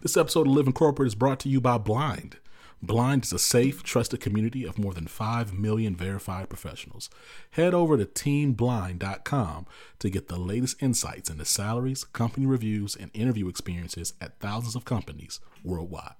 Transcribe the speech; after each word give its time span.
This 0.00 0.16
episode 0.16 0.46
of 0.46 0.52
Living 0.52 0.74
Corporate 0.74 1.08
is 1.08 1.16
brought 1.16 1.40
to 1.40 1.48
you 1.48 1.60
by 1.60 1.76
Blind. 1.76 2.36
Blind 2.80 3.24
is 3.24 3.32
a 3.32 3.38
safe, 3.38 3.82
trusted 3.82 4.20
community 4.20 4.62
of 4.64 4.78
more 4.78 4.94
than 4.94 5.08
5 5.08 5.52
million 5.52 5.96
verified 5.96 6.48
professionals. 6.48 7.10
Head 7.50 7.74
over 7.74 7.96
to 7.96 8.06
teamblind.com 8.06 9.66
to 9.98 10.10
get 10.10 10.28
the 10.28 10.38
latest 10.38 10.80
insights 10.80 11.30
into 11.30 11.44
salaries, 11.44 12.04
company 12.04 12.46
reviews, 12.46 12.94
and 12.94 13.10
interview 13.12 13.48
experiences 13.48 14.14
at 14.20 14.38
thousands 14.38 14.76
of 14.76 14.84
companies 14.84 15.40
worldwide. 15.64 16.14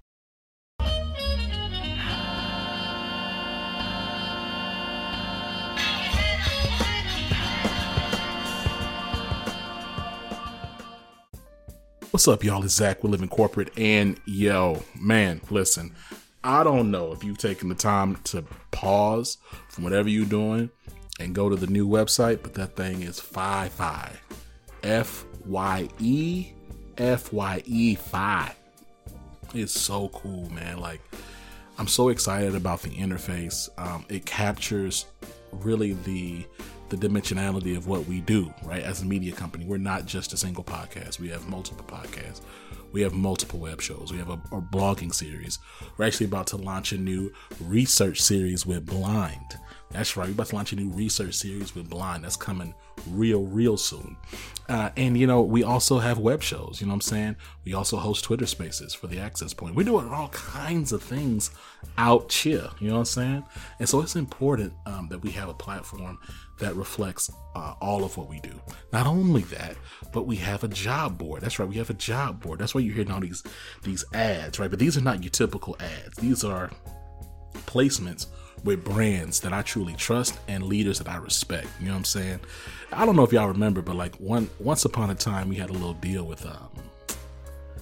What's 12.11 12.27
up, 12.27 12.43
y'all? 12.43 12.65
It's 12.65 12.73
Zach 12.73 13.03
with 13.03 13.13
Living 13.13 13.29
Corporate. 13.29 13.71
And 13.77 14.19
yo, 14.25 14.83
man, 14.99 15.43
listen, 15.51 15.95
I 16.43 16.65
don't 16.65 16.91
know 16.91 17.13
if 17.13 17.23
you've 17.23 17.37
taken 17.37 17.69
the 17.69 17.75
time 17.75 18.17
to 18.25 18.43
pause 18.71 19.37
from 19.69 19.85
whatever 19.85 20.09
you're 20.09 20.25
doing 20.25 20.71
and 21.21 21.35
go 21.35 21.51
to 21.51 21.55
the 21.55 21.67
new 21.67 21.87
website, 21.87 22.43
but 22.43 22.55
that 22.55 22.77
thing 22.77 23.03
is 23.03 23.21
Fi 23.21 23.69
Fi. 23.69 24.11
F 24.83 25.27
Y 25.45 25.87
E 26.01 26.47
F 26.97 27.31
Y 27.31 27.63
E 27.67 27.95
Fi. 27.95 28.55
It's 29.53 29.79
so 29.79 30.09
cool, 30.09 30.49
man. 30.49 30.79
Like, 30.81 31.03
I'm 31.77 31.89
so 31.89 32.09
excited 32.09 32.55
about 32.55 32.81
the 32.81 32.91
interface. 32.91 33.69
Um, 33.77 34.07
it 34.09 34.25
captures 34.25 35.05
really 35.53 35.93
the 35.93 36.47
the 36.89 36.97
dimensionality 36.97 37.77
of 37.77 37.87
what 37.87 38.07
we 38.07 38.21
do, 38.21 38.53
right? 38.65 38.83
As 38.83 39.03
a 39.03 39.07
media 39.07 39.33
company, 39.33 39.65
we're 39.65 39.79
not 39.79 40.07
just 40.07 40.33
a 40.33 40.37
single 40.37 40.65
podcast. 40.65 41.19
We 41.19 41.29
have 41.29 41.49
multiple 41.49 41.85
podcasts. 41.85 42.41
We 42.93 43.03
have 43.03 43.13
multiple 43.13 43.59
web 43.59 43.83
shows. 43.83 44.13
We 44.13 44.19
have 44.19 44.31
a, 44.31 44.41
a 44.53 44.63
blogging 44.63 45.15
series. 45.15 45.59
We're 45.97 46.07
actually 46.07 46.27
about 46.27 46.47
to 46.49 46.57
launch 46.57 46.93
a 46.93 46.99
new 46.99 47.31
research 47.61 48.21
series 48.21 48.65
with 48.65 48.87
Blind. 48.87 49.59
That's 49.91 50.17
right. 50.17 50.27
We're 50.27 50.33
about 50.33 50.49
to 50.49 50.57
launch 50.57 50.73
a 50.73 50.77
new 50.77 50.89
research 50.91 51.35
series 51.35 51.75
with 51.75 51.89
Blind. 51.91 52.25
That's 52.25 52.37
coming 52.37 52.75
real, 53.07 53.45
real 53.45 53.77
soon. 53.77 54.17
Uh, 54.69 54.91
and, 54.99 55.17
you 55.17 55.27
know, 55.27 55.41
we 55.41 55.63
also 55.63 55.99
have 55.99 56.19
web 56.19 56.43
shows. 56.43 56.79
You 56.81 56.87
know 56.87 56.91
what 56.91 56.97
I'm 56.97 57.01
saying? 57.01 57.37
We 57.65 57.73
also 57.73 57.97
host 57.97 58.25
Twitter 58.25 58.45
spaces 58.45 58.93
for 58.93 59.07
the 59.07 59.19
access 59.19 59.55
point. 59.55 59.75
We're 59.75 59.85
doing 59.85 60.09
all 60.09 60.29
kinds 60.29 60.93
of 60.93 61.03
things 61.03 61.51
out 61.97 62.31
here. 62.31 62.69
You 62.79 62.89
know 62.89 62.95
what 62.95 63.01
I'm 63.01 63.05
saying? 63.07 63.45
And 63.79 63.89
so 63.89 64.03
it's 64.03 64.15
important 64.15 64.75
um, 64.85 65.09
that 65.09 65.21
we 65.21 65.31
have 65.31 65.49
a 65.49 65.55
platform 65.55 66.19
that 66.59 66.77
reflects 66.77 67.31
uh, 67.55 67.75
all 67.81 68.05
of 68.05 68.17
what 68.19 68.29
we 68.29 68.41
do. 68.41 68.61
Not 68.93 69.07
only 69.07 69.43
that, 69.43 69.77
but 70.13 70.27
we 70.27 70.37
have 70.37 70.65
a 70.65 70.69
job 70.69 71.17
board. 71.17 71.41
That's 71.41 71.59
right. 71.59 71.69
We 71.69 71.77
have 71.77 71.89
a 71.89 71.95
job 71.95 72.43
board. 72.43 72.59
That's 72.59 72.75
why 72.75 72.83
you're 72.83 72.95
hearing 72.95 73.11
all 73.11 73.21
these, 73.21 73.43
these 73.85 74.05
ads, 74.13 74.59
right? 74.59 74.69
But 74.69 74.81
these 74.81 74.99
are 74.99 75.03
not 75.03 75.23
your 75.23 75.31
typical 75.31 75.77
ads. 75.81 76.17
These 76.19 76.45
are 76.45 76.71
placements 77.55 78.27
with 78.65 78.85
brands 78.85 79.41
that 79.41 79.53
I 79.53 79.63
truly 79.63 79.95
trust 79.95 80.39
and 80.49 80.65
leaders 80.65 80.99
that 80.99 81.09
I 81.09 81.17
respect. 81.17 81.69
You 81.81 81.87
know 81.87 81.93
what 81.93 81.99
I'm 81.99 82.05
saying? 82.05 82.41
I 82.93 83.07
don't 83.07 83.17
know 83.17 83.25
if 83.25 83.33
y'all 83.33 83.49
remember, 83.49 83.83
but 83.83 83.97
like 83.97 84.15
one 84.17 84.51
once 84.59 84.85
upon 84.85 85.11
a 85.11 85.15
time 85.15 85.49
we 85.49 85.57
had 85.57 85.71
a 85.71 85.75
little 85.75 85.95
deal 85.95 86.25
with 86.25 86.45
um 86.47 86.69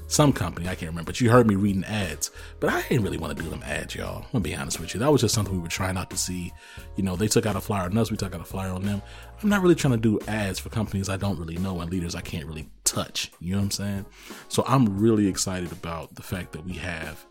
some 0.09 0.33
company, 0.33 0.69
I 0.69 0.77
can't 0.77 0.91
remember, 0.91 1.09
but 1.11 1.21
you 1.21 1.31
heard 1.31 1.49
me 1.49 1.57
reading 1.57 1.85
ads. 1.85 2.31
But 2.61 2.71
I 2.71 2.83
didn't 2.83 3.03
really 3.03 3.19
want 3.19 3.37
to 3.37 3.43
do 3.43 3.51
them 3.51 3.63
ads, 3.65 3.95
y'all. 3.95 4.19
I'm 4.19 4.33
gonna 4.33 4.43
be 4.43 4.55
honest 4.55 4.79
with 4.79 4.95
you. 4.95 5.01
That 5.01 5.11
was 5.11 5.21
just 5.21 5.35
something 5.35 5.55
we 5.55 5.61
were 5.61 5.69
trying 5.69 5.95
not 5.95 6.11
to 6.11 6.17
see. 6.17 6.53
You 6.95 7.03
know, 7.03 7.17
they 7.17 7.27
took 7.27 7.45
out 7.45 7.57
a 7.57 7.61
flyer 7.61 7.87
on 7.87 7.99
us, 7.99 8.11
we 8.11 8.17
took 8.17 8.35
out 8.35 8.41
a 8.41 8.45
flyer 8.45 8.71
on 8.71 8.83
them. 8.83 9.03
I'm 9.43 9.49
not 9.49 9.63
really 9.63 9.75
trying 9.75 9.95
to 9.95 9.99
do 9.99 10.21
ads 10.29 10.59
for 10.59 10.69
companies 10.69 11.09
I 11.09 11.17
don't 11.17 11.39
really 11.39 11.57
know 11.57 11.81
and 11.81 11.91
leaders 11.91 12.15
I 12.15 12.21
can't 12.21 12.47
really 12.47 12.69
touch. 12.85 13.33
You 13.41 13.53
know 13.53 13.59
what 13.59 13.65
I'm 13.65 13.71
saying? 13.73 14.07
So 14.49 14.65
I'm 14.67 14.99
really 14.99 15.27
excited 15.27 15.73
about 15.73 16.15
the 16.15 16.23
fact 16.23 16.53
that 16.53 16.65
we 16.65 16.75
have 16.75 17.25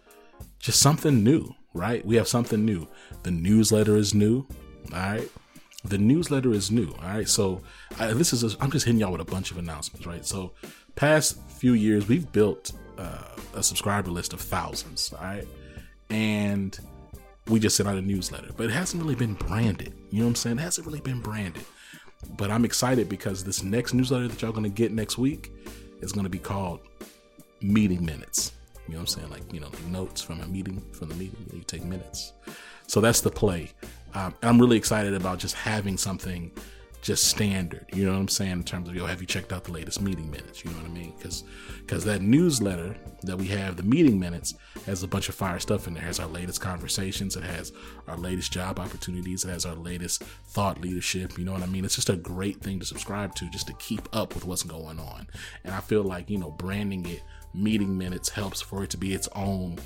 just 0.59 0.81
something 0.81 1.23
new 1.23 1.55
right? 1.75 2.03
We 2.05 2.15
have 2.15 2.27
something 2.27 2.65
new. 2.65 2.87
The 3.23 3.31
newsletter 3.31 3.97
is 3.97 4.13
new, 4.13 4.47
all 4.91 4.97
right? 4.97 5.29
The 5.83 5.97
newsletter 5.97 6.51
is 6.51 6.71
new, 6.71 6.91
all 7.02 7.08
right? 7.09 7.30
So 7.30 7.61
I, 7.99 8.13
this 8.13 8.33
is 8.33 8.43
a, 8.43 8.58
I'm 8.59 8.71
just 8.71 8.86
hitting 8.86 8.99
y'all 8.99 9.11
with 9.11 9.21
a 9.21 9.25
bunch 9.25 9.52
of 9.52 9.58
announcements, 9.58 10.08
right? 10.08 10.25
So 10.25 10.53
past 10.95 11.39
few 11.49 11.73
years, 11.73 12.08
we've 12.08 12.31
built 12.31 12.71
uh, 12.97 13.35
a 13.53 13.61
subscriber 13.61 14.09
list 14.09 14.33
of 14.33 14.41
thousands, 14.41 15.14
all 15.14 15.23
right? 15.23 15.47
And 16.09 16.80
we 17.47 17.59
just 17.59 17.75
sent 17.75 17.87
out 17.87 17.97
a 17.97 18.02
newsletter, 18.02 18.49
but 18.55 18.67
it 18.67 18.71
hasn't 18.71 19.03
really 19.03 19.15
been 19.15 19.35
branded. 19.35 19.93
You 20.09 20.19
know 20.19 20.25
what 20.25 20.30
I'm 20.30 20.35
saying? 20.35 20.59
It 20.59 20.61
hasn't 20.61 20.87
really 20.87 21.02
been 21.02 21.21
branded. 21.21 21.65
But 22.37 22.49
I'm 22.49 22.65
excited 22.65 23.08
because 23.08 23.43
this 23.43 23.61
next 23.61 23.93
newsletter 23.93 24.27
that 24.27 24.41
y'all 24.41 24.52
gonna 24.52 24.69
get 24.69 24.91
next 24.91 25.17
week 25.17 25.52
is 26.02 26.11
gonna 26.11 26.30
be 26.30 26.39
called 26.39 26.80
Meeting 27.61 28.03
Minutes. 28.03 28.53
You 28.87 28.93
know 28.93 28.99
what 28.99 29.01
I'm 29.01 29.07
saying? 29.07 29.29
Like, 29.29 29.53
you 29.53 29.59
know, 29.59 29.69
notes 29.89 30.21
from 30.21 30.41
a 30.41 30.47
meeting, 30.47 30.81
from 30.93 31.09
the 31.09 31.15
meeting, 31.15 31.49
you 31.53 31.61
take 31.61 31.83
minutes. 31.83 32.33
So 32.87 33.01
that's 33.01 33.21
the 33.21 33.31
play. 33.31 33.71
Um, 34.13 34.35
I'm 34.43 34.59
really 34.59 34.77
excited 34.77 35.13
about 35.13 35.39
just 35.39 35.55
having 35.55 35.97
something 35.97 36.51
just 37.05 37.27
standard. 37.27 37.85
You 37.93 38.05
know 38.05 38.13
what 38.13 38.19
I'm 38.19 38.27
saying? 38.27 38.51
In 38.51 38.63
terms 38.63 38.89
of, 38.89 38.95
yo, 38.95 39.05
have 39.05 39.21
you 39.21 39.27
checked 39.27 39.53
out 39.53 39.63
the 39.63 39.71
latest 39.71 40.01
meeting 40.01 40.29
minutes? 40.31 40.65
You 40.65 40.71
know 40.71 40.77
what 40.77 40.87
I 40.87 40.89
mean? 40.89 41.13
Because 41.15 41.43
because 41.85 42.03
that 42.05 42.23
newsletter 42.23 42.95
that 43.21 43.37
we 43.37 43.45
have, 43.45 43.77
the 43.77 43.83
meeting 43.83 44.19
minutes, 44.19 44.55
has 44.87 45.03
a 45.03 45.07
bunch 45.07 45.29
of 45.29 45.35
fire 45.35 45.59
stuff 45.59 45.87
in 45.87 45.93
there. 45.93 46.02
It 46.02 46.07
has 46.07 46.19
our 46.19 46.27
latest 46.27 46.61
conversations. 46.61 47.35
It 47.35 47.43
has 47.43 47.73
our 48.07 48.17
latest 48.17 48.52
job 48.52 48.79
opportunities. 48.79 49.45
It 49.45 49.49
has 49.49 49.67
our 49.67 49.75
latest 49.75 50.23
thought 50.23 50.81
leadership. 50.81 51.37
You 51.37 51.45
know 51.45 51.53
what 51.53 51.61
I 51.61 51.67
mean? 51.67 51.85
It's 51.85 51.93
just 51.93 52.09
a 52.09 52.15
great 52.15 52.59
thing 52.61 52.79
to 52.79 52.85
subscribe 52.87 53.35
to 53.35 53.47
just 53.52 53.67
to 53.67 53.73
keep 53.73 54.09
up 54.11 54.33
with 54.33 54.45
what's 54.45 54.63
going 54.63 54.99
on. 54.99 55.27
And 55.63 55.75
I 55.75 55.81
feel 55.81 56.03
like, 56.03 56.31
you 56.31 56.39
know, 56.39 56.49
branding 56.49 57.05
it 57.05 57.21
meeting 57.55 57.98
minutes 57.98 58.30
helps 58.30 58.61
for 58.61 58.83
it 58.83 58.89
to 58.89 58.98
be 58.98 59.14
its 59.14 59.27
own 59.36 59.77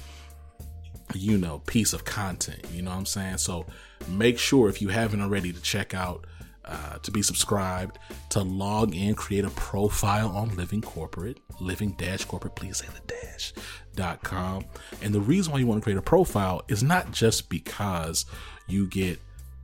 you 1.15 1.37
know 1.37 1.59
piece 1.65 1.93
of 1.93 2.05
content 2.05 2.63
you 2.71 2.81
know 2.81 2.91
what 2.91 2.97
i'm 2.97 3.05
saying 3.05 3.37
so 3.37 3.65
make 4.07 4.37
sure 4.37 4.69
if 4.69 4.81
you 4.81 4.89
haven't 4.89 5.21
already 5.21 5.51
to 5.51 5.61
check 5.61 5.93
out 5.93 6.25
uh, 6.65 6.99
to 6.99 7.09
be 7.09 7.23
subscribed 7.23 7.97
to 8.29 8.41
log 8.41 8.93
in 8.93 9.15
create 9.15 9.43
a 9.43 9.49
profile 9.51 10.29
on 10.29 10.55
living 10.55 10.81
corporate 10.81 11.39
living 11.59 11.91
dash 11.93 12.25
corporate 12.25 12.55
please 12.55 12.77
say 12.77 12.85
the 12.87 13.13
dash 13.13 13.53
dot 13.95 14.21
com 14.23 14.63
and 15.01 15.13
the 15.13 15.21
reason 15.21 15.51
why 15.51 15.57
you 15.57 15.65
want 15.65 15.81
to 15.81 15.83
create 15.83 15.97
a 15.97 16.01
profile 16.01 16.61
is 16.67 16.83
not 16.83 17.11
just 17.11 17.49
because 17.49 18.25
you 18.67 18.85
get 18.85 19.19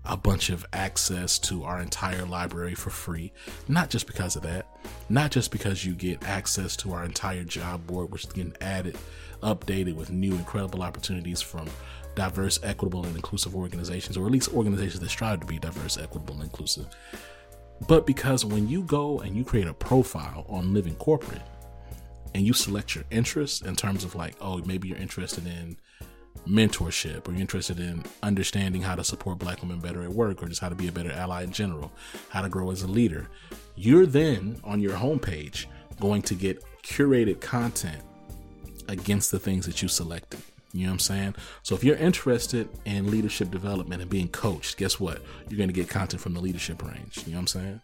a 0.06 0.18
bunch 0.18 0.50
of 0.50 0.66
access 0.74 1.40
to 1.40 1.64
our 1.64 1.82
entire 1.82 2.26
library 2.26 2.76
for 2.76 2.90
free. 2.90 3.32
Not 3.68 3.90
just 3.90 4.08
because 4.08 4.36
of 4.36 4.44
that, 4.44 4.68
not 5.10 5.32
just 5.32 5.52
because 5.52 5.86
you 5.86 5.94
get 5.94 6.24
access 6.24 6.76
to 6.78 6.94
our 6.94 7.04
entire 7.04 7.44
job 7.44 7.86
board, 7.86 8.12
which 8.12 8.26
is 8.26 8.32
getting 8.32 8.56
added, 8.62 8.98
updated 9.44 9.96
with 9.96 10.10
new 10.10 10.34
incredible 10.34 10.82
opportunities 10.82 11.42
from 11.42 11.68
diverse, 12.16 12.60
equitable, 12.64 13.06
and 13.06 13.16
inclusive 13.16 13.56
organizations, 13.56 14.18
or 14.18 14.26
at 14.26 14.32
least 14.32 14.54
organizations 14.54 15.00
that 15.00 15.10
strive 15.10 15.40
to 15.42 15.46
be 15.46 15.60
diverse, 15.60 15.98
equitable, 15.98 16.36
and 16.36 16.44
inclusive. 16.44 16.88
But 17.88 18.08
because 18.08 18.46
when 18.46 18.68
you 18.68 18.84
go 18.84 19.20
and 19.20 19.36
you 19.36 19.44
create 19.44 19.68
a 19.68 19.74
profile 19.74 20.46
on 20.48 20.74
Living 20.74 20.96
Corporate 20.96 21.42
and 22.34 22.46
you 22.46 22.54
select 22.54 22.96
your 22.96 23.04
interests 23.12 23.62
in 23.62 23.76
terms 23.76 24.04
of 24.04 24.16
like, 24.16 24.36
oh, 24.42 24.58
maybe 24.66 24.88
you're 24.88 24.98
interested 24.98 25.46
in 25.46 25.78
mentorship 26.48 27.28
or 27.28 27.32
you're 27.32 27.42
interested 27.42 27.80
in 27.80 28.04
understanding 28.24 28.82
how 28.82 28.96
to 28.96 29.04
support 29.04 29.40
black 29.40 29.62
women 29.62 29.80
better 29.80 30.04
at 30.04 30.10
work 30.10 30.42
or 30.44 30.48
just 30.48 30.62
how 30.62 30.70
to 30.70 30.76
be 30.76 30.88
a 30.88 30.92
better 30.92 31.12
ally 31.12 31.44
in 31.44 31.52
general, 31.52 31.92
how 32.30 32.42
to 32.42 32.50
grow 32.50 32.72
as 32.72 32.84
a 32.84 32.88
leader, 32.88 33.28
you're 33.76 34.06
then 34.06 34.60
on 34.64 34.80
your 34.80 34.94
homepage 34.94 35.66
going 36.00 36.22
to 36.22 36.36
get 36.36 36.64
curated 36.84 37.42
content 37.42 38.02
against 38.88 39.32
the 39.32 39.40
things 39.40 39.66
that 39.66 39.82
you 39.82 39.88
selected. 39.88 40.40
You 40.72 40.84
know 40.84 40.90
what 40.90 40.94
I'm 40.94 41.00
saying? 41.00 41.36
So 41.64 41.74
if 41.74 41.84
you're 41.84 41.96
interested 41.96 42.68
in 42.84 43.10
leadership 43.10 43.50
development 43.50 44.02
and 44.02 44.12
being 44.12 44.28
coached, 44.28 44.78
guess 44.78 45.00
what? 45.00 45.22
You're 45.50 45.58
going 45.58 45.70
to 45.70 45.74
get 45.74 45.88
content 45.90 46.22
from 46.22 46.34
the 46.34 46.42
leadership 46.42 46.84
range. 46.84 47.20
You 47.26 47.32
know 47.32 47.38
what 47.38 47.42
I'm 47.42 47.48
saying? 47.48 47.82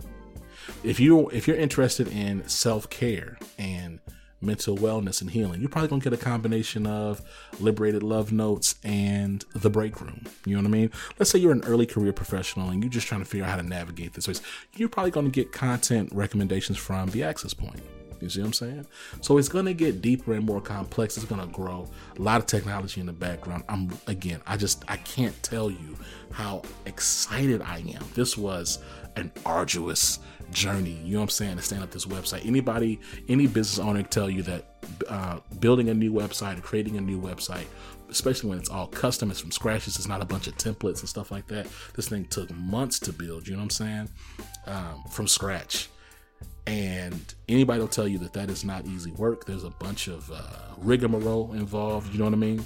If 0.83 0.99
you 0.99 1.29
if 1.29 1.47
you're 1.47 1.57
interested 1.57 2.09
in 2.09 2.47
self-care 2.47 3.39
and 3.57 3.99
mental 4.41 4.77
wellness 4.77 5.21
and 5.21 5.31
healing. 5.31 5.59
You're 5.61 5.69
probably 5.69 5.89
gonna 5.89 6.01
get 6.01 6.13
a 6.13 6.17
combination 6.17 6.87
of 6.87 7.21
liberated 7.59 8.03
love 8.03 8.31
notes 8.31 8.75
and 8.83 9.45
the 9.53 9.69
break 9.69 10.01
room. 10.01 10.25
You 10.45 10.55
know 10.55 10.61
what 10.61 10.67
I 10.67 10.71
mean? 10.71 10.91
Let's 11.19 11.31
say 11.31 11.39
you're 11.39 11.51
an 11.51 11.63
early 11.65 11.85
career 11.85 12.13
professional 12.13 12.69
and 12.69 12.83
you're 12.83 12.91
just 12.91 13.07
trying 13.07 13.21
to 13.21 13.25
figure 13.25 13.45
out 13.45 13.51
how 13.51 13.57
to 13.57 13.63
navigate 13.63 14.13
this 14.13 14.25
space. 14.25 14.41
You're 14.75 14.89
probably 14.89 15.11
gonna 15.11 15.29
get 15.29 15.51
content 15.51 16.09
recommendations 16.13 16.77
from 16.77 17.09
the 17.09 17.23
access 17.23 17.53
point. 17.53 17.81
You 18.21 18.29
see 18.29 18.39
what 18.41 18.47
I'm 18.47 18.53
saying? 18.53 18.87
So 19.21 19.37
it's 19.37 19.49
gonna 19.49 19.73
get 19.73 20.01
deeper 20.01 20.33
and 20.33 20.45
more 20.45 20.61
complex. 20.61 21.17
It's 21.17 21.25
gonna 21.25 21.47
grow. 21.47 21.89
A 22.17 22.21
lot 22.21 22.39
of 22.39 22.45
technology 22.45 23.01
in 23.01 23.07
the 23.07 23.13
background. 23.13 23.63
I'm 23.67 23.91
again, 24.07 24.41
I 24.45 24.57
just 24.57 24.83
I 24.87 24.97
can't 24.97 25.41
tell 25.41 25.71
you 25.71 25.97
how 26.31 26.61
excited 26.85 27.61
I 27.61 27.79
am. 27.79 28.03
This 28.13 28.37
was 28.37 28.79
an 29.15 29.31
arduous 29.45 30.19
journey. 30.51 30.99
You 31.03 31.13
know 31.13 31.19
what 31.19 31.23
I'm 31.23 31.29
saying? 31.29 31.57
To 31.57 31.61
stand 31.61 31.83
up 31.83 31.91
this 31.91 32.05
website. 32.05 32.45
Anybody, 32.45 32.99
any 33.27 33.47
business 33.47 33.79
owner 33.79 34.01
can 34.01 34.09
tell 34.09 34.29
you 34.29 34.43
that 34.43 34.65
uh, 35.09 35.39
building 35.59 35.89
a 35.89 35.93
new 35.93 36.11
website 36.11 36.57
or 36.57 36.61
creating 36.61 36.97
a 36.97 37.01
new 37.01 37.19
website, 37.19 37.65
especially 38.09 38.49
when 38.49 38.59
it's 38.59 38.69
all 38.69 38.87
custom, 38.87 39.31
it's 39.31 39.39
from 39.39 39.51
scratch. 39.51 39.87
It's 39.87 40.07
not 40.07 40.21
a 40.21 40.25
bunch 40.25 40.47
of 40.47 40.55
templates 40.57 40.99
and 40.99 41.09
stuff 41.09 41.31
like 41.31 41.47
that. 41.47 41.67
This 41.95 42.09
thing 42.09 42.25
took 42.25 42.51
months 42.51 42.99
to 42.99 43.13
build. 43.13 43.47
You 43.47 43.53
know 43.53 43.59
what 43.59 43.63
I'm 43.63 43.69
saying? 43.69 44.09
Um, 44.67 45.03
from 45.09 45.27
scratch. 45.27 45.89
And 46.67 47.33
anybody 47.49 47.79
will 47.79 47.87
tell 47.87 48.07
you 48.07 48.19
that 48.19 48.33
that 48.33 48.49
is 48.49 48.63
not 48.63 48.85
easy 48.85 49.11
work. 49.11 49.45
There's 49.45 49.63
a 49.63 49.71
bunch 49.71 50.07
of 50.07 50.29
uh, 50.31 50.41
rigmarole 50.77 51.53
involved. 51.53 52.13
You 52.13 52.19
know 52.19 52.25
what 52.25 52.33
I 52.33 52.37
mean? 52.37 52.63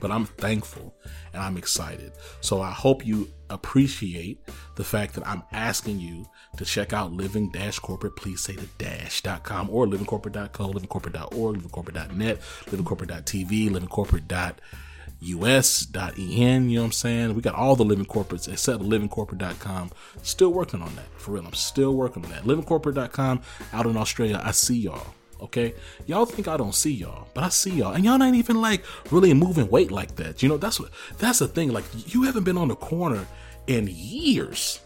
But 0.00 0.10
I'm 0.10 0.26
thankful 0.26 0.94
and 1.32 1.42
I'm 1.42 1.56
excited. 1.56 2.12
So 2.40 2.60
I 2.60 2.70
hope 2.70 3.06
you 3.06 3.28
appreciate 3.50 4.40
the 4.76 4.84
fact 4.84 5.14
that 5.14 5.26
I'm 5.26 5.42
asking 5.52 6.00
you 6.00 6.26
to 6.56 6.64
check 6.64 6.92
out 6.92 7.12
living 7.12 7.50
dash 7.50 7.78
corporate. 7.78 8.16
Please 8.16 8.40
say 8.40 8.56
the 8.56 8.66
dash.com 8.78 9.70
or 9.70 9.86
livingcorporate.co, 9.86 10.72
livingcorporate.org, 10.72 11.62
livingcorporate.net, 11.62 12.40
livingcorporate.tv, 12.40 13.70
livingcorporate.us.en. 13.70 16.70
You 16.70 16.76
know 16.76 16.82
what 16.82 16.86
I'm 16.86 16.92
saying? 16.92 17.34
We 17.34 17.42
got 17.42 17.54
all 17.54 17.76
the 17.76 17.84
living 17.84 18.06
corporates 18.06 18.50
except 18.50 18.82
livingcorporate.com. 18.82 19.90
Still 20.22 20.52
working 20.52 20.82
on 20.82 20.94
that. 20.96 21.06
For 21.16 21.32
real. 21.32 21.46
I'm 21.46 21.54
still 21.54 21.94
working 21.94 22.24
on 22.24 22.30
that. 22.30 22.44
Livingcorporate.com 22.44 23.42
out 23.72 23.86
in 23.86 23.96
Australia. 23.96 24.40
I 24.44 24.50
see 24.50 24.78
y'all. 24.78 25.14
Okay, 25.40 25.74
y'all 26.06 26.24
think 26.24 26.48
I 26.48 26.56
don't 26.56 26.74
see 26.74 26.92
y'all, 26.92 27.28
but 27.34 27.44
I 27.44 27.48
see 27.50 27.70
y'all, 27.70 27.92
and 27.92 28.04
y'all 28.04 28.22
ain't 28.22 28.36
even 28.36 28.60
like 28.60 28.84
really 29.10 29.34
moving 29.34 29.68
weight 29.68 29.90
like 29.90 30.16
that. 30.16 30.42
You 30.42 30.48
know, 30.48 30.56
that's 30.56 30.80
what 30.80 30.90
that's 31.18 31.40
the 31.40 31.48
thing. 31.48 31.72
Like 31.72 31.84
you 32.12 32.22
haven't 32.22 32.44
been 32.44 32.56
on 32.56 32.68
the 32.68 32.76
corner 32.76 33.26
in 33.66 33.88
years. 33.90 34.80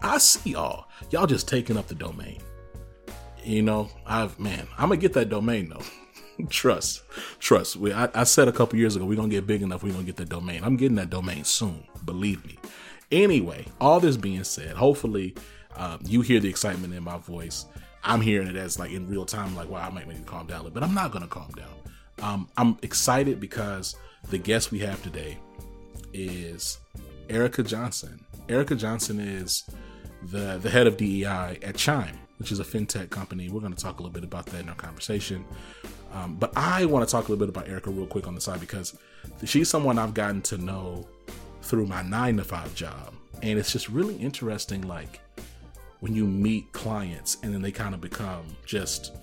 I 0.00 0.18
see 0.18 0.50
y'all. 0.50 0.86
Y'all 1.10 1.26
just 1.26 1.48
taking 1.48 1.76
up 1.76 1.88
the 1.88 1.94
domain. 1.94 2.40
You 3.44 3.62
know, 3.62 3.90
I've 4.06 4.38
man, 4.38 4.66
I'm 4.78 4.88
gonna 4.88 4.98
get 4.98 5.14
that 5.14 5.28
domain 5.28 5.68
though. 5.68 6.46
trust, 6.48 7.02
trust. 7.40 7.76
We, 7.76 7.92
I, 7.92 8.08
I, 8.14 8.24
said 8.24 8.48
a 8.48 8.52
couple 8.52 8.78
years 8.78 8.96
ago, 8.96 9.04
we're 9.04 9.16
gonna 9.16 9.28
get 9.28 9.46
big 9.46 9.62
enough. 9.62 9.82
We're 9.82 9.92
gonna 9.92 10.04
get 10.04 10.16
that 10.16 10.28
domain. 10.28 10.62
I'm 10.62 10.76
getting 10.76 10.96
that 10.96 11.10
domain 11.10 11.44
soon. 11.44 11.84
Believe 12.04 12.44
me. 12.46 12.58
Anyway, 13.10 13.66
all 13.80 14.00
this 14.00 14.16
being 14.16 14.44
said, 14.44 14.76
hopefully 14.76 15.34
um, 15.76 16.00
you 16.04 16.20
hear 16.20 16.40
the 16.40 16.48
excitement 16.48 16.94
in 16.94 17.02
my 17.02 17.18
voice. 17.18 17.66
I'm 18.04 18.20
hearing 18.20 18.48
it 18.48 18.56
as 18.56 18.78
like 18.78 18.90
in 18.90 19.08
real 19.08 19.24
time, 19.24 19.54
like, 19.54 19.68
wow, 19.68 19.86
I 19.86 19.90
might 19.90 20.08
need 20.08 20.18
to 20.18 20.22
calm 20.24 20.46
down 20.46 20.68
but 20.72 20.82
I'm 20.82 20.94
not 20.94 21.12
gonna 21.12 21.28
calm 21.28 21.50
down. 21.52 21.82
Um, 22.22 22.48
I'm 22.56 22.78
excited 22.82 23.40
because 23.40 23.96
the 24.30 24.38
guest 24.38 24.70
we 24.70 24.78
have 24.80 25.02
today 25.02 25.38
is 26.12 26.78
Erica 27.28 27.62
Johnson. 27.62 28.24
Erica 28.48 28.74
Johnson 28.74 29.18
is 29.20 29.64
the 30.30 30.58
the 30.58 30.70
head 30.70 30.86
of 30.86 30.96
DEI 30.96 31.58
at 31.62 31.76
Chime, 31.76 32.18
which 32.38 32.52
is 32.52 32.60
a 32.60 32.64
fintech 32.64 33.10
company. 33.10 33.48
We're 33.48 33.60
going 33.60 33.74
to 33.74 33.82
talk 33.82 33.98
a 33.98 34.02
little 34.02 34.12
bit 34.12 34.24
about 34.24 34.46
that 34.46 34.60
in 34.60 34.68
our 34.68 34.74
conversation. 34.74 35.44
Um, 36.12 36.36
but 36.36 36.52
I 36.56 36.84
want 36.84 37.06
to 37.06 37.10
talk 37.10 37.28
a 37.28 37.32
little 37.32 37.44
bit 37.44 37.48
about 37.48 37.68
Erica 37.68 37.90
real 37.90 38.06
quick 38.06 38.26
on 38.26 38.34
the 38.34 38.40
side 38.40 38.60
because 38.60 38.96
she's 39.44 39.68
someone 39.68 39.98
I've 39.98 40.14
gotten 40.14 40.42
to 40.42 40.58
know 40.58 41.08
through 41.62 41.86
my 41.86 42.02
nine 42.02 42.36
to 42.36 42.44
five 42.44 42.74
job, 42.74 43.14
and 43.42 43.58
it's 43.58 43.72
just 43.72 43.88
really 43.88 44.16
interesting, 44.16 44.82
like 44.82 45.20
when 46.02 46.16
you 46.16 46.26
meet 46.26 46.72
clients 46.72 47.36
and 47.44 47.54
then 47.54 47.62
they 47.62 47.70
kind 47.70 47.94
of 47.94 48.00
become 48.00 48.44
just 48.66 49.14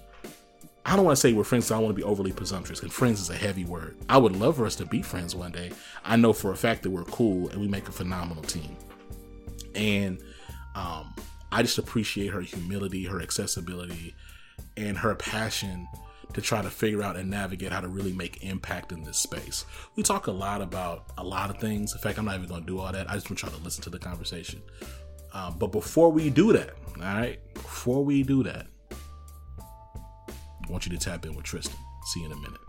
I 0.86 0.96
don't 0.96 1.04
want 1.04 1.18
to 1.18 1.20
say 1.20 1.34
we're 1.34 1.44
friends. 1.44 1.68
So 1.68 1.76
I 1.76 1.78
don't 1.78 1.88
want 1.88 1.98
to 1.98 2.02
be 2.02 2.10
overly 2.10 2.31
presumptuous 2.31 2.80
because 2.80 2.96
friends 2.96 3.20
is 3.20 3.30
a 3.30 3.36
heavy 3.36 3.66
word. 3.66 3.98
I 4.08 4.18
would 4.18 4.38
love 4.38 4.56
for 4.56 4.66
us 4.66 4.78
to 4.78 4.86
be 4.86 5.02
friends 5.02 5.36
one 5.36 5.52
day. 5.52 5.72
I 6.06 6.16
know 6.16 6.31
for 6.31 6.54
a 6.54 6.56
fact 6.56 6.84
that 6.84 6.90
we're 6.90 7.04
cool 7.04 7.50
and 7.50 7.60
we 7.60 7.68
make 7.68 7.90
a 7.90 7.92
phenomenal 7.92 8.44
team. 8.44 8.78
And 9.76 10.24
um, 10.74 11.14
I 11.52 11.64
just 11.64 11.78
appreciate 11.78 12.28
her 12.30 12.40
humility, 12.40 13.04
her 13.04 13.22
accessibility, 13.22 14.16
and 14.78 14.98
her 14.98 15.16
passion 15.16 15.86
to 16.34 16.42
try 16.42 16.62
to 16.62 16.70
figure 16.70 17.04
out 17.04 17.18
and 17.18 17.30
navigate 17.30 17.74
how 17.74 17.82
to 17.82 17.90
really 17.90 18.14
make 18.14 18.42
impact 18.44 18.94
in 18.94 19.04
this 19.04 19.18
space. 19.18 19.66
We 19.98 20.02
talk 20.02 20.28
a 20.28 20.32
lot 20.32 20.62
about 20.62 21.12
a 21.18 21.24
lot 21.25 21.50
of 21.50 21.58
things. 21.58 21.92
In 21.92 22.00
fact, 22.00 22.18
I'm 22.18 22.25
not 22.25 22.36
even 22.36 22.48
going 22.48 22.62
to 22.62 22.68
do 22.68 22.80
all 22.80 22.92
that. 22.94 23.10
I 23.10 23.16
just 23.16 23.30
want 23.30 23.38
try 23.38 23.50
to 23.50 23.58
listen 23.58 23.84
to 23.84 23.90
the 23.90 24.00
conversation. 24.00 24.62
Um, 25.34 25.56
but 25.58 25.72
before 25.72 26.12
we 26.12 26.30
do 26.30 26.54
that, 26.54 26.72
all 26.98 27.04
right, 27.04 27.40
before 27.54 28.04
we 28.04 28.24
do 28.24 28.44
that, 28.44 28.68
I 28.92 30.72
want 30.72 30.86
you 30.86 30.92
to 30.92 31.04
tap 31.04 31.26
in 31.26 31.36
with 31.36 31.46
Tristan. 31.46 31.78
See 32.06 32.22
you 32.22 32.28
in 32.28 32.31
a 32.31 32.36
minute. 32.36 32.60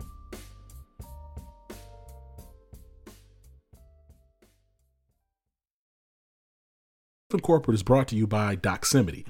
Corporate 7.41 7.75
is 7.75 7.83
brought 7.83 8.09
to 8.09 8.15
you 8.15 8.27
by 8.27 8.55
Doximity. 8.55 9.25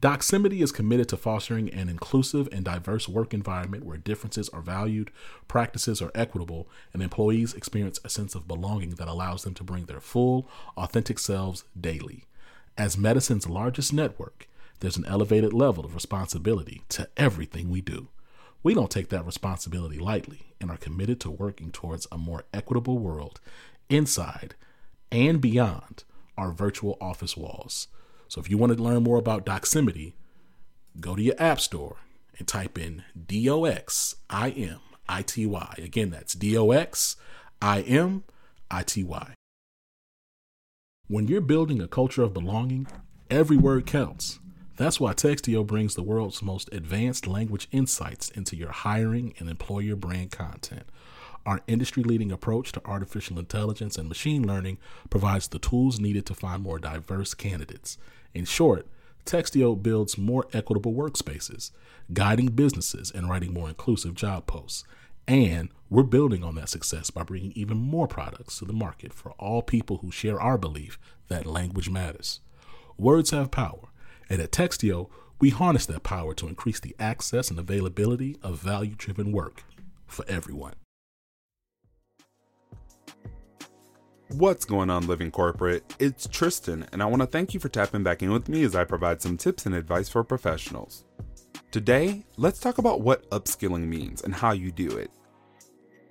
Doximity 0.00 0.62
is 0.62 0.72
committed 0.72 1.08
to 1.10 1.16
fostering 1.16 1.70
an 1.70 1.88
inclusive 1.88 2.48
and 2.50 2.64
diverse 2.64 3.08
work 3.08 3.32
environment 3.32 3.84
where 3.84 3.98
differences 3.98 4.48
are 4.48 4.62
valued, 4.62 5.12
practices 5.46 6.02
are 6.02 6.10
equitable, 6.12 6.66
and 6.92 7.02
employees 7.02 7.54
experience 7.54 8.00
a 8.04 8.08
sense 8.08 8.34
of 8.34 8.48
belonging 8.48 8.96
that 8.96 9.06
allows 9.06 9.44
them 9.44 9.54
to 9.54 9.62
bring 9.62 9.84
their 9.84 10.00
full, 10.00 10.48
authentic 10.76 11.20
selves 11.20 11.62
daily. 11.78 12.24
As 12.78 12.96
medicine's 12.96 13.48
largest 13.48 13.92
network, 13.92 14.48
there's 14.80 14.96
an 14.96 15.04
elevated 15.06 15.52
level 15.52 15.84
of 15.84 15.94
responsibility 15.94 16.82
to 16.88 17.08
everything 17.16 17.68
we 17.68 17.80
do. 17.80 18.08
We 18.62 18.74
don't 18.74 18.90
take 18.90 19.10
that 19.10 19.26
responsibility 19.26 19.98
lightly 19.98 20.54
and 20.60 20.70
are 20.70 20.76
committed 20.76 21.20
to 21.20 21.30
working 21.30 21.70
towards 21.70 22.06
a 22.10 22.16
more 22.16 22.44
equitable 22.52 22.98
world 22.98 23.40
inside 23.90 24.54
and 25.10 25.40
beyond 25.40 26.04
our 26.38 26.50
virtual 26.50 26.96
office 27.00 27.36
walls. 27.36 27.88
So 28.28 28.40
if 28.40 28.48
you 28.48 28.56
want 28.56 28.74
to 28.74 28.82
learn 28.82 29.02
more 29.02 29.18
about 29.18 29.44
Doximity, 29.44 30.14
go 30.98 31.14
to 31.14 31.22
your 31.22 31.34
app 31.38 31.60
store 31.60 31.96
and 32.38 32.48
type 32.48 32.78
in 32.78 33.04
D 33.26 33.50
O 33.50 33.64
X 33.66 34.16
I 34.30 34.50
M 34.50 34.80
I 35.08 35.22
T 35.22 35.44
Y. 35.44 35.74
Again, 35.76 36.10
that's 36.10 36.32
D 36.32 36.56
O 36.56 36.70
X 36.70 37.16
I 37.60 37.82
M 37.82 38.24
I 38.70 38.82
T 38.82 39.04
Y. 39.04 39.34
When 41.12 41.28
you're 41.28 41.42
building 41.42 41.82
a 41.82 41.88
culture 41.88 42.22
of 42.22 42.32
belonging, 42.32 42.86
every 43.28 43.58
word 43.58 43.84
counts. 43.84 44.38
That's 44.78 44.98
why 44.98 45.12
Textio 45.12 45.62
brings 45.66 45.94
the 45.94 46.02
world's 46.02 46.40
most 46.40 46.70
advanced 46.72 47.26
language 47.26 47.68
insights 47.70 48.30
into 48.30 48.56
your 48.56 48.70
hiring 48.70 49.34
and 49.38 49.50
employer 49.50 49.94
brand 49.94 50.30
content. 50.30 50.84
Our 51.44 51.60
industry 51.66 52.02
leading 52.02 52.32
approach 52.32 52.72
to 52.72 52.86
artificial 52.86 53.38
intelligence 53.38 53.98
and 53.98 54.08
machine 54.08 54.46
learning 54.46 54.78
provides 55.10 55.48
the 55.48 55.58
tools 55.58 56.00
needed 56.00 56.24
to 56.24 56.34
find 56.34 56.62
more 56.62 56.78
diverse 56.78 57.34
candidates. 57.34 57.98
In 58.32 58.46
short, 58.46 58.86
Textio 59.26 59.80
builds 59.82 60.16
more 60.16 60.46
equitable 60.54 60.94
workspaces, 60.94 61.72
guiding 62.14 62.52
businesses 62.52 63.10
and 63.10 63.28
writing 63.28 63.52
more 63.52 63.68
inclusive 63.68 64.14
job 64.14 64.46
posts. 64.46 64.82
And 65.28 65.68
we're 65.88 66.02
building 66.02 66.42
on 66.42 66.54
that 66.56 66.68
success 66.68 67.10
by 67.10 67.22
bringing 67.22 67.52
even 67.52 67.76
more 67.76 68.08
products 68.08 68.58
to 68.58 68.64
the 68.64 68.72
market 68.72 69.12
for 69.12 69.32
all 69.32 69.62
people 69.62 69.98
who 69.98 70.10
share 70.10 70.40
our 70.40 70.58
belief 70.58 70.98
that 71.28 71.46
language 71.46 71.88
matters. 71.88 72.40
Words 72.98 73.30
have 73.30 73.50
power, 73.50 73.88
and 74.28 74.40
at 74.40 74.52
Textio, 74.52 75.10
we 75.40 75.50
harness 75.50 75.86
that 75.86 76.02
power 76.02 76.34
to 76.34 76.48
increase 76.48 76.80
the 76.80 76.94
access 76.98 77.50
and 77.50 77.58
availability 77.58 78.36
of 78.42 78.60
value 78.60 78.94
driven 78.96 79.32
work 79.32 79.64
for 80.06 80.24
everyone. 80.28 80.74
What's 84.28 84.64
going 84.64 84.88
on, 84.88 85.06
Living 85.06 85.30
Corporate? 85.30 85.94
It's 85.98 86.26
Tristan, 86.26 86.86
and 86.90 87.02
I 87.02 87.06
want 87.06 87.20
to 87.20 87.26
thank 87.26 87.52
you 87.52 87.60
for 87.60 87.68
tapping 87.68 88.02
back 88.02 88.22
in 88.22 88.32
with 88.32 88.48
me 88.48 88.62
as 88.62 88.74
I 88.74 88.84
provide 88.84 89.20
some 89.20 89.36
tips 89.36 89.66
and 89.66 89.74
advice 89.74 90.08
for 90.08 90.24
professionals. 90.24 91.04
Today, 91.72 92.22
let's 92.36 92.60
talk 92.60 92.76
about 92.76 93.00
what 93.00 93.30
upskilling 93.30 93.86
means 93.86 94.20
and 94.20 94.34
how 94.34 94.52
you 94.52 94.70
do 94.70 94.98
it. 94.98 95.10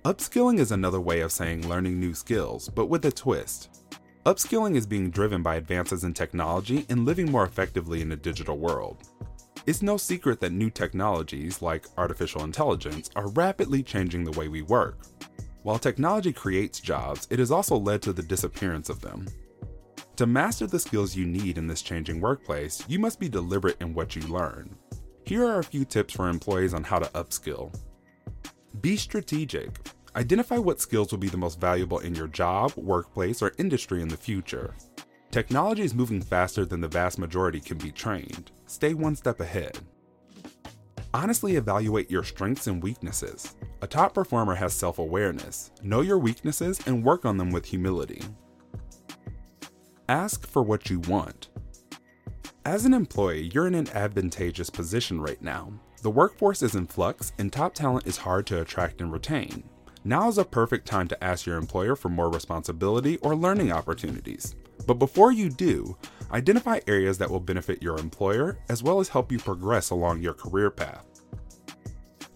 Upskilling 0.04 0.58
is 0.58 0.72
another 0.72 1.00
way 1.00 1.20
of 1.20 1.30
saying 1.30 1.68
learning 1.68 2.00
new 2.00 2.14
skills, 2.14 2.68
but 2.68 2.86
with 2.86 3.04
a 3.04 3.12
twist. 3.12 3.84
Upskilling 4.26 4.74
is 4.74 4.86
being 4.86 5.08
driven 5.08 5.40
by 5.40 5.54
advances 5.54 6.02
in 6.02 6.14
technology 6.14 6.84
and 6.88 7.04
living 7.04 7.30
more 7.30 7.44
effectively 7.44 8.02
in 8.02 8.10
a 8.10 8.16
digital 8.16 8.58
world. 8.58 9.04
It's 9.64 9.82
no 9.82 9.96
secret 9.96 10.40
that 10.40 10.50
new 10.50 10.68
technologies, 10.68 11.62
like 11.62 11.86
artificial 11.96 12.42
intelligence, 12.42 13.08
are 13.14 13.28
rapidly 13.28 13.84
changing 13.84 14.24
the 14.24 14.36
way 14.36 14.48
we 14.48 14.62
work. 14.62 15.06
While 15.62 15.78
technology 15.78 16.32
creates 16.32 16.80
jobs, 16.80 17.28
it 17.30 17.38
has 17.38 17.52
also 17.52 17.76
led 17.76 18.02
to 18.02 18.12
the 18.12 18.20
disappearance 18.20 18.88
of 18.88 19.00
them. 19.00 19.28
To 20.16 20.26
master 20.26 20.66
the 20.66 20.80
skills 20.80 21.14
you 21.14 21.24
need 21.24 21.56
in 21.56 21.68
this 21.68 21.82
changing 21.82 22.20
workplace, 22.20 22.84
you 22.88 22.98
must 22.98 23.20
be 23.20 23.28
deliberate 23.28 23.80
in 23.80 23.94
what 23.94 24.16
you 24.16 24.22
learn. 24.22 24.76
Here 25.24 25.46
are 25.46 25.60
a 25.60 25.64
few 25.64 25.84
tips 25.84 26.14
for 26.14 26.28
employees 26.28 26.74
on 26.74 26.82
how 26.82 26.98
to 26.98 27.06
upskill. 27.10 27.74
Be 28.80 28.96
strategic. 28.96 29.78
Identify 30.16 30.58
what 30.58 30.80
skills 30.80 31.10
will 31.10 31.18
be 31.18 31.28
the 31.28 31.36
most 31.36 31.60
valuable 31.60 32.00
in 32.00 32.14
your 32.14 32.26
job, 32.26 32.72
workplace, 32.76 33.40
or 33.40 33.52
industry 33.56 34.02
in 34.02 34.08
the 34.08 34.16
future. 34.16 34.74
Technology 35.30 35.82
is 35.82 35.94
moving 35.94 36.20
faster 36.20 36.66
than 36.66 36.80
the 36.80 36.88
vast 36.88 37.18
majority 37.18 37.60
can 37.60 37.78
be 37.78 37.92
trained. 37.92 38.50
Stay 38.66 38.94
one 38.94 39.14
step 39.14 39.40
ahead. 39.40 39.78
Honestly 41.14 41.56
evaluate 41.56 42.10
your 42.10 42.24
strengths 42.24 42.66
and 42.66 42.82
weaknesses. 42.82 43.54
A 43.80 43.86
top 43.86 44.14
performer 44.14 44.54
has 44.56 44.74
self 44.74 44.98
awareness. 44.98 45.70
Know 45.82 46.00
your 46.00 46.18
weaknesses 46.18 46.80
and 46.86 47.04
work 47.04 47.24
on 47.24 47.36
them 47.36 47.50
with 47.50 47.66
humility. 47.66 48.22
Ask 50.08 50.46
for 50.46 50.62
what 50.62 50.90
you 50.90 51.00
want. 51.00 51.48
As 52.64 52.84
an 52.84 52.94
employee, 52.94 53.50
you're 53.52 53.66
in 53.66 53.74
an 53.74 53.88
advantageous 53.88 54.70
position 54.70 55.20
right 55.20 55.40
now. 55.42 55.72
The 56.02 56.10
workforce 56.10 56.62
is 56.62 56.74
in 56.74 56.86
flux 56.86 57.32
and 57.38 57.52
top 57.52 57.74
talent 57.74 58.06
is 58.06 58.16
hard 58.18 58.46
to 58.46 58.60
attract 58.60 59.00
and 59.00 59.12
retain. 59.12 59.64
Now 60.04 60.28
is 60.28 60.38
a 60.38 60.44
perfect 60.44 60.86
time 60.86 61.08
to 61.08 61.24
ask 61.24 61.46
your 61.46 61.58
employer 61.58 61.96
for 61.96 62.08
more 62.08 62.30
responsibility 62.30 63.18
or 63.18 63.36
learning 63.36 63.72
opportunities. 63.72 64.54
But 64.86 64.94
before 64.94 65.32
you 65.32 65.48
do, 65.48 65.96
Identify 66.32 66.80
areas 66.86 67.18
that 67.18 67.30
will 67.30 67.40
benefit 67.40 67.82
your 67.82 67.98
employer 67.98 68.58
as 68.70 68.82
well 68.82 69.00
as 69.00 69.08
help 69.08 69.30
you 69.30 69.38
progress 69.38 69.90
along 69.90 70.22
your 70.22 70.32
career 70.32 70.70
path. 70.70 71.06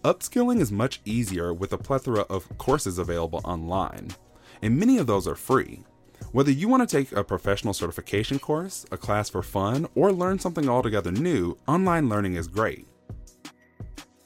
Upskilling 0.03 0.59
is 0.59 0.71
much 0.71 1.01
easier 1.03 1.51
with 1.51 1.73
a 1.73 1.77
plethora 1.77 2.21
of 2.29 2.47
courses 2.59 2.99
available 2.99 3.41
online, 3.43 4.09
and 4.61 4.77
many 4.77 4.99
of 4.99 5.07
those 5.07 5.27
are 5.27 5.35
free. 5.35 5.83
Whether 6.31 6.51
you 6.51 6.67
want 6.67 6.87
to 6.87 6.97
take 6.97 7.11
a 7.11 7.23
professional 7.23 7.73
certification 7.73 8.39
course, 8.39 8.85
a 8.91 8.97
class 8.97 9.29
for 9.29 9.41
fun, 9.41 9.87
or 9.95 10.11
learn 10.11 10.39
something 10.39 10.67
altogether 10.69 11.11
new, 11.11 11.57
online 11.67 12.09
learning 12.09 12.35
is 12.35 12.47
great. 12.47 12.87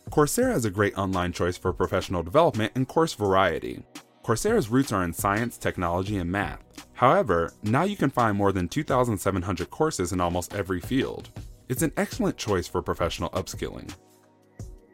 Coursera 0.10 0.55
is 0.55 0.65
a 0.65 0.69
great 0.69 0.98
online 0.98 1.31
choice 1.31 1.57
for 1.57 1.71
professional 1.71 2.24
development 2.24 2.74
and 2.75 2.88
course 2.88 3.13
variety. 3.13 3.83
Coursera's 4.24 4.69
roots 4.69 4.91
are 4.91 5.03
in 5.03 5.13
science, 5.13 5.57
technology, 5.57 6.17
and 6.17 6.29
math. 6.29 6.62
However, 6.93 7.53
now 7.63 7.83
you 7.83 7.95
can 7.95 8.10
find 8.10 8.38
more 8.38 8.51
than 8.51 8.67
2,700 8.67 9.69
courses 9.69 10.12
in 10.12 10.19
almost 10.19 10.53
every 10.53 10.79
field. 10.79 11.29
It's 11.69 11.81
an 11.81 11.93
excellent 11.95 12.38
choice 12.38 12.67
for 12.67 12.81
professional 12.81 13.29
upskilling. 13.29 13.95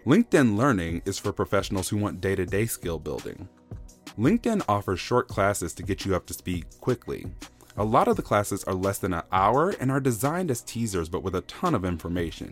LinkedIn 0.05 0.55
Learning 0.55 1.01
is 1.05 1.17
for 1.17 1.33
professionals 1.33 1.89
who 1.89 1.97
want 1.97 2.21
day 2.21 2.35
to 2.35 2.45
day 2.45 2.65
skill 2.65 2.99
building. 2.99 3.49
LinkedIn 4.17 4.63
offers 4.67 4.99
short 4.99 5.27
classes 5.27 5.73
to 5.73 5.83
get 5.83 6.03
you 6.03 6.15
up 6.15 6.25
to 6.25 6.33
speed 6.33 6.65
quickly. 6.81 7.27
A 7.77 7.83
lot 7.83 8.07
of 8.07 8.15
the 8.15 8.23
classes 8.23 8.63
are 8.63 8.73
less 8.73 8.97
than 8.97 9.13
an 9.13 9.21
hour 9.31 9.69
and 9.79 9.91
are 9.91 9.99
designed 9.99 10.49
as 10.49 10.61
teasers 10.61 11.07
but 11.07 11.21
with 11.21 11.35
a 11.35 11.41
ton 11.41 11.75
of 11.75 11.85
information. 11.85 12.51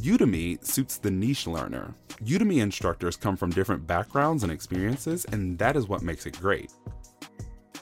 Udemy 0.00 0.64
suits 0.64 0.96
the 0.96 1.10
niche 1.10 1.48
learner. 1.48 1.92
Udemy 2.24 2.62
instructors 2.62 3.16
come 3.16 3.36
from 3.36 3.50
different 3.50 3.84
backgrounds 3.84 4.44
and 4.44 4.52
experiences, 4.52 5.24
and 5.32 5.58
that 5.58 5.76
is 5.76 5.88
what 5.88 6.02
makes 6.02 6.24
it 6.24 6.40
great. 6.40 6.72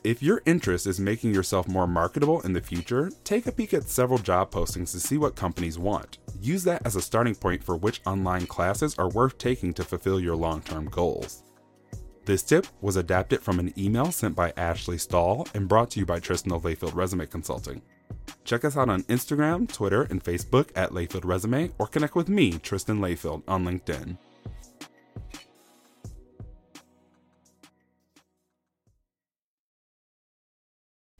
If 0.02 0.22
your 0.22 0.40
interest 0.46 0.86
is 0.86 0.98
making 0.98 1.34
yourself 1.34 1.68
more 1.68 1.86
marketable 1.86 2.40
in 2.42 2.54
the 2.54 2.60
future, 2.62 3.10
take 3.24 3.46
a 3.46 3.52
peek 3.52 3.74
at 3.74 3.88
several 3.90 4.18
job 4.18 4.50
postings 4.50 4.92
to 4.92 5.00
see 5.00 5.18
what 5.18 5.36
companies 5.36 5.78
want. 5.78 6.18
Use 6.40 6.64
that 6.64 6.86
as 6.86 6.96
a 6.96 7.02
starting 7.02 7.34
point 7.34 7.62
for 7.62 7.76
which 7.76 8.00
online 8.06 8.46
classes 8.46 8.94
are 8.98 9.10
worth 9.10 9.36
taking 9.36 9.74
to 9.74 9.84
fulfill 9.84 10.20
your 10.20 10.36
long 10.36 10.62
term 10.62 10.86
goals. 10.86 11.42
This 12.26 12.42
tip 12.42 12.66
was 12.80 12.96
adapted 12.96 13.40
from 13.40 13.60
an 13.60 13.72
email 13.78 14.10
sent 14.10 14.34
by 14.34 14.52
Ashley 14.56 14.98
Stahl 14.98 15.46
and 15.54 15.68
brought 15.68 15.90
to 15.90 16.00
you 16.00 16.06
by 16.06 16.18
Tristan 16.18 16.50
Layfield 16.50 16.96
Resume 16.96 17.24
Consulting. 17.24 17.80
Check 18.42 18.64
us 18.64 18.76
out 18.76 18.88
on 18.88 19.04
Instagram, 19.04 19.72
Twitter, 19.72 20.02
and 20.02 20.24
Facebook 20.24 20.70
at 20.74 20.90
Layfield 20.90 21.24
Resume, 21.24 21.70
or 21.78 21.86
connect 21.86 22.16
with 22.16 22.28
me, 22.28 22.58
Tristan 22.58 22.98
Layfield, 22.98 23.44
on 23.46 23.64
LinkedIn. 23.64 24.18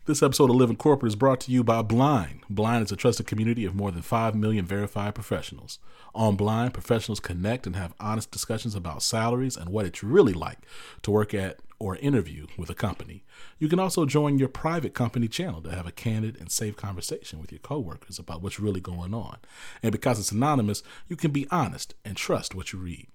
This 0.07 0.23
episode 0.23 0.51
of 0.51 0.57
Living 0.57 0.77
Corporate 0.77 1.11
is 1.11 1.17
brought 1.17 1.41
to 1.41 1.51
you 1.51 1.65
by 1.65 1.83
Blind. 1.83 2.43
Blind 2.49 2.85
is 2.85 2.93
a 2.93 2.97
trusted 2.97 3.27
community 3.27 3.65
of 3.65 3.75
more 3.75 3.91
than 3.91 4.03
5 4.03 4.37
million 4.37 4.65
verified 4.65 5.17
professionals. 5.17 5.81
On 6.15 6.37
Blind, 6.37 6.75
professionals 6.75 7.19
connect 7.19 7.67
and 7.67 7.75
have 7.75 7.93
honest 7.99 8.31
discussions 8.31 8.77
about 8.77 9.03
salaries 9.03 9.57
and 9.57 9.69
what 9.69 9.85
it's 9.85 10.05
really 10.05 10.33
like 10.33 10.59
to 11.03 11.11
work 11.11 11.35
at 11.35 11.59
or 11.81 11.97
interview 11.97 12.47
with 12.57 12.71
a 12.71 12.75
company. 12.75 13.25
You 13.59 13.69
can 13.69 13.81
also 13.81 14.07
join 14.07 14.39
your 14.39 14.47
private 14.47 14.95
company 14.95 15.27
channel 15.27 15.61
to 15.63 15.75
have 15.75 15.89
a 15.89 15.93
candid 15.93 16.37
and 16.39 16.53
safe 16.53 16.77
conversation 16.77 17.41
with 17.41 17.51
your 17.51 17.59
coworkers 17.59 18.21
about 18.21 18.43
what's 18.43 18.61
really 18.61 18.81
going 18.81 19.13
on. 19.13 19.39
And 19.83 19.91
because 19.91 20.21
it's 20.21 20.31
anonymous, 20.31 20.85
you 21.09 21.17
can 21.17 21.33
be 21.33 21.49
honest 21.51 21.97
and 22.05 22.17
trust 22.17 22.55
what 22.55 22.73
you 22.73 22.79
read. 22.79 23.09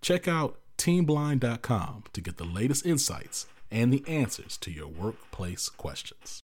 Check 0.00 0.28
out 0.28 0.60
teamblind.com 0.78 2.04
to 2.12 2.20
get 2.20 2.36
the 2.36 2.44
latest 2.44 2.86
insights 2.86 3.46
and 3.70 3.92
the 3.92 4.04
answers 4.06 4.56
to 4.58 4.70
your 4.70 4.88
workplace 4.88 5.68
questions. 5.68 6.42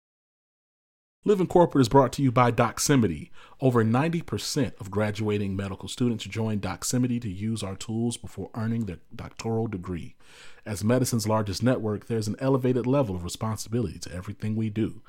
Living 1.27 1.47
Corporate 1.47 1.81
is 1.81 1.89
brought 1.89 2.13
to 2.13 2.23
you 2.23 2.31
by 2.31 2.53
Doximity. 2.53 3.31
Over 3.59 3.83
90% 3.83 4.79
of 4.79 4.91
graduating 4.91 5.57
medical 5.57 5.89
students 5.89 6.25
join 6.25 6.61
Doximity 6.61 7.19
to 7.23 7.31
use 7.31 7.63
our 7.63 7.77
tools 7.77 8.19
before 8.19 8.51
earning 8.55 8.85
their 8.85 8.99
doctoral 9.17 9.67
degree. 9.67 10.17
As 10.67 10.85
medicine's 10.85 11.27
largest 11.27 11.63
network, 11.63 12.09
there's 12.09 12.29
an 12.29 12.37
elevated 12.41 12.87
level 12.87 13.17
of 13.17 13.25
responsibility 13.25 13.99
to 14.01 14.13
everything 14.13 14.55
we 14.55 14.69
do. 14.69 15.01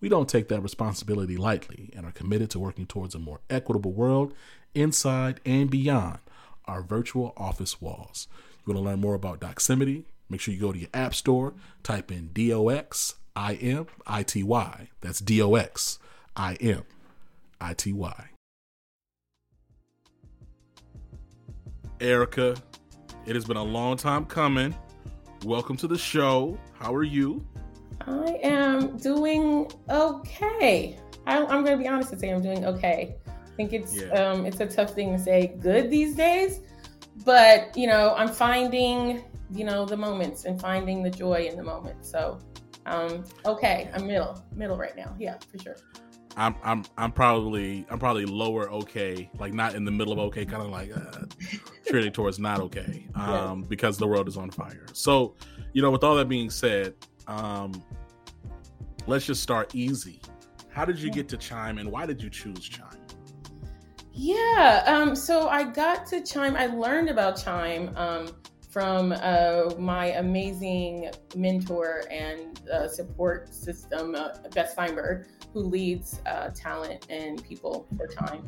We 0.00 0.08
don't 0.08 0.28
take 0.28 0.46
that 0.46 0.62
responsibility 0.62 1.36
lightly 1.36 1.90
and 1.96 2.06
are 2.06 2.12
committed 2.12 2.50
to 2.50 2.60
working 2.60 2.86
towards 2.86 3.16
a 3.16 3.18
more 3.18 3.40
equitable 3.50 3.92
world 3.92 4.32
inside 4.76 5.40
and 5.44 5.68
beyond 5.68 6.18
our 6.66 6.82
virtual 6.82 7.32
office 7.36 7.80
walls. 7.80 8.28
You 8.64 8.72
want 8.72 8.84
to 8.84 8.90
learn 8.90 9.00
more 9.00 9.14
about 9.14 9.40
Doximity? 9.40 10.04
Make 10.28 10.40
sure 10.40 10.54
you 10.54 10.60
go 10.60 10.72
to 10.72 10.78
your 10.78 10.88
app 10.94 11.14
store, 11.14 11.54
type 11.82 12.10
in 12.10 12.28
D 12.28 12.52
O 12.52 12.68
X 12.68 13.14
I 13.36 13.54
M 13.54 13.86
I 14.06 14.22
T 14.22 14.42
Y. 14.42 14.88
That's 15.00 15.20
D 15.20 15.42
O 15.42 15.54
X 15.54 15.98
I 16.36 16.54
M 16.54 16.82
I 17.60 17.74
T 17.74 17.92
Y. 17.92 18.28
Erica, 22.00 22.56
it 23.26 23.34
has 23.34 23.44
been 23.44 23.56
a 23.56 23.62
long 23.62 23.96
time 23.96 24.24
coming. 24.24 24.74
Welcome 25.44 25.76
to 25.78 25.86
the 25.86 25.98
show. 25.98 26.58
How 26.78 26.94
are 26.94 27.04
you? 27.04 27.46
I 28.06 28.38
am 28.42 28.96
doing 28.96 29.70
okay. 29.88 30.98
I, 31.26 31.36
am 31.36 31.64
going 31.64 31.76
to 31.76 31.76
be 31.76 31.88
honest 31.88 32.12
and 32.12 32.20
say 32.20 32.30
I'm 32.30 32.42
doing 32.42 32.64
okay. 32.64 33.16
I 33.26 33.56
think 33.56 33.72
it's 33.72 33.96
yeah. 33.96 34.08
um, 34.08 34.46
it's 34.46 34.60
a 34.60 34.66
tough 34.66 34.94
thing 34.94 35.12
to 35.16 35.18
say 35.18 35.54
good 35.60 35.90
these 35.90 36.14
days, 36.14 36.60
but 37.24 37.76
you 37.76 37.86
know 37.86 38.14
I'm 38.16 38.28
finding 38.28 39.22
you 39.54 39.64
know 39.64 39.84
the 39.84 39.96
moments 39.96 40.44
and 40.44 40.60
finding 40.60 41.02
the 41.02 41.10
joy 41.10 41.46
in 41.50 41.56
the 41.56 41.62
moment. 41.62 42.04
So, 42.04 42.38
um, 42.86 43.24
okay, 43.46 43.90
I'm 43.94 44.06
middle 44.06 44.42
middle 44.54 44.76
right 44.76 44.96
now. 44.96 45.14
Yeah, 45.18 45.36
for 45.50 45.58
sure. 45.58 45.76
I'm 46.36 46.56
I'm 46.64 46.84
I'm 46.98 47.12
probably 47.12 47.86
I'm 47.90 47.98
probably 47.98 48.26
lower 48.26 48.70
okay, 48.70 49.30
like 49.38 49.52
not 49.52 49.74
in 49.74 49.84
the 49.84 49.90
middle 49.90 50.12
of 50.12 50.18
okay, 50.18 50.44
kind 50.44 50.62
of 50.62 50.70
like 50.70 50.90
uh, 50.96 51.26
trending 51.86 52.12
towards 52.12 52.38
not 52.38 52.60
okay, 52.60 53.06
um, 53.14 53.60
yeah. 53.60 53.66
because 53.68 53.98
the 53.98 54.06
world 54.06 54.26
is 54.26 54.36
on 54.36 54.50
fire. 54.50 54.86
So, 54.92 55.34
you 55.72 55.82
know, 55.82 55.90
with 55.90 56.02
all 56.02 56.16
that 56.16 56.28
being 56.28 56.50
said, 56.50 56.94
um, 57.28 57.82
let's 59.06 59.26
just 59.26 59.42
start 59.42 59.74
easy. 59.74 60.20
How 60.70 60.84
did 60.84 60.98
you 60.98 61.10
get 61.10 61.28
to 61.28 61.36
Chime, 61.36 61.78
and 61.78 61.90
why 61.90 62.04
did 62.04 62.20
you 62.20 62.28
choose 62.28 62.68
Chime? 62.68 62.98
Yeah, 64.12 64.82
um, 64.86 65.14
so 65.14 65.48
I 65.48 65.64
got 65.64 66.06
to 66.06 66.20
Chime. 66.20 66.56
I 66.56 66.66
learned 66.66 67.10
about 67.10 67.36
Chime 67.42 67.92
um, 67.96 68.28
from 68.74 69.12
uh, 69.12 69.70
my 69.78 70.06
amazing 70.14 71.08
mentor 71.36 72.02
and 72.10 72.60
uh, 72.68 72.88
support 72.88 73.54
system, 73.54 74.16
uh, 74.16 74.30
Beth 74.52 74.70
Steinberg, 74.70 75.28
who 75.52 75.60
leads 75.60 76.20
uh, 76.26 76.48
talent 76.48 77.06
and 77.08 77.40
people 77.44 77.86
for 77.96 78.08
Chime. 78.08 78.44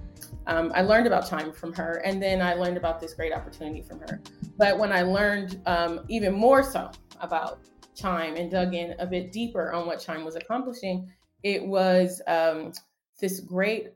Um, 0.48 0.72
I 0.74 0.82
learned 0.82 1.06
about 1.06 1.30
Chime 1.30 1.52
from 1.52 1.72
her, 1.74 2.02
and 2.04 2.20
then 2.20 2.42
I 2.42 2.54
learned 2.54 2.76
about 2.76 3.00
this 3.00 3.14
great 3.14 3.32
opportunity 3.32 3.82
from 3.82 4.00
her. 4.00 4.20
But 4.58 4.76
when 4.76 4.90
I 4.90 5.02
learned 5.02 5.60
um, 5.64 6.00
even 6.08 6.34
more 6.34 6.64
so 6.64 6.90
about 7.20 7.60
Chime 7.94 8.34
and 8.34 8.50
dug 8.50 8.74
in 8.74 8.96
a 8.98 9.06
bit 9.06 9.30
deeper 9.30 9.70
on 9.70 9.86
what 9.86 10.00
Chime 10.00 10.24
was 10.24 10.34
accomplishing, 10.34 11.08
it 11.44 11.64
was 11.64 12.20
um, 12.26 12.72
this 13.20 13.38
great 13.38 13.92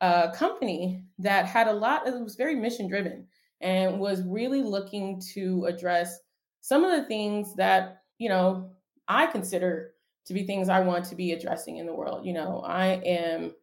uh, 0.00 0.30
company 0.30 1.02
that 1.18 1.44
had 1.46 1.66
a 1.66 1.72
lot, 1.72 2.06
it 2.06 2.14
was 2.22 2.36
very 2.36 2.54
mission 2.54 2.86
driven 2.86 3.26
and 3.60 3.98
was 3.98 4.22
really 4.22 4.62
looking 4.62 5.20
to 5.34 5.64
address 5.66 6.18
some 6.60 6.84
of 6.84 6.90
the 6.90 7.06
things 7.06 7.54
that, 7.54 8.02
you 8.18 8.28
know, 8.28 8.70
I 9.08 9.26
consider 9.26 9.92
to 10.26 10.34
be 10.34 10.44
things 10.44 10.68
I 10.68 10.80
want 10.80 11.04
to 11.06 11.14
be 11.14 11.32
addressing 11.32 11.76
in 11.76 11.86
the 11.86 11.94
world. 11.94 12.26
You 12.26 12.34
know, 12.34 12.62
I 12.66 13.00
am, 13.04 13.54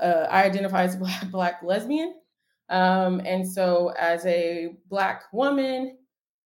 uh, 0.00 0.26
I 0.30 0.44
identify 0.44 0.84
as 0.84 0.96
black, 0.98 1.30
black 1.30 1.62
lesbian. 1.62 2.14
Um, 2.68 3.20
and 3.24 3.48
so 3.48 3.92
as 3.98 4.24
a 4.26 4.76
black 4.88 5.24
woman 5.32 5.98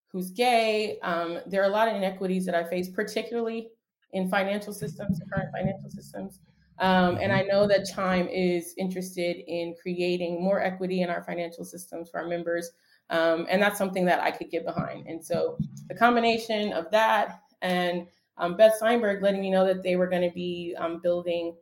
who's 0.08 0.30
gay, 0.30 0.98
um, 1.02 1.40
there 1.46 1.62
are 1.62 1.66
a 1.66 1.72
lot 1.72 1.88
of 1.88 1.96
inequities 1.96 2.46
that 2.46 2.54
I 2.54 2.64
face, 2.64 2.88
particularly 2.88 3.68
in 4.12 4.28
financial 4.28 4.72
systems, 4.72 5.20
current 5.32 5.50
financial 5.52 5.90
systems. 5.90 6.40
Um, 6.78 7.16
and 7.16 7.32
mm-hmm. 7.32 7.38
I 7.38 7.42
know 7.42 7.66
that 7.66 7.88
Chime 7.94 8.28
is 8.28 8.74
interested 8.78 9.36
in 9.46 9.74
creating 9.80 10.42
more 10.42 10.60
equity 10.60 11.02
in 11.02 11.10
our 11.10 11.22
financial 11.22 11.64
systems 11.64 12.10
for 12.10 12.20
our 12.20 12.28
members. 12.28 12.70
Um, 13.10 13.46
and 13.48 13.62
that's 13.62 13.78
something 13.78 14.04
that 14.06 14.20
I 14.20 14.30
could 14.30 14.50
get 14.50 14.64
behind. 14.64 15.06
And 15.06 15.24
so 15.24 15.58
the 15.88 15.94
combination 15.94 16.72
of 16.72 16.90
that 16.90 17.40
and 17.62 18.06
um, 18.38 18.56
Beth 18.56 18.74
Steinberg 18.76 19.22
letting 19.22 19.40
me 19.40 19.50
know 19.50 19.66
that 19.66 19.82
they 19.82 19.96
were 19.96 20.06
going 20.06 20.28
to 20.28 20.34
be 20.34 20.74
um, 20.78 21.00
building 21.00 21.54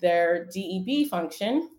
their 0.00 0.46
DEB 0.46 1.08
function 1.08 1.70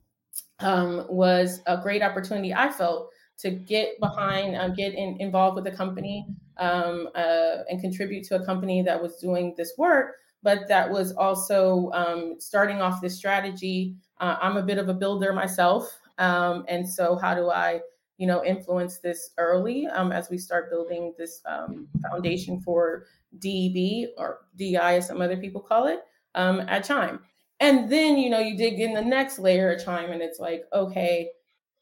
um, 0.59 1.05
was 1.09 1.61
a 1.65 1.81
great 1.81 2.01
opportunity, 2.01 2.53
I 2.53 2.69
felt, 2.69 3.09
to 3.39 3.49
get 3.49 3.99
behind, 3.99 4.55
uh, 4.55 4.69
get 4.69 4.93
in, 4.93 5.17
involved 5.19 5.55
with 5.55 5.63
the 5.63 5.71
company 5.71 6.27
um, 6.57 7.09
uh, 7.15 7.63
and 7.69 7.81
contribute 7.81 8.23
to 8.25 8.35
a 8.35 8.45
company 8.45 8.81
that 8.83 9.01
was 9.01 9.17
doing 9.17 9.55
this 9.57 9.73
work, 9.77 10.15
but 10.43 10.67
that 10.67 10.89
was 10.89 11.13
also 11.13 11.89
um, 11.93 12.35
starting 12.39 12.81
off 12.81 13.01
this 13.01 13.15
strategy. 13.15 13.95
Uh, 14.19 14.37
I'm 14.39 14.57
a 14.57 14.63
bit 14.63 14.77
of 14.77 14.87
a 14.87 14.93
builder 14.93 15.33
myself. 15.33 15.99
and 16.19 16.87
so, 16.87 17.15
how 17.15 17.33
do 17.33 17.49
I 17.49 17.81
you 18.17 18.27
know, 18.27 18.43
influence 18.43 18.99
this 18.99 19.31
early 19.37 19.87
um, 19.87 20.11
as 20.11 20.29
we 20.29 20.37
start 20.37 20.69
building 20.69 21.13
this 21.17 21.41
um, 21.45 21.87
foundation 22.01 22.61
for 22.61 23.05
DEB 23.39 24.09
or 24.17 24.41
DI, 24.55 24.95
as 24.95 25.07
some 25.07 25.21
other 25.21 25.37
people 25.37 25.61
call 25.61 25.87
it, 25.87 26.01
um, 26.35 26.61
at 26.61 26.83
Chime. 26.83 27.19
And 27.59 27.89
then, 27.89 28.17
you 28.17 28.29
know, 28.29 28.39
you 28.39 28.57
dig 28.57 28.79
in 28.79 28.93
the 28.93 29.01
next 29.01 29.39
layer 29.39 29.71
of 29.71 29.83
Chime 29.83 30.11
and 30.11 30.21
it's 30.21 30.39
like, 30.39 30.65
okay, 30.73 31.29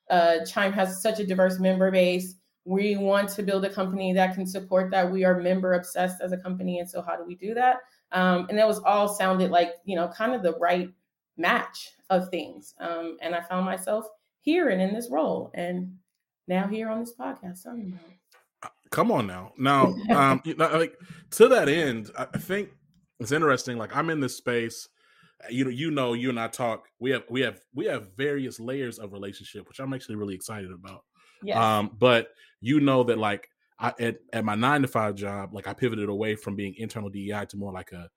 uh, 0.09 0.45
Chime 0.45 0.73
has 0.73 1.01
such 1.01 1.19
a 1.19 1.25
diverse 1.25 1.59
member 1.59 1.89
base. 1.91 2.35
We 2.65 2.95
want 2.97 3.29
to 3.29 3.43
build 3.43 3.65
a 3.65 3.69
company 3.69 4.13
that 4.13 4.35
can 4.35 4.45
support 4.45 4.91
that. 4.91 5.11
We 5.11 5.23
are 5.23 5.39
member 5.39 5.73
obsessed 5.73 6.21
as 6.21 6.31
a 6.31 6.37
company. 6.37 6.79
And 6.79 6.89
so, 6.89 7.01
how 7.01 7.15
do 7.15 7.23
we 7.25 7.35
do 7.35 7.55
that? 7.55 7.77
Um, 8.11 8.45
and 8.49 8.57
that 8.57 8.67
was 8.67 8.79
all 8.79 9.07
sounded 9.07 9.49
like, 9.51 9.71
you 9.85 9.95
know, 9.95 10.09
kind 10.09 10.35
of 10.35 10.43
the 10.43 10.57
right 10.59 10.89
match 11.37 11.93
of 12.09 12.29
things. 12.29 12.75
Um, 12.79 13.17
and 13.21 13.33
I 13.33 13.41
found 13.41 13.65
myself 13.65 14.05
here 14.41 14.69
and 14.69 14.81
in 14.81 14.93
this 14.93 15.09
role. 15.09 15.49
And 15.53 15.97
now 16.51 16.67
here 16.67 16.89
on 16.89 16.99
this 16.99 17.13
podcast, 17.19 17.63
talking 17.63 17.93
about 18.61 18.71
Come 18.91 19.09
on 19.09 19.25
now. 19.25 19.53
Now, 19.57 19.95
um, 20.11 20.41
you 20.43 20.55
know, 20.55 20.67
like 20.77 20.95
to 21.31 21.47
that 21.47 21.69
end, 21.69 22.11
I 22.17 22.25
think 22.37 22.69
it's 23.19 23.31
interesting. 23.31 23.77
Like 23.77 23.95
I'm 23.95 24.09
in 24.09 24.19
this 24.19 24.35
space 24.37 24.87
you 25.49 25.63
know, 25.65 25.69
you 25.71 25.91
know, 25.91 26.13
you 26.13 26.29
and 26.29 26.39
I 26.39 26.47
talk. 26.47 26.87
We 26.99 27.11
have 27.11 27.23
we 27.29 27.41
have 27.41 27.59
we 27.73 27.85
have 27.85 28.09
various 28.15 28.59
layers 28.59 28.99
of 28.99 29.13
relationship, 29.13 29.67
which 29.67 29.79
I'm 29.79 29.93
actually 29.93 30.15
really 30.15 30.35
excited 30.35 30.71
about. 30.71 31.03
Yeah. 31.41 31.79
Um, 31.79 31.95
but 31.97 32.29
you 32.59 32.79
know 32.79 33.03
that 33.03 33.17
like 33.17 33.49
I 33.79 33.93
at, 33.99 34.17
at 34.33 34.45
my 34.45 34.55
nine 34.55 34.81
to 34.83 34.87
five 34.87 35.15
job, 35.15 35.53
like 35.53 35.67
I 35.67 35.73
pivoted 35.73 36.09
away 36.09 36.35
from 36.35 36.55
being 36.55 36.75
internal 36.77 37.09
DEI 37.09 37.45
to 37.49 37.57
more 37.57 37.73
like 37.73 37.91
a 37.91 38.09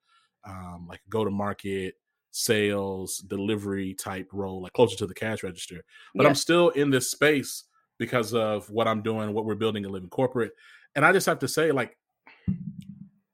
um 0.47 0.85
like 0.87 1.01
go 1.09 1.25
to 1.25 1.31
market 1.31 1.95
sales 2.31 3.17
delivery 3.19 3.93
type 3.93 4.27
role, 4.31 4.61
like 4.61 4.73
closer 4.73 4.97
to 4.97 5.07
the 5.07 5.13
cash 5.13 5.41
register. 5.41 5.83
But 6.13 6.23
yeah. 6.23 6.29
I'm 6.29 6.35
still 6.35 6.69
in 6.69 6.89
this 6.89 7.09
space 7.09 7.63
because 7.97 8.33
of 8.33 8.69
what 8.69 8.87
I'm 8.87 9.01
doing, 9.01 9.33
what 9.33 9.45
we're 9.45 9.55
building 9.55 9.85
a 9.85 9.89
living 9.89 10.09
corporate. 10.09 10.51
And 10.95 11.05
I 11.05 11.11
just 11.11 11.25
have 11.25 11.39
to 11.39 11.47
say, 11.47 11.71
like, 11.71 11.97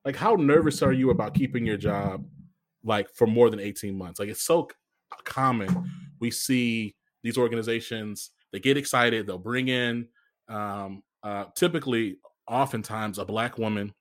like 0.05 0.15
how 0.15 0.35
nervous 0.35 0.81
are 0.81 0.93
you 0.93 1.09
about 1.09 1.33
keeping 1.33 1.65
your 1.65 1.77
job 1.77 2.25
like 2.83 3.13
for 3.13 3.27
more 3.27 3.49
than 3.49 3.59
18 3.59 3.95
months. 3.95 4.19
Like 4.19 4.29
it's 4.29 4.43
so 4.43 4.67
common. 5.23 5.91
We 6.19 6.31
see 6.31 6.95
these 7.23 7.37
organizations, 7.37 8.31
they 8.51 8.59
get 8.59 8.77
excited, 8.77 9.27
they'll 9.27 9.37
bring 9.37 9.67
in 9.67 10.07
um, 10.51 11.03
uh, 11.23 11.45
typically, 11.55 12.17
oftentimes, 12.47 13.17
a 13.17 13.25
black 13.25 13.57
woman, 13.57 13.93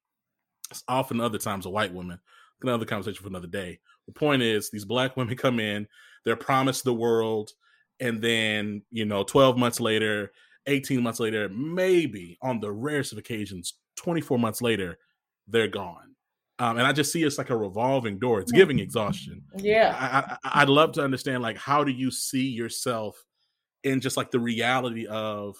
often 0.88 1.20
other 1.20 1.38
times 1.38 1.64
a 1.66 1.70
white 1.70 1.94
woman. 1.94 2.18
Another 2.62 2.84
conversation 2.84 3.22
for 3.22 3.28
another 3.28 3.46
day. 3.46 3.78
The 4.06 4.12
point 4.12 4.42
is, 4.42 4.70
these 4.70 4.84
black 4.84 5.16
women 5.16 5.36
come 5.36 5.60
in, 5.60 5.86
they're 6.24 6.36
promised 6.36 6.84
the 6.84 6.92
world, 6.92 7.52
and 8.00 8.20
then, 8.20 8.82
you 8.90 9.04
know, 9.04 9.22
12 9.22 9.56
months 9.56 9.80
later, 9.80 10.32
18 10.66 11.02
months 11.02 11.20
later, 11.20 11.48
maybe 11.48 12.38
on 12.42 12.60
the 12.60 12.70
rarest 12.70 13.12
of 13.12 13.18
occasions, 13.18 13.74
24 13.96 14.38
months 14.38 14.62
later, 14.62 14.98
they're 15.46 15.68
gone 15.68 16.10
um, 16.60 16.76
and 16.76 16.86
I 16.86 16.92
just 16.92 17.10
see 17.10 17.22
it's 17.22 17.38
like 17.38 17.48
a 17.48 17.56
revolving 17.56 18.18
door. 18.18 18.38
It's 18.38 18.52
giving 18.52 18.80
exhaustion. 18.80 19.42
Yeah, 19.56 20.36
I, 20.44 20.60
would 20.60 20.68
love 20.68 20.92
to 20.92 21.02
understand 21.02 21.42
like 21.42 21.56
how 21.56 21.84
do 21.84 21.90
you 21.90 22.10
see 22.10 22.46
yourself 22.48 23.24
in 23.82 24.02
just 24.02 24.18
like 24.18 24.30
the 24.30 24.38
reality 24.38 25.06
of 25.06 25.56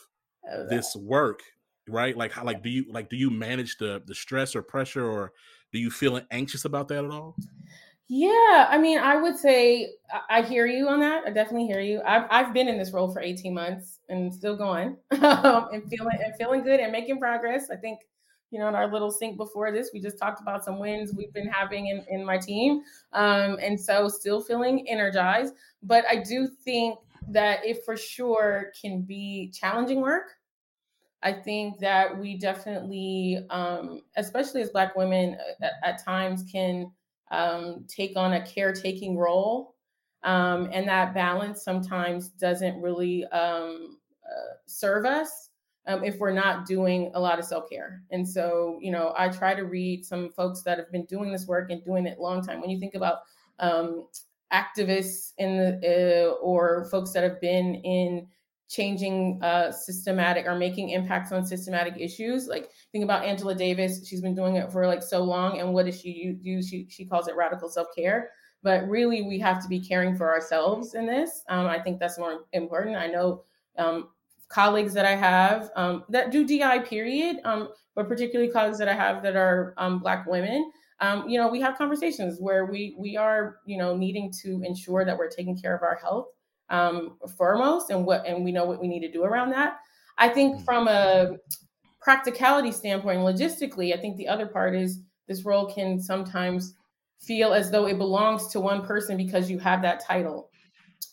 this 0.69 0.95
work, 0.95 1.40
right? 1.88 2.14
Like 2.14 2.33
how 2.33 2.45
like 2.45 2.62
do 2.62 2.69
you 2.69 2.85
like 2.92 3.09
do 3.09 3.16
you 3.16 3.30
manage 3.30 3.78
the 3.78 4.02
the 4.04 4.14
stress 4.14 4.54
or 4.54 4.62
pressure, 4.62 5.07
or 5.07 5.33
do 5.73 5.78
you 5.78 5.90
feel 5.90 6.21
anxious 6.30 6.66
about 6.66 6.88
that 6.88 7.02
at 7.02 7.11
all? 7.11 7.35
Yeah, 8.12 8.67
I 8.69 8.76
mean, 8.76 8.99
I 8.99 9.14
would 9.14 9.37
say 9.38 9.93
I 10.29 10.43
hear 10.43 10.67
you 10.67 10.88
on 10.88 10.99
that. 10.99 11.23
I 11.26 11.31
definitely 11.31 11.69
hear 11.69 11.81
you. 11.81 12.02
I've 12.05 12.25
I've 12.29 12.52
been 12.52 12.67
in 12.67 12.76
this 12.76 12.90
role 12.93 13.12
for 13.12 13.21
18 13.21 13.55
months 13.55 14.00
and 14.09 14.35
still 14.35 14.57
going 14.57 14.97
um, 15.23 15.69
and 15.73 15.88
feeling 15.88 16.19
and 16.25 16.35
feeling 16.37 16.64
good 16.64 16.81
and 16.81 16.90
making 16.90 17.21
progress. 17.21 17.71
I 17.71 17.76
think 17.76 18.00
you 18.50 18.59
know, 18.59 18.67
in 18.67 18.75
our 18.75 18.90
little 18.90 19.12
sync 19.12 19.37
before 19.37 19.71
this, 19.71 19.90
we 19.95 20.00
just 20.00 20.19
talked 20.19 20.40
about 20.40 20.64
some 20.64 20.81
wins 20.81 21.14
we've 21.17 21.33
been 21.33 21.47
having 21.47 21.87
in, 21.87 22.05
in 22.11 22.25
my 22.25 22.37
team. 22.37 22.83
Um, 23.12 23.59
and 23.62 23.81
so 23.81 24.09
still 24.09 24.40
feeling 24.40 24.88
energized. 24.88 25.55
But 25.85 26.05
I 26.11 26.17
do 26.17 26.49
think 26.64 26.99
that 27.29 27.64
it 27.64 27.85
for 27.85 27.97
sure 27.97 28.73
can 28.83 29.02
be 29.02 29.52
challenging 29.55 30.00
work. 30.00 30.33
I 31.23 31.33
think 31.33 31.79
that 31.81 32.19
we 32.19 32.38
definitely, 32.38 33.45
um, 33.50 34.00
especially 34.17 34.62
as 34.62 34.71
Black 34.71 34.97
women, 34.97 35.37
uh, 35.38 35.64
at, 35.67 35.73
at 35.85 36.05
times 36.05 36.45
can 36.50 36.90
um, 37.30 37.84
take 37.88 38.16
on 38.16 38.32
a 38.34 38.47
caretaking 38.47 39.16
role. 39.16 39.75
Um, 40.23 40.69
and 40.73 40.86
that 40.88 41.14
balance 41.14 41.62
sometimes 41.62 42.28
doesn't 42.28 42.80
really 42.80 43.25
um, 43.26 43.97
uh, 44.25 44.54
serve 44.66 45.06
us 45.06 45.50
um, 45.86 46.04
if 46.04 46.19
we're 46.19 46.32
not 46.32 46.66
doing 46.66 47.10
a 47.14 47.21
lot 47.21 47.38
of 47.38 47.45
self 47.45 47.71
care. 47.71 48.02
And 48.10 48.28
so, 48.28 48.78
you 48.82 48.90
know, 48.90 49.14
I 49.16 49.28
try 49.28 49.54
to 49.54 49.62
read 49.62 50.04
some 50.04 50.30
folks 50.30 50.62
that 50.62 50.78
have 50.78 50.93
been 50.93 51.06
doing 51.06 51.32
this 51.32 51.47
work 51.47 51.71
and 51.71 51.82
doing 51.84 52.06
it 52.06 52.19
a 52.19 52.23
long 52.23 52.45
time. 52.45 52.60
When 52.60 52.71
you 52.71 52.78
think 52.78 52.95
about 52.95 53.21
um, 53.58 54.08
activists 54.52 55.32
in 55.38 55.56
the 55.56 56.28
uh, 56.28 56.32
or 56.43 56.86
folks 56.90 57.12
that 57.12 57.23
have 57.23 57.40
been 57.40 57.76
in 57.76 58.26
changing 58.71 59.43
uh, 59.43 59.73
systematic 59.73 60.47
or 60.47 60.54
making 60.54 60.91
impacts 60.91 61.33
on 61.33 61.45
systematic 61.45 61.95
issues. 61.99 62.47
Like 62.47 62.71
think 62.93 63.02
about 63.02 63.25
Angela 63.25 63.54
Davis. 63.54 64.06
She's 64.06 64.21
been 64.21 64.35
doing 64.35 64.56
it 64.56 64.71
for 64.71 64.87
like 64.87 65.02
so 65.02 65.25
long. 65.25 65.59
And 65.59 65.75
what 65.75 65.87
does 65.87 66.00
she 66.00 66.39
do? 66.41 66.63
She, 66.63 66.87
she 66.89 67.04
calls 67.04 67.26
it 67.26 67.35
radical 67.35 67.69
self-care. 67.69 68.30
But 68.63 68.89
really, 68.89 69.23
we 69.23 69.39
have 69.41 69.61
to 69.63 69.69
be 69.69 69.80
caring 69.80 70.17
for 70.17 70.30
ourselves 70.30 70.95
in 70.95 71.06
this. 71.06 71.43
Um, 71.49 71.67
I 71.67 71.80
think 71.80 71.99
that's 71.99 72.19
more 72.19 72.45
important. 72.52 72.95
I 72.95 73.06
know 73.09 73.43
um, 73.76 74.11
colleagues 74.49 74.93
that 74.95 75.06
I 75.06 75.17
have 75.17 75.71
um, 75.76 76.04
that 76.11 76.30
do 76.30 76.47
DI 76.47 76.80
period, 76.80 77.39
um, 77.45 77.71
but 77.97 78.06
particularly 78.06 78.52
colleagues 78.52 78.78
that 78.78 78.89
I 78.89 78.95
have 78.95 79.23
that 79.23 79.35
are 79.35 79.75
um, 79.78 79.99
Black 79.99 80.26
women. 80.26 80.71
Um, 81.00 81.26
you 81.26 81.41
know, 81.41 81.49
we 81.49 81.61
have 81.63 81.78
conversations 81.78 82.37
where 82.39 82.67
we 82.67 82.95
we 82.99 83.17
are, 83.17 83.56
you 83.65 83.78
know, 83.78 83.97
needing 83.97 84.30
to 84.43 84.63
ensure 84.63 85.06
that 85.06 85.17
we're 85.17 85.30
taking 85.30 85.56
care 85.59 85.75
of 85.75 85.83
our 85.83 85.97
health 85.97 86.26
um, 86.71 87.17
foremost, 87.37 87.91
and 87.91 88.04
what 88.04 88.26
and 88.26 88.45
we 88.45 88.52
know 88.52 88.65
what 88.65 88.80
we 88.80 88.89
need 88.89 89.00
to 89.00 89.13
do 89.13 89.25
around 89.25 89.50
that. 89.50 89.78
I 90.19 90.28
think 90.28 90.56
mm. 90.56 90.65
from 90.65 90.89
a 90.89 91.37
practicality 92.00 92.73
standpoint, 92.73 93.21
logistically, 93.21 93.95
I 93.97 94.00
think 94.00 94.17
the 94.17 94.28
other 94.28 94.47
part 94.47 94.75
is 94.75 95.00
this 95.28 95.45
role 95.45 95.73
can 95.73 96.00
sometimes 96.00 96.75
feel 97.19 97.52
as 97.52 97.71
though 97.71 97.87
it 97.87 97.99
belongs 97.99 98.49
to 98.49 98.61
one 98.61 98.85
person 98.85 99.17
because 99.17 99.50
you 99.50 99.59
have 99.59 99.83
that 99.83 100.04
title, 100.04 100.50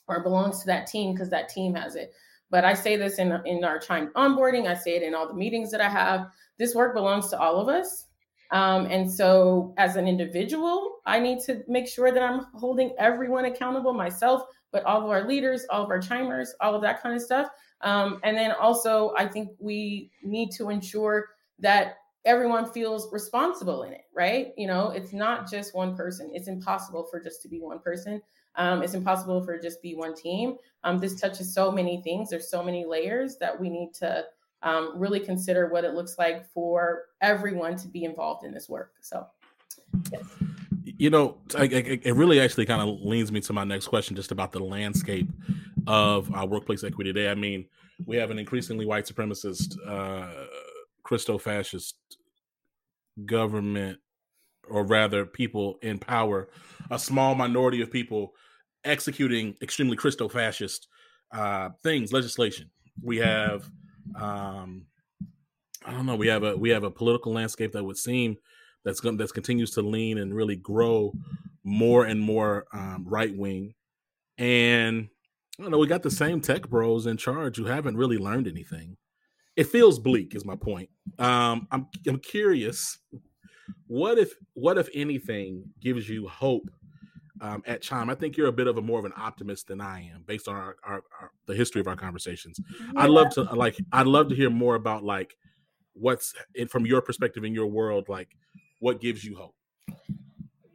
or 0.07 0.23
belongs 0.23 0.61
to 0.61 0.67
that 0.67 0.87
team 0.87 1.13
because 1.13 1.29
that 1.29 1.49
team 1.49 1.75
has 1.75 1.95
it. 1.95 2.13
But 2.49 2.63
I 2.63 2.73
say 2.73 2.95
this 2.95 3.19
in, 3.19 3.37
in 3.45 3.63
our 3.63 3.77
Chime 3.77 4.09
onboarding, 4.15 4.67
I 4.67 4.73
say 4.73 4.95
it 4.95 5.03
in 5.03 5.13
all 5.13 5.27
the 5.27 5.33
meetings 5.33 5.69
that 5.71 5.81
I 5.81 5.89
have. 5.89 6.27
This 6.57 6.73
work 6.73 6.95
belongs 6.95 7.29
to 7.29 7.39
all 7.39 7.59
of 7.59 7.67
us. 7.67 8.05
Um, 8.51 8.85
and 8.85 9.11
so, 9.11 9.73
as 9.77 9.97
an 9.97 10.07
individual, 10.07 10.99
I 11.05 11.19
need 11.19 11.41
to 11.41 11.63
make 11.67 11.87
sure 11.87 12.13
that 12.13 12.23
I'm 12.23 12.45
holding 12.53 12.95
everyone 12.97 13.45
accountable, 13.45 13.91
myself, 13.91 14.43
but 14.71 14.83
all 14.83 15.03
of 15.03 15.09
our 15.09 15.27
leaders, 15.27 15.65
all 15.69 15.83
of 15.83 15.89
our 15.89 16.01
chimers, 16.01 16.53
all 16.61 16.75
of 16.75 16.81
that 16.81 17.01
kind 17.01 17.15
of 17.15 17.21
stuff. 17.21 17.49
Um, 17.81 18.19
and 18.23 18.35
then 18.35 18.51
also, 18.51 19.13
I 19.17 19.27
think 19.27 19.51
we 19.59 20.11
need 20.23 20.51
to 20.51 20.69
ensure 20.69 21.29
that 21.59 21.97
everyone 22.25 22.69
feels 22.71 23.11
responsible 23.11 23.83
in 23.83 23.93
it, 23.93 24.05
right? 24.13 24.53
You 24.57 24.67
know, 24.67 24.89
it's 24.89 25.13
not 25.13 25.49
just 25.49 25.73
one 25.73 25.95
person. 25.95 26.29
It's 26.33 26.47
impossible 26.47 27.07
for 27.09 27.19
just 27.19 27.41
to 27.43 27.47
be 27.47 27.59
one 27.59 27.79
person. 27.79 28.21
Um, 28.55 28.81
it's 28.81 28.95
impossible 28.95 29.43
for 29.43 29.59
just 29.59 29.81
be 29.81 29.95
one 29.95 30.15
team. 30.15 30.55
Um, 30.83 30.97
this 30.97 31.19
touches 31.19 31.53
so 31.53 31.71
many 31.71 32.01
things. 32.01 32.29
There's 32.29 32.49
so 32.49 32.63
many 32.63 32.85
layers 32.85 33.37
that 33.37 33.57
we 33.57 33.69
need 33.69 33.93
to 33.95 34.25
um, 34.63 34.93
really 34.95 35.19
consider 35.19 35.67
what 35.69 35.85
it 35.85 35.93
looks 35.93 36.17
like 36.17 36.51
for 36.51 37.05
everyone 37.21 37.77
to 37.77 37.87
be 37.87 38.03
involved 38.03 38.43
in 38.43 38.53
this 38.53 38.67
work. 38.67 38.93
So, 39.01 39.27
yes. 40.11 40.23
You 40.97 41.11
know, 41.11 41.37
it 41.53 42.15
really 42.15 42.39
actually 42.39 42.65
kind 42.65 42.81
of 42.81 43.01
leads 43.01 43.31
me 43.31 43.39
to 43.41 43.53
my 43.53 43.63
next 43.63 43.87
question, 43.87 44.15
just 44.15 44.31
about 44.31 44.51
the 44.51 44.59
landscape 44.59 45.29
of 45.85 46.33
our 46.33 46.47
workplace 46.47 46.83
equity 46.83 47.13
today. 47.13 47.29
I 47.29 47.35
mean, 47.35 47.65
we 48.05 48.17
have 48.17 48.31
an 48.31 48.39
increasingly 48.39 48.85
white 48.85 49.05
supremacist, 49.05 49.75
uh, 49.87 50.47
Christo 51.03 51.37
fascist 51.37 51.97
government, 53.25 53.99
or 54.67 54.83
rather, 54.85 55.25
people 55.25 55.77
in 55.83 55.99
power, 55.99 56.49
a 56.89 56.97
small 56.97 57.35
minority 57.35 57.81
of 57.81 57.91
people 57.91 58.33
executing 58.83 59.55
extremely 59.61 59.97
Christo 59.97 60.27
fascist 60.27 60.87
uh, 61.31 61.69
things, 61.83 62.11
legislation. 62.11 62.71
We 63.03 63.17
have, 63.17 63.69
um, 64.15 64.87
I 65.85 65.91
don't 65.91 66.07
know, 66.07 66.15
we 66.15 66.27
have 66.27 66.43
a 66.43 66.57
we 66.57 66.69
have 66.69 66.83
a 66.83 66.91
political 66.91 67.33
landscape 67.33 67.71
that 67.73 67.83
would 67.83 67.97
seem 67.97 68.37
that's 68.87 68.99
going 68.99 69.17
that 69.17 69.33
continues 69.33 69.71
to 69.71 69.81
lean 69.81 70.17
and 70.17 70.33
really 70.33 70.55
grow 70.55 71.13
more 71.63 72.05
and 72.05 72.21
more 72.21 72.65
um, 72.73 73.05
right 73.07 73.35
wing, 73.35 73.73
and 74.37 75.09
I 75.59 75.63
don't 75.63 75.71
know, 75.71 75.77
we 75.77 75.87
got 75.87 76.03
the 76.03 76.11
same 76.11 76.41
tech 76.41 76.69
bros 76.69 77.05
in 77.05 77.17
charge 77.17 77.57
who 77.57 77.65
haven't 77.65 77.97
really 77.97 78.17
learned 78.17 78.47
anything. 78.47 78.97
It 79.55 79.67
feels 79.67 79.99
bleak, 79.99 80.35
is 80.35 80.45
my 80.45 80.55
point. 80.55 80.89
Um, 81.19 81.67
I'm 81.71 81.87
I'm 82.07 82.19
curious, 82.19 82.99
what 83.87 84.17
if 84.17 84.33
what 84.53 84.77
if 84.77 84.87
anything 84.93 85.65
gives 85.81 86.07
you 86.07 86.27
hope 86.27 86.69
um, 87.41 87.63
at 87.65 87.81
Chime. 87.81 88.09
I 88.09 88.15
think 88.15 88.37
you're 88.37 88.47
a 88.47 88.53
bit 88.53 88.67
of 88.67 88.77
a 88.77 88.81
more 88.81 88.99
of 88.99 89.05
an 89.05 89.13
optimist 89.15 89.67
than 89.67 89.81
I 89.81 90.09
am, 90.13 90.23
based 90.25 90.47
on 90.47 90.55
our, 90.55 90.75
our, 90.83 91.03
our 91.19 91.31
the 91.45 91.55
history 91.55 91.81
of 91.81 91.87
our 91.87 91.95
conversations. 91.95 92.59
Yeah. 92.79 93.01
I'd 93.01 93.09
love 93.09 93.29
to 93.31 93.43
like 93.43 93.77
I'd 93.91 94.07
love 94.07 94.29
to 94.29 94.35
hear 94.35 94.49
more 94.49 94.75
about 94.75 95.03
like 95.03 95.35
what's 95.93 96.33
from 96.69 96.85
your 96.85 97.01
perspective 97.01 97.43
in 97.43 97.53
your 97.53 97.67
world, 97.67 98.09
like 98.09 98.29
what 98.79 99.01
gives 99.01 99.23
you 99.23 99.35
hope. 99.35 99.53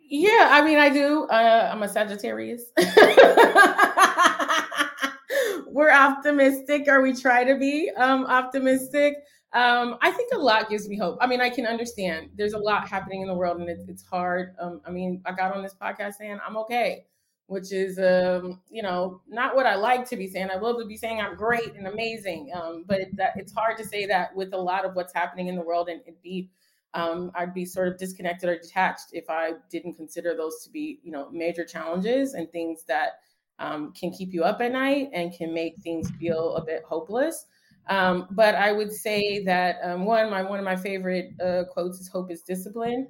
Yeah, 0.09 0.49
I 0.51 0.63
mean, 0.63 0.79
I 0.79 0.91
do. 0.91 1.25
Uh, 1.25 1.71
I'm 1.73 1.83
a 1.83 1.89
Sagittarius. 1.89 2.65
We're 5.67 5.91
optimistic, 5.91 6.85
or 6.87 7.01
we 7.01 7.15
try 7.15 7.45
to 7.45 7.57
be 7.57 7.91
um, 7.97 8.27
optimistic. 8.27 9.17
Um, 9.55 9.97
I 10.03 10.11
think 10.11 10.33
a 10.35 10.39
lot 10.39 10.69
gives 10.69 10.89
me 10.89 10.99
hope. 10.99 11.17
I 11.21 11.27
mean, 11.27 11.41
I 11.41 11.49
can 11.49 11.67
understand 11.67 12.31
there's 12.37 12.53
a 12.53 12.59
lot 12.59 12.89
happening 12.89 13.23
in 13.23 13.29
the 13.29 13.35
world, 13.35 13.61
and 13.61 13.71
it, 13.71 13.81
it's 13.89 14.03
hard. 14.03 14.55
Um, 14.61 14.83
I 14.87 14.91
mean, 14.91 15.23
I 15.25 15.33
got 15.33 15.57
on 15.57 15.63
this 15.63 15.75
podcast 15.75 16.15
saying 16.15 16.39
I'm 16.47 16.59
okay, 16.59 17.07
which 17.47 17.73
is, 17.73 17.99
um, 17.99 18.61
you 18.71 18.83
know, 18.83 19.23
not 19.29 19.57
what 19.57 19.67
I 19.67 19.77
like 19.77 20.07
to 20.11 20.17
be 20.17 20.27
saying. 20.27 20.51
I 20.51 20.59
love 20.59 20.79
to 20.79 20.87
be 20.87 20.97
saying 20.97 21.21
I'm 21.21 21.37
great 21.37 21.75
and 21.75 21.87
amazing, 21.87 22.51
um, 22.55 22.85
but 22.87 23.01
it, 23.01 23.17
that, 23.17 23.33
it's 23.37 23.53
hard 23.53 23.79
to 23.79 23.85
say 23.85 24.05
that 24.07 24.35
with 24.37 24.53
a 24.53 24.59
lot 24.59 24.85
of 24.85 24.95
what's 24.95 25.15
happening 25.15 25.49
in 25.49 25.55
the 25.55 25.63
world, 25.63 25.89
and 25.89 26.03
it 26.07 26.23
be 26.23 26.51
um, 26.95 27.33
I'd 27.35 27.55
be 27.55 27.65
sort 27.65 27.89
of 27.89 27.99
disconnected 27.99 28.49
or 28.49 28.59
detached 28.59 29.09
if 29.13 29.31
I 29.31 29.53
didn't 29.71 29.95
consider 29.95 30.35
those 30.37 30.63
to 30.65 30.71
be, 30.71 31.01
you 31.03 31.11
know, 31.11 31.31
major 31.31 31.65
challenges 31.65 32.35
and 32.35 32.51
things 32.51 32.85
that 32.87 33.21
um, 33.59 33.93
can 33.93 34.11
keep 34.11 34.33
you 34.33 34.45
up 34.45 34.61
at 34.61 34.73
night 34.73 35.11
and 35.13 35.33
can 35.33 35.55
make 35.55 35.77
things 35.83 36.11
feel 36.21 36.57
a 36.57 36.65
bit 36.65 36.83
hopeless. 36.87 37.47
Um, 37.89 38.29
but 38.31 38.55
I 38.55 38.73
would 38.73 38.93
say 38.93 39.43
that 39.45 39.77
um, 39.83 40.05
one, 40.05 40.31
my 40.31 40.43
one 40.43 40.59
of 40.59 40.65
my 40.65 40.77
favorite 40.77 41.33
uh, 41.41 41.65
quotes 41.73 41.99
is 41.99 42.09
"Hope 42.09 42.31
is 42.31 42.43
discipline." 42.43 43.09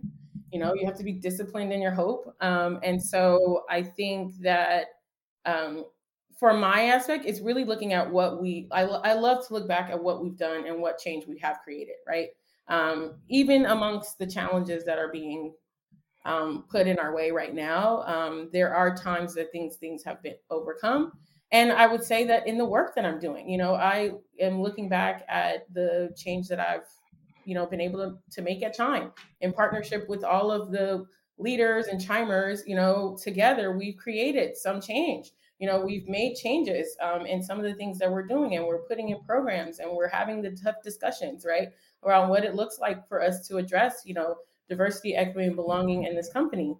You 0.50 0.60
know, 0.60 0.74
you 0.74 0.86
have 0.86 0.96
to 0.98 1.04
be 1.04 1.12
disciplined 1.12 1.72
in 1.72 1.82
your 1.82 1.92
hope, 1.92 2.34
um, 2.40 2.78
and 2.82 3.02
so 3.02 3.64
I 3.68 3.82
think 3.82 4.38
that 4.40 4.86
um, 5.44 5.84
for 6.38 6.54
my 6.54 6.84
aspect, 6.84 7.26
it's 7.26 7.40
really 7.40 7.64
looking 7.64 7.92
at 7.92 8.10
what 8.10 8.40
we. 8.40 8.68
I, 8.70 8.82
I 8.82 9.12
love 9.12 9.46
to 9.46 9.52
look 9.52 9.68
back 9.68 9.90
at 9.90 10.02
what 10.02 10.22
we've 10.22 10.38
done 10.38 10.66
and 10.66 10.80
what 10.80 10.98
change 10.98 11.26
we 11.26 11.38
have 11.38 11.58
created. 11.64 11.96
Right 12.08 12.28
um, 12.72 13.16
even 13.28 13.66
amongst 13.66 14.18
the 14.18 14.26
challenges 14.26 14.82
that 14.86 14.98
are 14.98 15.12
being 15.12 15.52
um, 16.24 16.64
put 16.70 16.86
in 16.86 16.98
our 16.98 17.14
way 17.14 17.30
right 17.30 17.54
now, 17.54 18.02
um, 18.06 18.48
there 18.50 18.74
are 18.74 18.96
times 18.96 19.34
that 19.34 19.52
things 19.52 19.76
things 19.76 20.02
have 20.04 20.22
been 20.22 20.36
overcome. 20.50 21.12
And 21.50 21.70
I 21.70 21.86
would 21.86 22.02
say 22.02 22.24
that 22.24 22.46
in 22.46 22.56
the 22.56 22.64
work 22.64 22.94
that 22.94 23.04
I'm 23.04 23.20
doing, 23.20 23.46
you 23.46 23.58
know, 23.58 23.74
I 23.74 24.12
am 24.40 24.62
looking 24.62 24.88
back 24.88 25.22
at 25.28 25.66
the 25.74 26.14
change 26.16 26.48
that 26.48 26.60
I've, 26.60 26.88
you 27.44 27.54
know, 27.54 27.66
been 27.66 27.80
able 27.80 27.98
to, 27.98 28.16
to 28.36 28.40
make 28.40 28.62
at 28.62 28.72
Chime 28.72 29.12
in 29.42 29.52
partnership 29.52 30.08
with 30.08 30.24
all 30.24 30.50
of 30.50 30.72
the 30.72 31.04
leaders 31.36 31.88
and 31.88 32.00
chimers, 32.00 32.62
you 32.66 32.74
know, 32.74 33.18
together 33.22 33.76
we've 33.76 33.98
created 33.98 34.56
some 34.56 34.80
change. 34.80 35.32
You 35.58 35.68
know, 35.68 35.84
we've 35.84 36.08
made 36.08 36.36
changes 36.36 36.96
um, 37.02 37.26
in 37.26 37.42
some 37.42 37.58
of 37.58 37.64
the 37.64 37.74
things 37.74 37.98
that 37.98 38.10
we're 38.10 38.26
doing, 38.26 38.56
and 38.56 38.64
we're 38.64 38.82
putting 38.88 39.10
in 39.10 39.22
programs, 39.22 39.78
and 39.78 39.92
we're 39.92 40.08
having 40.08 40.42
the 40.42 40.50
tough 40.50 40.76
discussions, 40.82 41.44
right? 41.46 41.68
Around 42.04 42.28
what 42.28 42.44
it 42.44 42.54
looks 42.54 42.78
like 42.78 43.06
for 43.08 43.22
us 43.22 43.46
to 43.48 43.56
address, 43.56 44.02
you 44.04 44.14
know, 44.14 44.36
diversity, 44.68 45.14
equity, 45.14 45.46
and 45.46 45.56
belonging 45.56 46.04
in 46.04 46.14
this 46.14 46.32
company. 46.32 46.74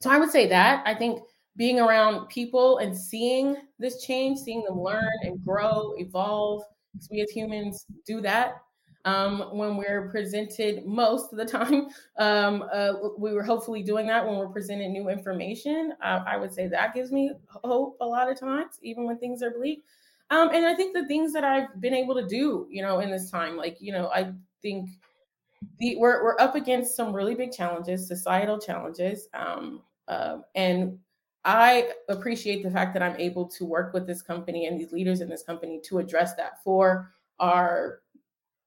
So 0.00 0.10
I 0.10 0.18
would 0.18 0.30
say 0.30 0.46
that 0.48 0.82
I 0.86 0.94
think 0.94 1.20
being 1.56 1.80
around 1.80 2.28
people 2.28 2.78
and 2.78 2.96
seeing 2.96 3.56
this 3.78 4.04
change, 4.04 4.38
seeing 4.38 4.62
them 4.62 4.80
learn 4.80 5.08
and 5.22 5.44
grow, 5.44 5.94
evolve, 5.96 6.62
because 6.92 7.08
we 7.10 7.20
as 7.20 7.30
humans 7.30 7.84
do 8.06 8.20
that 8.20 8.62
um, 9.04 9.56
when 9.56 9.76
we're 9.76 10.08
presented 10.10 10.86
most 10.86 11.32
of 11.32 11.38
the 11.38 11.44
time. 11.58 11.88
Um, 12.18 12.64
uh, 12.72 12.92
we 13.18 13.32
were 13.32 13.42
hopefully 13.42 13.82
doing 13.82 14.06
that 14.06 14.24
when 14.24 14.36
we're 14.36 14.48
presented 14.48 14.88
new 14.88 15.08
information. 15.08 15.94
Uh, 16.02 16.22
I 16.26 16.36
would 16.36 16.52
say 16.52 16.68
that 16.68 16.94
gives 16.94 17.10
me 17.10 17.32
hope 17.48 17.96
a 18.00 18.06
lot 18.06 18.30
of 18.30 18.38
times, 18.38 18.78
even 18.82 19.04
when 19.04 19.18
things 19.18 19.42
are 19.42 19.50
bleak. 19.50 19.84
Um, 20.30 20.50
and 20.52 20.66
I 20.66 20.74
think 20.74 20.94
the 20.94 21.06
things 21.06 21.32
that 21.32 21.44
I've 21.44 21.80
been 21.80 21.94
able 21.94 22.14
to 22.14 22.26
do, 22.26 22.66
you 22.70 22.82
know, 22.82 23.00
in 23.00 23.10
this 23.10 23.30
time, 23.30 23.56
like, 23.56 23.78
you 23.80 23.92
know, 23.92 24.10
I 24.14 24.32
think 24.60 24.90
the, 25.78 25.96
we're, 25.96 26.22
we're 26.22 26.38
up 26.38 26.54
against 26.54 26.96
some 26.96 27.14
really 27.14 27.34
big 27.34 27.52
challenges, 27.52 28.06
societal 28.06 28.58
challenges. 28.58 29.28
Um, 29.32 29.82
uh, 30.06 30.38
and 30.54 30.98
I 31.44 31.92
appreciate 32.08 32.62
the 32.62 32.70
fact 32.70 32.92
that 32.94 33.02
I'm 33.02 33.16
able 33.16 33.46
to 33.48 33.64
work 33.64 33.94
with 33.94 34.06
this 34.06 34.20
company 34.20 34.66
and 34.66 34.78
these 34.78 34.92
leaders 34.92 35.20
in 35.20 35.28
this 35.28 35.42
company 35.42 35.80
to 35.84 35.98
address 35.98 36.34
that 36.34 36.62
for 36.62 37.12
our 37.38 38.00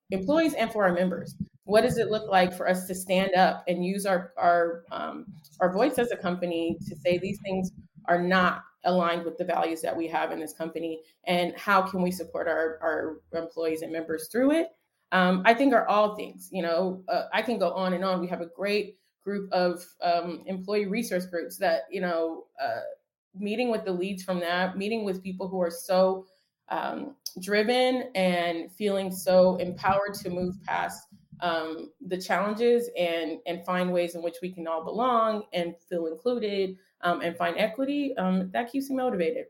employees 0.10 0.54
and 0.56 0.72
for 0.72 0.86
our 0.86 0.94
members. 0.94 1.36
What 1.66 1.82
does 1.82 1.98
it 1.98 2.10
look 2.10 2.30
like 2.30 2.56
for 2.56 2.68
us 2.68 2.88
to 2.88 2.96
stand 2.96 3.36
up 3.36 3.64
and 3.68 3.86
use 3.86 4.06
our 4.06 4.34
our 4.36 4.84
um, 4.92 5.26
our 5.60 5.72
voice 5.72 6.00
as 6.00 6.12
a 6.12 6.18
company 6.18 6.78
to 6.88 6.96
say 6.96 7.18
these 7.18 7.40
things 7.44 7.72
are 8.06 8.22
not 8.22 8.64
aligned 8.86 9.24
with 9.24 9.38
the 9.38 9.46
values 9.46 9.82
that 9.82 9.96
we 9.96 10.08
have 10.08 10.32
in 10.32 10.40
this 10.40 10.54
company 10.54 11.02
and 11.26 11.54
how 11.56 11.82
can 11.82 12.02
we 12.02 12.12
support 12.12 12.48
our, 12.48 12.80
our 12.82 13.18
employees 13.40 13.82
and 13.82 13.92
members 13.92 14.28
through 14.28 14.52
it. 14.52 14.70
Um, 15.14 15.44
i 15.46 15.54
think 15.54 15.74
are 15.74 15.86
all 15.90 16.16
things 16.16 16.48
you 16.54 16.62
know 16.62 17.04
uh, 17.10 17.24
i 17.34 17.42
can 17.42 17.60
go 17.60 17.72
on 17.72 17.94
and 17.94 18.04
on. 18.06 18.22
We 18.22 18.28
have 18.28 18.40
a 18.40 18.46
great 18.46 18.98
group 19.24 19.52
of 19.52 19.86
um, 20.02 20.44
employee 20.46 20.88
resource 20.88 21.26
groups 21.26 21.58
that 21.58 21.84
you 21.92 22.02
know 22.02 22.46
uh, 22.62 22.82
meeting 23.36 23.70
with 23.72 23.86
the 23.86 23.92
leads 23.92 24.24
from 24.24 24.40
that 24.40 24.78
meeting 24.78 25.04
with 25.04 25.24
people 25.24 25.48
who 25.48 25.62
are 25.62 25.72
so 25.72 26.26
um, 26.70 27.16
driven 27.42 28.10
and 28.16 28.72
feeling 28.72 29.12
so 29.12 29.58
empowered 29.58 30.14
to 30.16 30.30
move 30.30 30.56
past 30.64 31.08
um, 31.42 31.92
the 32.08 32.18
challenges 32.20 32.90
and 32.98 33.40
and 33.46 33.66
find 33.66 33.92
ways 33.92 34.16
in 34.16 34.22
which 34.22 34.38
we 34.42 34.52
can 34.52 34.68
all 34.68 34.84
belong 34.84 35.44
and 35.54 35.76
feel 35.90 36.08
included 36.08 36.78
um, 37.04 37.22
and 37.22 37.36
find 37.38 37.58
equity, 37.58 38.16
um, 38.18 38.50
that 38.54 38.72
keeps 38.72 38.90
me 38.90 38.96
motivated 38.96 39.46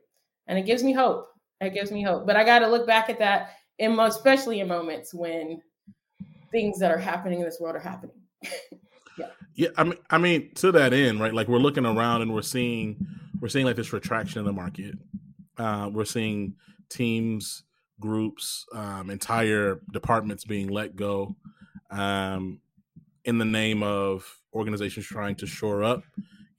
and 0.48 0.58
it 0.58 0.66
gives 0.66 0.84
me 0.84 0.94
hope. 0.94 1.28
It 1.60 1.74
gives 1.74 1.92
me 1.92 2.04
hope. 2.04 2.26
But 2.26 2.36
I 2.36 2.44
got 2.44 2.60
to 2.60 2.68
look 2.68 2.88
back 2.88 3.10
at 3.10 3.20
that, 3.20 3.52
in, 3.78 4.00
especially 4.00 4.60
in 4.60 4.68
moments 4.68 5.14
when 5.14 5.62
things 6.52 6.80
that 6.80 6.92
are 6.92 6.98
happening 6.98 7.40
in 7.40 7.46
this 7.46 7.60
world 7.60 7.76
are 7.76 7.80
happening. 7.80 8.16
yeah. 9.18 9.28
Yeah. 9.54 9.70
I 9.78 9.84
mean, 9.84 9.98
I 10.10 10.18
mean, 10.18 10.54
to 10.56 10.72
that 10.74 10.94
end, 10.94 11.22
right? 11.22 11.34
Like 11.34 11.48
we're 11.48 11.60
looking 11.60 11.86
around 11.86 12.22
and 12.22 12.34
we're 12.34 12.42
seeing, 12.42 13.06
we're 13.40 13.48
seeing 13.48 13.66
like 13.66 13.76
this 13.76 13.94
retraction 13.94 14.40
in 14.40 14.46
the 14.46 14.54
market. 14.54 14.96
Uh, 15.58 15.90
we're 15.94 16.06
seeing 16.06 16.56
teams, 16.90 17.64
groups, 18.00 18.66
um, 18.74 19.10
entire 19.10 19.80
departments 19.94 20.44
being 20.44 20.68
let 20.68 20.96
go 20.96 21.36
um, 21.92 22.60
in 23.24 23.38
the 23.38 23.46
name 23.46 23.84
of 23.84 24.42
organizations 24.54 25.06
trying 25.06 25.36
to 25.36 25.46
shore 25.46 25.84
up 25.84 26.04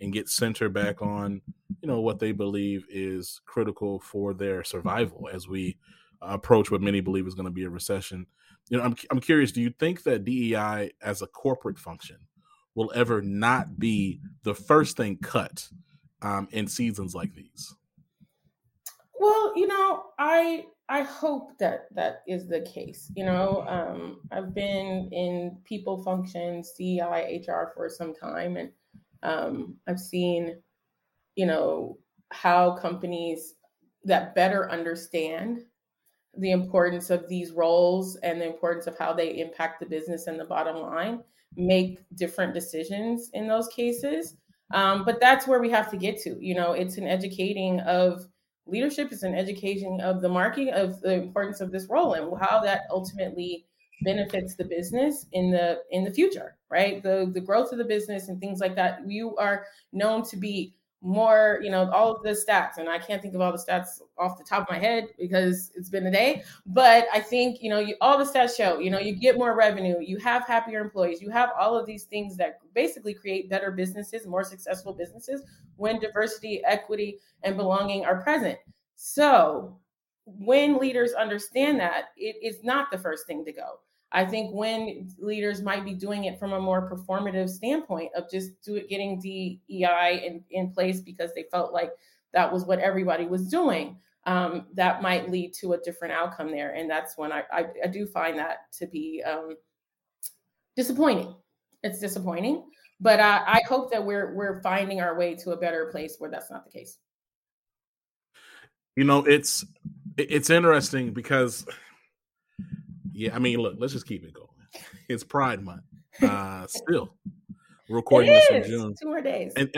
and 0.02 0.12
get 0.12 0.28
center 0.28 0.68
back 0.68 1.00
on 1.00 1.40
you 1.80 1.88
know 1.88 2.00
what 2.00 2.18
they 2.18 2.32
believe 2.32 2.84
is 2.90 3.40
critical 3.46 4.00
for 4.00 4.34
their 4.34 4.64
survival 4.64 5.28
as 5.32 5.48
we 5.48 5.76
approach 6.20 6.70
what 6.70 6.82
many 6.82 7.00
believe 7.00 7.26
is 7.26 7.34
going 7.34 7.46
to 7.46 7.50
be 7.50 7.64
a 7.64 7.70
recession. 7.70 8.26
You 8.68 8.78
know 8.78 8.84
I'm, 8.84 8.96
I'm 9.10 9.20
curious 9.20 9.52
do 9.52 9.60
you 9.60 9.70
think 9.70 10.02
that 10.04 10.24
dei 10.24 10.90
as 11.02 11.22
a 11.22 11.26
corporate 11.26 11.78
function 11.78 12.16
will 12.74 12.92
ever 12.94 13.20
not 13.22 13.78
be 13.78 14.20
the 14.44 14.54
first 14.54 14.96
thing 14.96 15.18
cut 15.18 15.68
um, 16.22 16.48
in 16.52 16.66
seasons 16.66 17.14
like 17.14 17.34
these? 17.34 17.74
Well 19.18 19.52
you 19.56 19.66
know 19.66 20.04
i 20.18 20.64
i 20.88 21.02
hope 21.02 21.56
that 21.58 21.86
that 21.94 22.22
is 22.26 22.48
the 22.48 22.60
case 22.62 23.10
you 23.14 23.24
know 23.24 23.64
um, 23.68 24.20
i've 24.32 24.54
been 24.54 25.08
in 25.12 25.56
people 25.64 26.02
functions 26.02 26.72
dei 26.78 27.44
hr 27.46 27.72
for 27.74 27.88
some 27.88 28.14
time 28.14 28.56
and 28.56 28.70
um, 29.22 29.76
I've 29.86 30.00
seen, 30.00 30.56
you 31.36 31.46
know, 31.46 31.98
how 32.30 32.72
companies 32.76 33.54
that 34.04 34.34
better 34.34 34.70
understand 34.70 35.62
the 36.38 36.50
importance 36.50 37.10
of 37.10 37.28
these 37.28 37.52
roles 37.52 38.16
and 38.16 38.40
the 38.40 38.46
importance 38.46 38.86
of 38.86 38.98
how 38.98 39.12
they 39.12 39.38
impact 39.38 39.80
the 39.80 39.86
business 39.86 40.26
and 40.26 40.40
the 40.40 40.44
bottom 40.44 40.76
line 40.76 41.20
make 41.56 41.98
different 42.14 42.54
decisions 42.54 43.30
in 43.34 43.46
those 43.46 43.68
cases. 43.68 44.36
Um, 44.72 45.04
but 45.04 45.20
that's 45.20 45.46
where 45.46 45.60
we 45.60 45.68
have 45.70 45.90
to 45.90 45.98
get 45.98 46.18
to. 46.22 46.38
You 46.40 46.54
know, 46.54 46.72
it's 46.72 46.96
an 46.96 47.06
educating 47.06 47.80
of 47.80 48.26
leadership, 48.66 49.12
it's 49.12 49.22
an 49.22 49.34
education 49.34 50.00
of 50.00 50.22
the 50.22 50.28
marketing 50.28 50.72
of 50.72 51.00
the 51.02 51.12
importance 51.12 51.60
of 51.60 51.70
this 51.70 51.86
role 51.90 52.14
and 52.14 52.32
how 52.40 52.60
that 52.60 52.82
ultimately 52.90 53.66
benefits 54.02 54.56
the 54.56 54.64
business 54.64 55.26
in 55.32 55.50
the 55.50 55.82
in 55.90 56.02
the 56.04 56.10
future 56.10 56.56
right? 56.72 57.02
The 57.02 57.30
the 57.32 57.40
growth 57.40 57.70
of 57.70 57.78
the 57.78 57.84
business 57.84 58.28
and 58.28 58.40
things 58.40 58.58
like 58.58 58.74
that. 58.76 59.00
You 59.06 59.36
are 59.36 59.66
known 59.92 60.24
to 60.24 60.36
be 60.36 60.74
more 61.04 61.58
you 61.62 61.70
know 61.70 61.90
all 61.90 62.14
of 62.14 62.22
the 62.22 62.30
stats 62.30 62.76
and 62.76 62.88
i 62.88 62.96
can't 62.96 63.20
think 63.20 63.34
of 63.34 63.40
all 63.40 63.50
the 63.50 63.58
stats 63.58 64.00
off 64.18 64.38
the 64.38 64.44
top 64.44 64.62
of 64.62 64.70
my 64.70 64.78
head 64.78 65.08
because 65.18 65.72
it's 65.74 65.88
been 65.88 66.06
a 66.06 66.10
day 66.12 66.44
but 66.64 67.08
i 67.12 67.18
think 67.18 67.60
you 67.60 67.68
know 67.68 67.80
you, 67.80 67.96
all 68.00 68.16
the 68.16 68.24
stats 68.24 68.56
show 68.56 68.78
you 68.78 68.88
know 68.88 69.00
you 69.00 69.12
get 69.12 69.36
more 69.36 69.56
revenue 69.56 69.96
you 70.00 70.16
have 70.18 70.46
happier 70.46 70.80
employees 70.80 71.20
you 71.20 71.28
have 71.28 71.50
all 71.58 71.76
of 71.76 71.86
these 71.86 72.04
things 72.04 72.36
that 72.36 72.60
basically 72.72 73.12
create 73.12 73.50
better 73.50 73.72
businesses 73.72 74.28
more 74.28 74.44
successful 74.44 74.92
businesses 74.92 75.42
when 75.76 75.98
diversity 75.98 76.62
equity 76.64 77.18
and 77.42 77.56
belonging 77.56 78.04
are 78.04 78.22
present. 78.22 78.58
So 78.94 79.76
when 80.38 80.78
leaders 80.78 81.12
understand 81.12 81.80
that 81.80 82.06
it 82.16 82.36
is 82.42 82.62
not 82.62 82.90
the 82.90 82.98
first 82.98 83.26
thing 83.26 83.44
to 83.44 83.52
go 83.52 83.78
I 84.12 84.26
think 84.26 84.54
when 84.54 85.08
leaders 85.18 85.62
might 85.62 85.84
be 85.84 85.94
doing 85.94 86.24
it 86.24 86.38
from 86.38 86.52
a 86.52 86.60
more 86.60 86.88
performative 86.88 87.48
standpoint 87.48 88.12
of 88.14 88.30
just 88.30 88.60
do 88.62 88.76
it, 88.76 88.88
getting 88.88 89.18
DEI 89.18 90.22
in, 90.26 90.44
in 90.50 90.70
place 90.70 91.00
because 91.00 91.32
they 91.34 91.46
felt 91.50 91.72
like 91.72 91.92
that 92.34 92.52
was 92.52 92.64
what 92.64 92.78
everybody 92.78 93.24
was 93.24 93.48
doing, 93.48 93.96
um, 94.26 94.66
that 94.74 95.00
might 95.00 95.30
lead 95.30 95.54
to 95.54 95.72
a 95.72 95.78
different 95.78 96.12
outcome 96.12 96.50
there. 96.50 96.74
And 96.74 96.90
that's 96.90 97.16
when 97.16 97.32
I, 97.32 97.42
I, 97.50 97.64
I 97.84 97.86
do 97.86 98.06
find 98.06 98.38
that 98.38 98.70
to 98.78 98.86
be 98.86 99.22
um, 99.26 99.56
disappointing. 100.76 101.34
It's 101.82 101.98
disappointing. 101.98 102.64
but 103.00 103.18
I, 103.18 103.42
I 103.46 103.60
hope 103.66 103.90
that 103.92 104.04
we're 104.04 104.34
we're 104.34 104.60
finding 104.60 105.00
our 105.00 105.18
way 105.18 105.34
to 105.36 105.52
a 105.52 105.56
better 105.56 105.86
place 105.86 106.16
where 106.18 106.30
that's 106.30 106.50
not 106.50 106.64
the 106.64 106.70
case. 106.70 106.98
You 108.94 109.04
know, 109.04 109.24
it's 109.24 109.64
it's 110.16 110.50
interesting 110.50 111.12
because 111.12 111.66
yeah, 113.12 113.34
I 113.34 113.38
mean, 113.38 113.58
look, 113.58 113.76
let's 113.78 113.92
just 113.92 114.06
keep 114.06 114.24
it 114.24 114.32
going. 114.32 114.48
It's 115.08 115.24
Pride 115.24 115.62
Month. 115.62 115.82
Uh 116.22 116.66
still. 116.66 117.14
We're 117.88 117.96
recording 117.96 118.32
this 118.32 118.48
in 118.50 118.64
June. 118.64 118.94
Two 119.00 119.08
more 119.08 119.20
days. 119.20 119.52
And, 119.56 119.70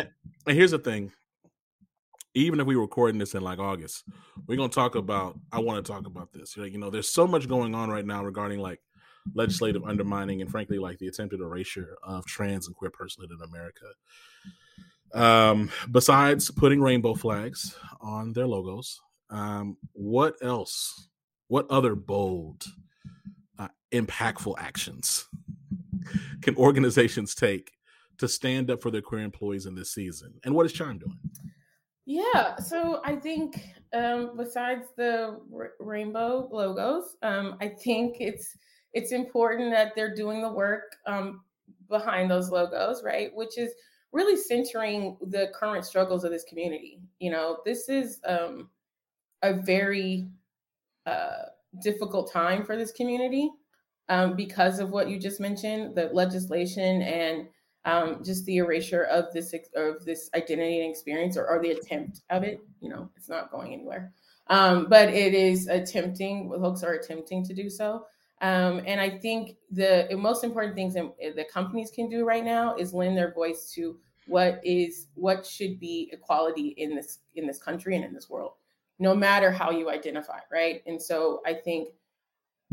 and 0.46 0.56
here's 0.56 0.70
the 0.70 0.78
thing. 0.78 1.12
Even 2.34 2.60
if 2.60 2.66
we 2.66 2.76
were 2.76 2.82
recording 2.82 3.18
this 3.18 3.34
in 3.34 3.42
like 3.42 3.58
August, 3.58 4.04
we're 4.46 4.56
gonna 4.56 4.68
talk 4.68 4.94
about 4.94 5.38
I 5.52 5.60
want 5.60 5.84
to 5.84 5.92
talk 5.92 6.06
about 6.06 6.32
this. 6.32 6.56
You 6.56 6.78
know, 6.78 6.90
there's 6.90 7.08
so 7.08 7.26
much 7.26 7.48
going 7.48 7.74
on 7.74 7.90
right 7.90 8.04
now 8.04 8.24
regarding 8.24 8.58
like 8.58 8.80
legislative 9.34 9.84
undermining 9.84 10.42
and 10.42 10.50
frankly 10.50 10.78
like 10.78 10.98
the 10.98 11.08
attempted 11.08 11.40
erasure 11.40 11.96
of 12.02 12.26
trans 12.26 12.66
and 12.66 12.76
queer 12.76 12.90
personhood 12.90 13.30
in 13.30 13.40
America. 13.42 13.86
Um, 15.14 15.70
besides 15.90 16.50
putting 16.50 16.80
rainbow 16.80 17.14
flags 17.14 17.76
on 18.00 18.32
their 18.32 18.46
logos, 18.46 19.00
um, 19.30 19.76
what 19.92 20.36
else? 20.42 21.08
What 21.48 21.66
other 21.70 21.94
bold, 21.94 22.64
uh, 23.58 23.68
impactful 23.92 24.54
actions 24.58 25.26
can 26.42 26.56
organizations 26.56 27.34
take 27.34 27.72
to 28.18 28.28
stand 28.28 28.70
up 28.70 28.82
for 28.82 28.90
their 28.90 29.02
queer 29.02 29.22
employees 29.22 29.66
in 29.66 29.74
this 29.74 29.92
season? 29.92 30.34
And 30.44 30.54
what 30.54 30.66
is 30.66 30.72
Chime 30.72 30.98
doing? 30.98 31.18
Yeah, 32.06 32.56
so 32.56 33.00
I 33.04 33.16
think 33.16 33.64
um, 33.94 34.36
besides 34.36 34.88
the 34.96 35.40
r- 35.54 35.72
rainbow 35.80 36.48
logos, 36.52 37.16
um, 37.22 37.56
I 37.60 37.68
think 37.68 38.16
it's 38.20 38.56
it's 38.92 39.10
important 39.10 39.72
that 39.72 39.92
they're 39.96 40.14
doing 40.14 40.42
the 40.42 40.52
work 40.52 40.96
um, 41.06 41.42
behind 41.88 42.30
those 42.30 42.50
logos, 42.50 43.02
right? 43.02 43.34
Which 43.34 43.58
is 43.58 43.72
really 44.12 44.36
centering 44.36 45.16
the 45.20 45.50
current 45.54 45.84
struggles 45.84 46.24
of 46.24 46.30
this 46.30 46.44
community. 46.44 47.00
You 47.18 47.30
know, 47.30 47.58
this 47.64 47.88
is 47.88 48.20
um, 48.26 48.68
a 49.44 49.52
very 49.52 50.26
uh, 51.06 51.44
difficult 51.82 52.32
time 52.32 52.64
for 52.64 52.76
this 52.76 52.92
community 52.92 53.50
um, 54.08 54.34
because 54.34 54.78
of 54.78 54.90
what 54.90 55.08
you 55.08 55.18
just 55.18 55.38
mentioned, 55.38 55.94
the 55.94 56.10
legislation 56.12 57.02
and 57.02 57.46
um, 57.84 58.24
just 58.24 58.44
the 58.46 58.56
erasure 58.56 59.04
of 59.04 59.32
this 59.34 59.54
of 59.76 60.04
this 60.06 60.30
identity 60.34 60.80
and 60.80 60.90
experience, 60.90 61.36
or, 61.36 61.46
or 61.46 61.62
the 61.62 61.72
attempt 61.72 62.22
of 62.30 62.42
it. 62.42 62.60
You 62.80 62.88
know, 62.88 63.10
it's 63.16 63.28
not 63.28 63.50
going 63.50 63.74
anywhere, 63.74 64.12
um, 64.46 64.86
but 64.88 65.10
it 65.10 65.34
is 65.34 65.68
attempting. 65.68 66.50
Folks 66.50 66.82
are 66.82 66.94
attempting 66.94 67.44
to 67.44 67.54
do 67.54 67.68
so. 67.68 68.06
Um, 68.40 68.82
and 68.86 69.00
I 69.00 69.10
think 69.18 69.56
the 69.70 70.08
most 70.18 70.44
important 70.44 70.74
things 70.74 70.94
that 70.94 71.50
companies 71.52 71.90
can 71.94 72.08
do 72.08 72.24
right 72.24 72.44
now 72.44 72.74
is 72.76 72.92
lend 72.94 73.16
their 73.16 73.32
voice 73.32 73.70
to 73.74 73.98
what 74.26 74.60
is 74.64 75.08
what 75.14 75.46
should 75.46 75.78
be 75.78 76.08
equality 76.12 76.68
in 76.78 76.94
this 76.94 77.18
in 77.34 77.46
this 77.46 77.58
country 77.58 77.94
and 77.96 78.04
in 78.04 78.14
this 78.14 78.30
world 78.30 78.52
no 78.98 79.14
matter 79.14 79.50
how 79.50 79.70
you 79.70 79.90
identify, 79.90 80.38
right? 80.52 80.82
And 80.86 81.00
so 81.00 81.40
I 81.46 81.54
think, 81.54 81.88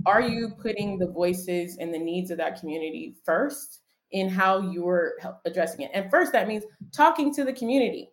are 0.06 0.22
you 0.22 0.54
putting 0.62 0.98
the 0.98 1.08
voices 1.08 1.78
and 1.78 1.94
the 1.94 2.00
needs 2.00 2.32
of 2.32 2.38
that 2.38 2.60
community 2.60 3.16
first 3.26 3.82
in 4.12 4.30
how 4.30 4.72
you're 4.72 5.14
addressing 5.46 5.82
it? 5.82 5.92
And 5.94 6.10
first, 6.10 6.32
that 6.32 6.48
means 6.48 6.64
talking 6.92 7.34
to 7.36 7.44
the 7.44 7.54
community. 7.54 8.10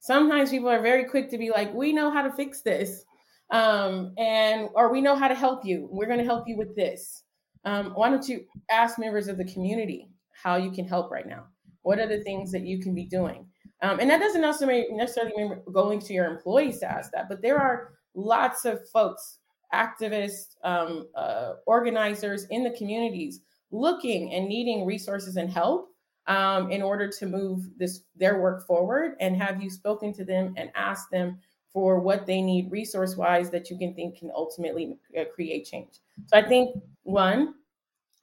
Sometimes 0.00 0.50
people 0.50 0.68
are 0.68 0.82
very 0.82 1.04
quick 1.04 1.30
to 1.30 1.38
be 1.38 1.50
like, 1.50 1.72
we 1.74 1.92
know 1.92 2.10
how 2.10 2.22
to 2.22 2.32
fix 2.32 2.60
this. 2.60 3.04
Um, 3.50 4.12
and 4.18 4.68
or 4.74 4.90
we 4.90 5.00
know 5.00 5.14
how 5.14 5.28
to 5.28 5.34
help 5.34 5.64
you. 5.64 5.88
We're 5.90 6.06
going 6.06 6.18
to 6.18 6.24
help 6.24 6.48
you 6.48 6.56
with 6.56 6.74
this. 6.74 7.22
Um, 7.64 7.92
why 7.94 8.10
don't 8.10 8.28
you 8.28 8.44
ask 8.70 8.98
members 8.98 9.28
of 9.28 9.38
the 9.38 9.44
community 9.44 10.08
how 10.32 10.56
you 10.56 10.70
can 10.70 10.86
help 10.86 11.10
right 11.10 11.26
now? 11.26 11.46
What 11.82 11.98
are 11.98 12.08
the 12.08 12.22
things 12.22 12.50
that 12.52 12.62
you 12.62 12.80
can 12.80 12.94
be 12.94 13.04
doing? 13.04 13.46
Um, 13.82 14.00
and 14.00 14.08
that 14.08 14.20
doesn't 14.20 14.40
necessarily 14.40 14.86
necessarily 14.90 15.34
mean 15.36 15.60
going 15.72 16.00
to 16.00 16.12
your 16.12 16.26
employees 16.26 16.78
to 16.80 16.90
ask 16.90 17.10
that, 17.12 17.28
but 17.28 17.42
there 17.42 17.58
are 17.58 17.92
lots 18.14 18.64
of 18.64 18.88
folks, 18.88 19.38
activists, 19.74 20.56
um, 20.64 21.08
uh, 21.14 21.54
organizers 21.66 22.46
in 22.46 22.64
the 22.64 22.70
communities 22.70 23.40
looking 23.70 24.32
and 24.32 24.48
needing 24.48 24.86
resources 24.86 25.36
and 25.36 25.50
help 25.50 25.88
um, 26.26 26.70
in 26.70 26.82
order 26.82 27.08
to 27.08 27.26
move 27.26 27.68
this 27.76 28.02
their 28.16 28.40
work 28.40 28.66
forward. 28.66 29.14
And 29.20 29.36
have 29.36 29.62
you 29.62 29.70
spoken 29.70 30.12
to 30.14 30.24
them 30.24 30.54
and 30.56 30.70
asked 30.74 31.10
them 31.10 31.38
for 31.72 32.00
what 32.00 32.26
they 32.26 32.40
need 32.40 32.70
resource 32.70 33.16
wise 33.16 33.50
that 33.50 33.70
you 33.70 33.76
can 33.76 33.94
think 33.94 34.18
can 34.18 34.30
ultimately 34.34 34.96
uh, 35.18 35.24
create 35.34 35.66
change? 35.66 36.00
So 36.26 36.38
I 36.38 36.42
think 36.42 36.80
one, 37.02 37.54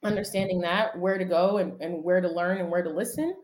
understanding 0.04 0.60
that 0.60 0.98
where 0.98 1.18
to 1.18 1.24
go 1.24 1.58
and, 1.58 1.80
and 1.80 2.04
where 2.04 2.20
to 2.20 2.28
learn 2.28 2.58
and 2.58 2.70
where 2.70 2.82
to 2.82 2.90
listen 2.90 3.34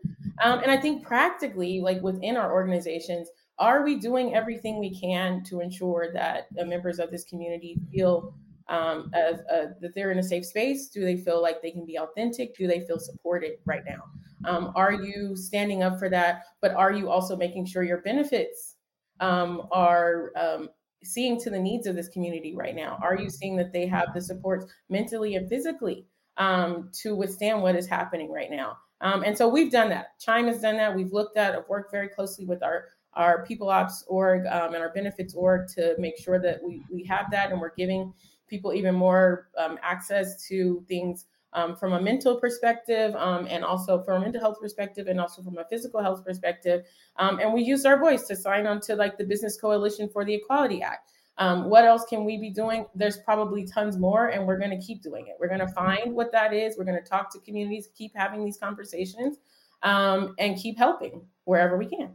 um, 0.41 0.59
and 0.59 0.71
I 0.71 0.77
think 0.77 1.03
practically, 1.03 1.81
like 1.81 2.01
within 2.01 2.35
our 2.35 2.51
organizations, 2.51 3.29
are 3.59 3.83
we 3.83 3.99
doing 3.99 4.33
everything 4.33 4.79
we 4.79 4.89
can 4.97 5.43
to 5.45 5.59
ensure 5.59 6.11
that 6.13 6.47
uh, 6.59 6.65
members 6.65 6.99
of 6.99 7.11
this 7.11 7.23
community 7.23 7.77
feel 7.91 8.33
um, 8.67 9.11
as, 9.13 9.39
uh, 9.51 9.73
that 9.81 9.93
they're 9.93 10.11
in 10.11 10.17
a 10.17 10.23
safe 10.23 10.45
space? 10.45 10.89
Do 10.89 11.01
they 11.01 11.17
feel 11.17 11.41
like 11.41 11.61
they 11.61 11.71
can 11.71 11.85
be 11.85 11.99
authentic? 11.99 12.55
Do 12.55 12.67
they 12.67 12.81
feel 12.81 12.97
supported 12.97 13.57
right 13.65 13.83
now? 13.85 14.03
Um, 14.49 14.71
are 14.75 14.93
you 14.93 15.35
standing 15.35 15.83
up 15.83 15.99
for 15.99 16.09
that? 16.09 16.45
But 16.61 16.73
are 16.73 16.91
you 16.91 17.09
also 17.09 17.35
making 17.35 17.65
sure 17.65 17.83
your 17.83 18.01
benefits 18.01 18.77
um, 19.19 19.67
are 19.71 20.31
um, 20.35 20.69
seeing 21.03 21.39
to 21.41 21.51
the 21.51 21.59
needs 21.59 21.85
of 21.85 21.95
this 21.95 22.07
community 22.07 22.55
right 22.55 22.75
now? 22.75 22.97
Are 23.03 23.15
you 23.15 23.29
seeing 23.29 23.55
that 23.57 23.73
they 23.73 23.85
have 23.85 24.07
the 24.15 24.21
supports 24.21 24.65
mentally 24.89 25.35
and 25.35 25.47
physically 25.47 26.07
um, 26.41 26.89
to 26.91 27.15
withstand 27.15 27.61
what 27.61 27.75
is 27.75 27.87
happening 27.87 28.31
right 28.31 28.49
now? 28.49 28.77
Um, 29.01 29.23
and 29.23 29.37
so 29.37 29.47
we've 29.47 29.71
done 29.71 29.89
that. 29.89 30.19
Chime 30.19 30.47
has 30.47 30.59
done 30.59 30.77
that. 30.77 30.95
We've 30.95 31.13
looked 31.13 31.37
at, 31.37 31.53
have 31.53 31.69
worked 31.69 31.91
very 31.91 32.09
closely 32.09 32.45
with 32.45 32.63
our 32.63 32.85
our 33.13 33.45
people 33.45 33.69
ops 33.69 34.05
org 34.07 34.45
um, 34.47 34.73
and 34.73 34.81
our 34.81 34.93
benefits 34.93 35.33
org 35.33 35.67
to 35.67 35.95
make 35.99 36.17
sure 36.17 36.39
that 36.39 36.63
we, 36.63 36.81
we 36.89 37.03
have 37.03 37.29
that 37.29 37.51
and 37.51 37.59
we're 37.59 37.75
giving 37.75 38.13
people 38.47 38.73
even 38.73 38.95
more 38.95 39.49
um, 39.57 39.77
access 39.83 40.47
to 40.47 40.81
things 40.87 41.25
um, 41.51 41.75
from 41.75 41.91
a 41.91 42.01
mental 42.01 42.39
perspective 42.39 43.13
um, 43.15 43.47
and 43.49 43.65
also 43.65 44.01
from 44.01 44.21
a 44.21 44.21
mental 44.21 44.39
health 44.39 44.61
perspective 44.61 45.07
and 45.07 45.19
also 45.19 45.41
from 45.41 45.57
a 45.57 45.65
physical 45.65 46.01
health 46.01 46.23
perspective. 46.23 46.85
And 47.17 47.53
we 47.53 47.63
used 47.63 47.85
our 47.85 47.99
voice 47.99 48.27
to 48.27 48.35
sign 48.37 48.65
on 48.65 48.79
to 48.81 48.95
like 48.95 49.17
the 49.17 49.25
Business 49.25 49.59
Coalition 49.59 50.07
for 50.07 50.23
the 50.23 50.33
Equality 50.33 50.81
Act. 50.81 51.11
Um, 51.41 51.71
what 51.71 51.85
else 51.85 52.05
can 52.05 52.23
we 52.23 52.37
be 52.37 52.51
doing? 52.51 52.85
There's 52.93 53.17
probably 53.17 53.65
tons 53.65 53.97
more, 53.97 54.27
and 54.27 54.45
we're 54.45 54.59
going 54.59 54.69
to 54.69 54.77
keep 54.77 55.01
doing 55.01 55.25
it. 55.25 55.37
We're 55.39 55.47
going 55.47 55.59
to 55.59 55.67
find 55.69 56.13
what 56.13 56.31
that 56.33 56.53
is. 56.53 56.77
We're 56.77 56.85
going 56.85 57.01
to 57.01 57.09
talk 57.09 57.33
to 57.33 57.39
communities, 57.39 57.89
keep 57.97 58.15
having 58.15 58.45
these 58.45 58.57
conversations, 58.57 59.37
um, 59.81 60.35
and 60.37 60.55
keep 60.55 60.77
helping 60.77 61.25
wherever 61.45 61.79
we 61.79 61.87
can. 61.87 62.13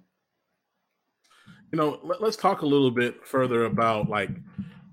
You 1.72 1.76
know, 1.76 1.98
let, 2.04 2.22
us 2.22 2.36
talk 2.36 2.62
a 2.62 2.66
little 2.66 2.92
bit 2.92 3.26
further 3.26 3.64
about 3.64 4.08
like 4.08 4.30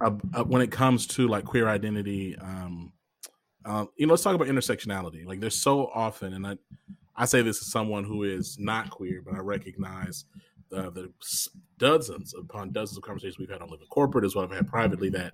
uh, 0.02 0.10
uh, 0.34 0.44
when 0.44 0.64
it 0.64 0.72
comes 0.72 1.06
to 1.08 1.28
like 1.28 1.46
queer 1.46 1.68
identity. 1.68 2.36
Um, 2.40 2.92
uh, 3.66 3.86
you 3.98 4.08
know, 4.08 4.14
let's 4.14 4.24
talk 4.24 4.34
about 4.34 4.48
intersectionality. 4.48 5.28
Like, 5.28 5.42
there's 5.42 5.62
so 5.62 5.92
often, 5.94 6.34
and 6.34 6.48
I, 6.48 6.58
I 7.16 7.26
say 7.26 7.42
this 7.42 7.62
as 7.62 7.72
someone 7.72 8.04
who 8.04 8.24
is 8.24 8.58
not 8.60 8.90
queer, 8.90 9.22
but 9.24 9.36
I 9.36 9.40
recognize 9.40 10.26
uh, 10.76 10.90
the 10.90 11.12
dozens 11.78 12.34
upon 12.34 12.72
dozens 12.72 12.98
of 12.98 13.04
conversations 13.04 13.38
we've 13.38 13.50
had 13.50 13.62
on 13.62 13.70
living 13.70 13.88
corporate 13.88 14.26
as 14.26 14.36
well 14.36 14.46
I've 14.46 14.52
had 14.52 14.68
privately 14.68 15.10
that 15.10 15.32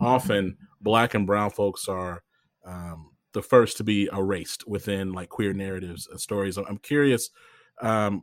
often 0.00 0.56
black 0.80 1.14
and 1.14 1.26
brown 1.26 1.50
folks 1.50 1.88
are 1.88 2.22
um, 2.66 3.12
the 3.32 3.42
first 3.42 3.76
to 3.78 3.84
be 3.84 4.08
erased 4.12 4.66
within 4.68 5.12
like 5.12 5.30
queer 5.30 5.52
narratives 5.52 6.06
and 6.10 6.20
stories. 6.20 6.58
I'm 6.58 6.78
curious, 6.78 7.30
um, 7.80 8.22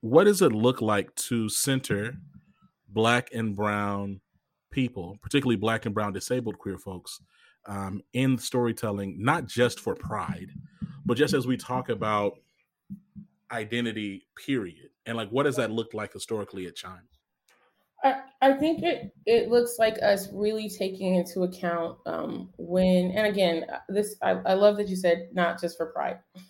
what 0.00 0.24
does 0.24 0.42
it 0.42 0.52
look 0.52 0.82
like 0.82 1.14
to 1.14 1.48
center 1.48 2.14
black 2.88 3.30
and 3.32 3.56
brown 3.56 4.20
people, 4.70 5.16
particularly 5.22 5.56
black 5.56 5.86
and 5.86 5.94
brown 5.94 6.12
disabled 6.12 6.58
queer 6.58 6.78
folks, 6.78 7.20
um, 7.66 8.02
in 8.12 8.36
storytelling, 8.36 9.16
not 9.22 9.46
just 9.46 9.80
for 9.80 9.94
pride, 9.94 10.50
but 11.06 11.16
just 11.16 11.34
as 11.34 11.46
we 11.46 11.56
talk 11.56 11.88
about 11.88 12.38
identity, 13.50 14.26
period 14.36 14.90
and 15.06 15.16
like 15.16 15.28
what 15.30 15.44
does 15.44 15.56
that 15.56 15.70
look 15.70 15.94
like 15.94 16.12
historically 16.12 16.66
at 16.66 16.76
Chime 16.76 17.08
I, 18.04 18.20
I 18.40 18.52
think 18.54 18.82
it 18.82 19.12
it 19.26 19.48
looks 19.48 19.76
like 19.78 19.96
us 20.02 20.28
really 20.32 20.68
taking 20.68 21.16
into 21.16 21.42
account 21.42 21.98
um, 22.06 22.50
when 22.56 23.12
and 23.12 23.26
again 23.26 23.64
uh, 23.72 23.78
this 23.88 24.16
I, 24.22 24.30
I 24.44 24.54
love 24.54 24.76
that 24.78 24.88
you 24.88 24.96
said 24.96 25.28
not 25.32 25.60
just 25.60 25.76
for 25.76 25.86
Pride. 25.86 26.18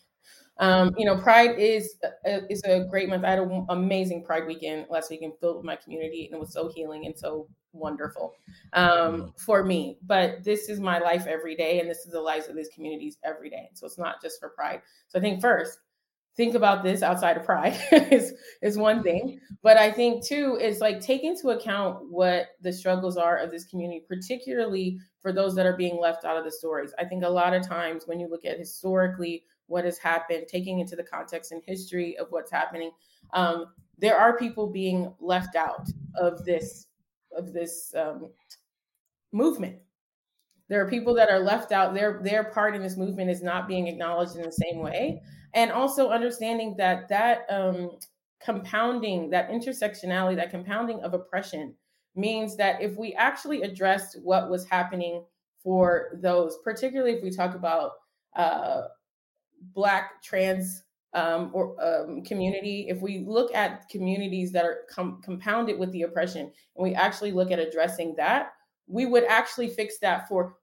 Um, 0.58 0.92
you 0.96 1.06
know, 1.06 1.16
Pride 1.16 1.58
is 1.58 1.96
a, 2.04 2.36
uh, 2.36 2.40
is 2.48 2.62
a 2.64 2.84
great 2.88 3.08
month. 3.08 3.24
I 3.24 3.30
had 3.30 3.40
an 3.40 3.66
amazing 3.70 4.22
Pride 4.22 4.46
weekend 4.46 4.86
last 4.90 5.10
weekend 5.10 5.32
filled 5.40 5.56
with 5.56 5.64
my 5.64 5.74
community, 5.74 6.26
and 6.26 6.34
it 6.36 6.38
was 6.38 6.52
so 6.52 6.70
healing 6.72 7.06
and 7.06 7.18
so 7.18 7.48
wonderful 7.72 8.34
um, 8.74 8.86
mm-hmm. 8.86 9.26
for 9.38 9.64
me. 9.64 9.98
But 10.02 10.44
this 10.44 10.68
is 10.68 10.78
my 10.78 10.98
life 10.98 11.26
every 11.26 11.56
day, 11.56 11.80
and 11.80 11.90
this 11.90 12.04
is 12.06 12.12
the 12.12 12.20
lives 12.20 12.48
of 12.48 12.54
these 12.54 12.68
communities 12.72 13.16
every 13.24 13.50
day. 13.50 13.70
So 13.74 13.86
it's 13.86 13.98
not 13.98 14.22
just 14.22 14.38
for 14.38 14.50
Pride. 14.50 14.82
So 15.08 15.18
I 15.18 15.22
think 15.22 15.40
first, 15.40 15.78
think 16.36 16.54
about 16.54 16.82
this 16.82 17.02
outside 17.02 17.36
of 17.36 17.44
pride 17.44 17.78
is 18.10 18.32
is 18.62 18.78
one 18.78 19.02
thing 19.02 19.38
but 19.62 19.76
i 19.76 19.90
think 19.90 20.24
too 20.24 20.58
is 20.60 20.80
like 20.80 21.00
take 21.00 21.24
into 21.24 21.50
account 21.50 21.98
what 22.10 22.46
the 22.62 22.72
struggles 22.72 23.16
are 23.16 23.36
of 23.36 23.50
this 23.50 23.64
community 23.66 24.02
particularly 24.08 24.98
for 25.20 25.32
those 25.32 25.54
that 25.54 25.66
are 25.66 25.76
being 25.76 26.00
left 26.00 26.24
out 26.24 26.38
of 26.38 26.44
the 26.44 26.50
stories 26.50 26.94
i 26.98 27.04
think 27.04 27.22
a 27.22 27.28
lot 27.28 27.52
of 27.52 27.66
times 27.66 28.04
when 28.06 28.18
you 28.18 28.28
look 28.28 28.44
at 28.46 28.58
historically 28.58 29.44
what 29.72 29.84
has 29.86 29.98
happened, 29.98 30.44
taking 30.48 30.80
into 30.80 30.94
the 30.94 31.02
context 31.02 31.50
and 31.50 31.62
history 31.66 32.16
of 32.18 32.26
what's 32.30 32.50
happening, 32.50 32.90
um, 33.32 33.66
there 33.98 34.18
are 34.18 34.36
people 34.36 34.66
being 34.66 35.12
left 35.18 35.56
out 35.56 35.88
of 36.14 36.44
this 36.44 36.86
of 37.36 37.52
this 37.52 37.94
um, 37.96 38.28
movement. 39.32 39.76
There 40.68 40.84
are 40.84 40.90
people 40.90 41.14
that 41.14 41.30
are 41.30 41.40
left 41.40 41.72
out. 41.72 41.94
Their 41.94 42.20
their 42.22 42.44
part 42.44 42.76
in 42.76 42.82
this 42.82 42.96
movement 42.96 43.30
is 43.30 43.42
not 43.42 43.66
being 43.66 43.88
acknowledged 43.88 44.36
in 44.36 44.42
the 44.42 44.52
same 44.52 44.78
way, 44.78 45.22
and 45.54 45.70
also 45.70 46.10
understanding 46.10 46.74
that 46.78 47.08
that 47.08 47.46
um, 47.50 47.90
compounding, 48.44 49.30
that 49.30 49.50
intersectionality, 49.50 50.36
that 50.36 50.50
compounding 50.50 51.00
of 51.00 51.14
oppression 51.14 51.74
means 52.14 52.56
that 52.56 52.80
if 52.82 52.96
we 52.96 53.14
actually 53.14 53.62
addressed 53.62 54.18
what 54.22 54.50
was 54.50 54.66
happening 54.66 55.24
for 55.62 56.18
those, 56.20 56.58
particularly 56.64 57.12
if 57.12 57.22
we 57.22 57.30
talk 57.30 57.54
about 57.54 57.92
uh, 58.36 58.82
Black 59.74 60.22
trans 60.22 60.82
um, 61.14 61.50
or 61.52 61.76
um, 61.82 62.22
community, 62.22 62.86
if 62.88 63.00
we 63.00 63.24
look 63.26 63.54
at 63.54 63.88
communities 63.88 64.50
that 64.52 64.64
are 64.64 64.80
com- 64.90 65.20
compounded 65.22 65.78
with 65.78 65.92
the 65.92 66.02
oppression, 66.02 66.50
and 66.76 66.82
we 66.82 66.94
actually 66.94 67.32
look 67.32 67.50
at 67.50 67.58
addressing 67.58 68.14
that, 68.16 68.52
we 68.86 69.06
would 69.06 69.24
actually 69.24 69.68
fix 69.68 69.98
that 70.00 70.28
for 70.28 70.56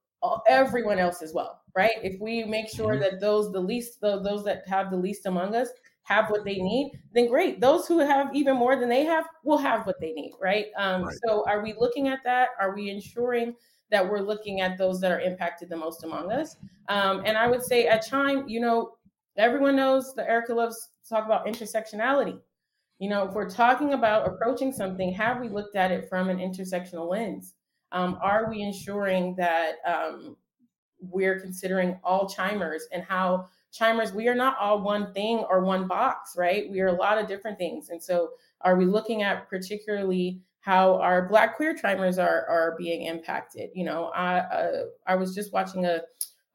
everyone 0.47 0.99
else 0.99 1.21
as 1.21 1.33
well, 1.33 1.61
right? 1.75 1.95
If 2.03 2.19
we 2.19 2.43
make 2.43 2.69
sure 2.69 2.93
mm-hmm. 2.93 3.01
that 3.01 3.19
those 3.19 3.51
the 3.51 3.59
least 3.59 4.01
the, 4.01 4.21
those 4.21 4.43
that 4.45 4.67
have 4.67 4.91
the 4.91 4.97
least 4.97 5.25
among 5.25 5.55
us 5.55 5.69
have 6.03 6.29
what 6.29 6.43
they 6.43 6.57
need, 6.57 6.91
then 7.13 7.27
great. 7.27 7.61
Those 7.61 7.87
who 7.87 7.99
have 7.99 8.35
even 8.35 8.55
more 8.55 8.75
than 8.75 8.89
they 8.89 9.05
have 9.05 9.25
will 9.43 9.59
have 9.59 9.85
what 9.85 9.99
they 10.01 10.11
need, 10.11 10.33
right? 10.41 10.65
Um, 10.75 11.03
right. 11.03 11.15
So, 11.23 11.45
are 11.47 11.61
we 11.61 11.75
looking 11.79 12.07
at 12.07 12.19
that? 12.25 12.49
Are 12.59 12.75
we 12.75 12.89
ensuring 12.89 13.53
that 13.91 14.07
we're 14.07 14.21
looking 14.21 14.61
at 14.61 14.77
those 14.77 14.99
that 15.01 15.11
are 15.11 15.19
impacted 15.19 15.69
the 15.69 15.77
most 15.77 16.03
among 16.03 16.31
us? 16.31 16.55
Um, 16.89 17.21
and 17.25 17.37
I 17.37 17.47
would 17.47 17.63
say 17.63 17.87
at 17.87 18.05
Chime, 18.05 18.47
you 18.47 18.59
know, 18.59 18.93
everyone 19.37 19.75
knows 19.75 20.15
that 20.15 20.27
Erica 20.27 20.53
loves 20.53 20.89
to 21.03 21.09
talk 21.09 21.25
about 21.25 21.45
intersectionality. 21.45 22.39
You 22.97 23.09
know, 23.09 23.27
if 23.27 23.33
we're 23.33 23.49
talking 23.49 23.93
about 23.93 24.27
approaching 24.27 24.73
something, 24.73 25.13
have 25.13 25.39
we 25.39 25.47
looked 25.47 25.75
at 25.75 25.91
it 25.91 26.09
from 26.09 26.29
an 26.29 26.39
intersectional 26.39 27.09
lens? 27.09 27.53
Um, 27.91 28.17
are 28.21 28.49
we 28.49 28.61
ensuring 28.61 29.35
that 29.35 29.75
um, 29.85 30.37
we're 31.01 31.39
considering 31.39 31.99
all 32.03 32.29
chimers 32.29 32.83
and 32.91 33.03
how 33.03 33.47
chimers, 33.71 34.13
we 34.13 34.27
are 34.27 34.35
not 34.35 34.57
all 34.59 34.81
one 34.81 35.13
thing 35.13 35.39
or 35.49 35.63
one 35.63 35.87
box, 35.87 36.35
right? 36.37 36.69
We 36.69 36.81
are 36.81 36.87
a 36.87 36.93
lot 36.93 37.17
of 37.17 37.27
different 37.27 37.57
things. 37.57 37.89
And 37.89 38.01
so, 38.01 38.31
are 38.61 38.75
we 38.75 38.85
looking 38.85 39.23
at 39.23 39.47
particularly 39.49 40.41
how 40.59 40.95
our 40.95 41.27
Black 41.29 41.55
queer 41.55 41.73
chimers 41.73 42.17
are 42.17 42.45
are 42.47 42.75
being 42.77 43.03
impacted? 43.03 43.69
You 43.73 43.85
know, 43.85 44.05
I 44.15 44.39
uh, 44.39 44.83
I 45.07 45.15
was 45.15 45.33
just 45.33 45.53
watching 45.53 45.85
a, 45.85 46.01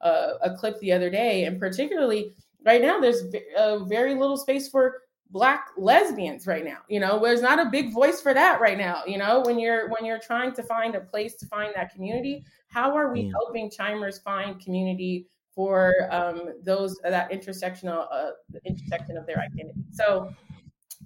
a, 0.01 0.09
a 0.43 0.55
clip 0.55 0.79
the 0.79 0.91
other 0.91 1.09
day, 1.09 1.45
and 1.45 1.59
particularly 1.59 2.33
right 2.65 2.81
now, 2.81 2.99
there's 2.99 3.23
uh, 3.57 3.79
very 3.85 4.15
little 4.15 4.37
space 4.37 4.67
for 4.67 5.01
black 5.31 5.69
lesbians 5.77 6.45
right 6.47 6.63
now 6.63 6.77
you 6.87 6.99
know 6.99 7.19
there's 7.19 7.41
not 7.41 7.59
a 7.59 7.69
big 7.69 7.91
voice 7.91 8.21
for 8.21 8.33
that 8.33 8.61
right 8.61 8.77
now 8.77 9.01
you 9.05 9.17
know 9.17 9.41
when 9.45 9.59
you're 9.59 9.89
when 9.89 10.05
you're 10.05 10.19
trying 10.19 10.53
to 10.53 10.61
find 10.63 10.95
a 10.95 11.01
place 11.01 11.35
to 11.35 11.45
find 11.47 11.73
that 11.75 11.91
community 11.91 12.43
how 12.67 12.95
are 12.95 13.11
we 13.11 13.23
mm. 13.23 13.31
helping 13.31 13.69
chimers 13.69 14.19
find 14.19 14.59
community 14.63 15.27
for 15.55 15.93
um, 16.11 16.53
those 16.63 16.99
uh, 17.05 17.09
that 17.09 17.31
intersectional 17.31 18.07
uh, 18.11 18.31
intersection 18.65 19.17
of 19.17 19.25
their 19.25 19.39
identity. 19.39 19.81
So 19.91 20.33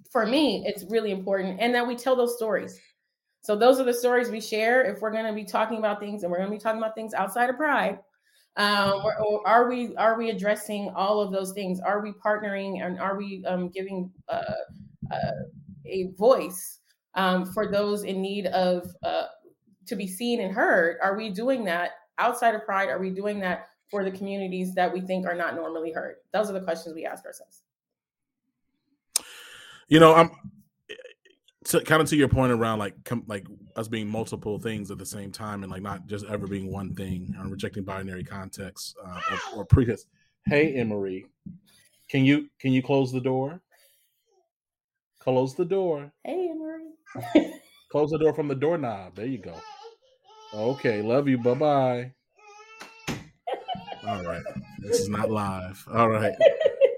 for 0.10 0.26
me, 0.26 0.64
it's 0.66 0.84
really 0.90 1.12
important, 1.12 1.60
and 1.62 1.74
that 1.76 1.88
we 1.88 1.96
tell 1.96 2.16
those 2.16 2.36
stories. 2.36 2.80
So 3.42 3.56
those 3.56 3.80
are 3.80 3.84
the 3.84 3.94
stories 3.94 4.30
we 4.30 4.42
share. 4.42 4.84
If 4.84 5.02
we're 5.02 5.12
going 5.12 5.28
to 5.28 5.34
be 5.34 5.46
talking 5.46 5.78
about 5.78 6.00
things, 6.00 6.24
and 6.24 6.32
we're 6.32 6.40
going 6.40 6.50
to 6.50 6.56
be 6.56 6.62
talking 6.62 6.80
about 6.80 6.96
things 6.96 7.14
outside 7.14 7.50
of 7.50 7.58
Pride, 7.58 8.00
um, 8.60 9.02
or, 9.06 9.18
or, 9.22 9.48
are 9.48 9.70
we 9.70 9.96
are 9.96 10.18
we 10.18 10.30
addressing 10.32 10.92
all 10.94 11.22
of 11.22 11.32
those 11.32 11.54
things? 11.54 11.80
Are 11.80 12.02
we 12.02 12.12
partnering, 12.12 12.86
and 12.86 13.00
are 13.00 13.18
we 13.18 13.42
um, 13.48 13.70
giving 13.70 14.12
uh, 14.28 14.42
uh, 15.10 15.32
a 15.86 16.12
voice 16.18 16.82
um, 17.16 17.46
for 17.54 17.72
those 17.72 18.04
in 18.04 18.22
need 18.22 18.48
of 18.48 18.86
uh, 19.02 19.28
to 19.88 19.96
be 19.96 20.06
seen 20.06 20.42
and 20.42 20.54
heard? 20.54 20.98
Are 21.02 21.16
we 21.16 21.30
doing 21.30 21.64
that 21.66 21.92
outside 22.18 22.54
of 22.54 22.66
Pride? 22.66 22.90
Are 22.90 23.00
we 23.00 23.12
doing 23.12 23.40
that 23.40 23.70
for 23.90 24.04
the 24.04 24.12
communities 24.12 24.76
that 24.76 24.92
we 24.92 25.00
think 25.00 25.26
are 25.26 25.36
not 25.36 25.56
normally 25.56 25.94
heard? 25.94 26.18
Those 26.34 26.50
are 26.50 26.54
the 26.54 26.62
questions 26.62 26.94
we 26.94 27.06
ask 27.06 27.26
ourselves. 27.26 27.64
You 29.88 30.02
know, 30.02 30.14
I'm 30.14 30.32
to, 31.70 31.82
kind 31.82 32.02
of 32.02 32.10
to 32.10 32.16
your 32.16 32.28
point 32.28 32.52
around 32.52 32.80
like 32.80 32.96
com, 33.06 33.24
like 33.28 33.46
us 33.76 33.88
being 33.88 34.08
multiple 34.08 34.58
things 34.60 34.90
at 34.90 34.98
the 34.98 35.06
same 35.06 35.32
time 35.32 35.64
and 35.64 35.72
like 35.72 35.84
not 35.84 36.08
just 36.08 36.26
ever 36.26 36.48
being 36.48 36.72
one 36.72 36.96
thing 36.96 37.34
and 37.38 37.52
rejecting 37.52 37.84
binary 37.84 38.24
context 38.24 38.98
uh, 39.06 39.20
or, 39.32 39.60
or 39.60 39.66
previous. 39.66 40.06
Hey, 40.46 40.74
Emery, 40.76 41.28
can 42.10 42.26
you 42.26 42.50
can 42.60 42.74
you 42.74 42.82
close 42.82 43.12
the 43.12 43.22
door? 43.22 43.62
Close 45.20 45.56
the 45.56 45.66
door. 45.66 46.12
Hey, 46.24 46.50
Emery. 46.50 47.54
close 47.92 48.10
the 48.10 48.18
door 48.18 48.34
from 48.34 48.48
the 48.48 48.56
doorknob. 48.56 49.16
There 49.16 49.28
you 49.28 49.38
go. 49.38 49.54
Okay, 50.54 51.04
love 51.04 51.28
you. 51.28 51.38
Bye 51.38 51.54
bye. 51.54 52.14
All 54.08 54.24
right. 54.24 54.42
This 54.80 55.02
is 55.02 55.10
not 55.10 55.30
live. 55.30 55.86
All 55.94 56.10
right. 56.10 56.34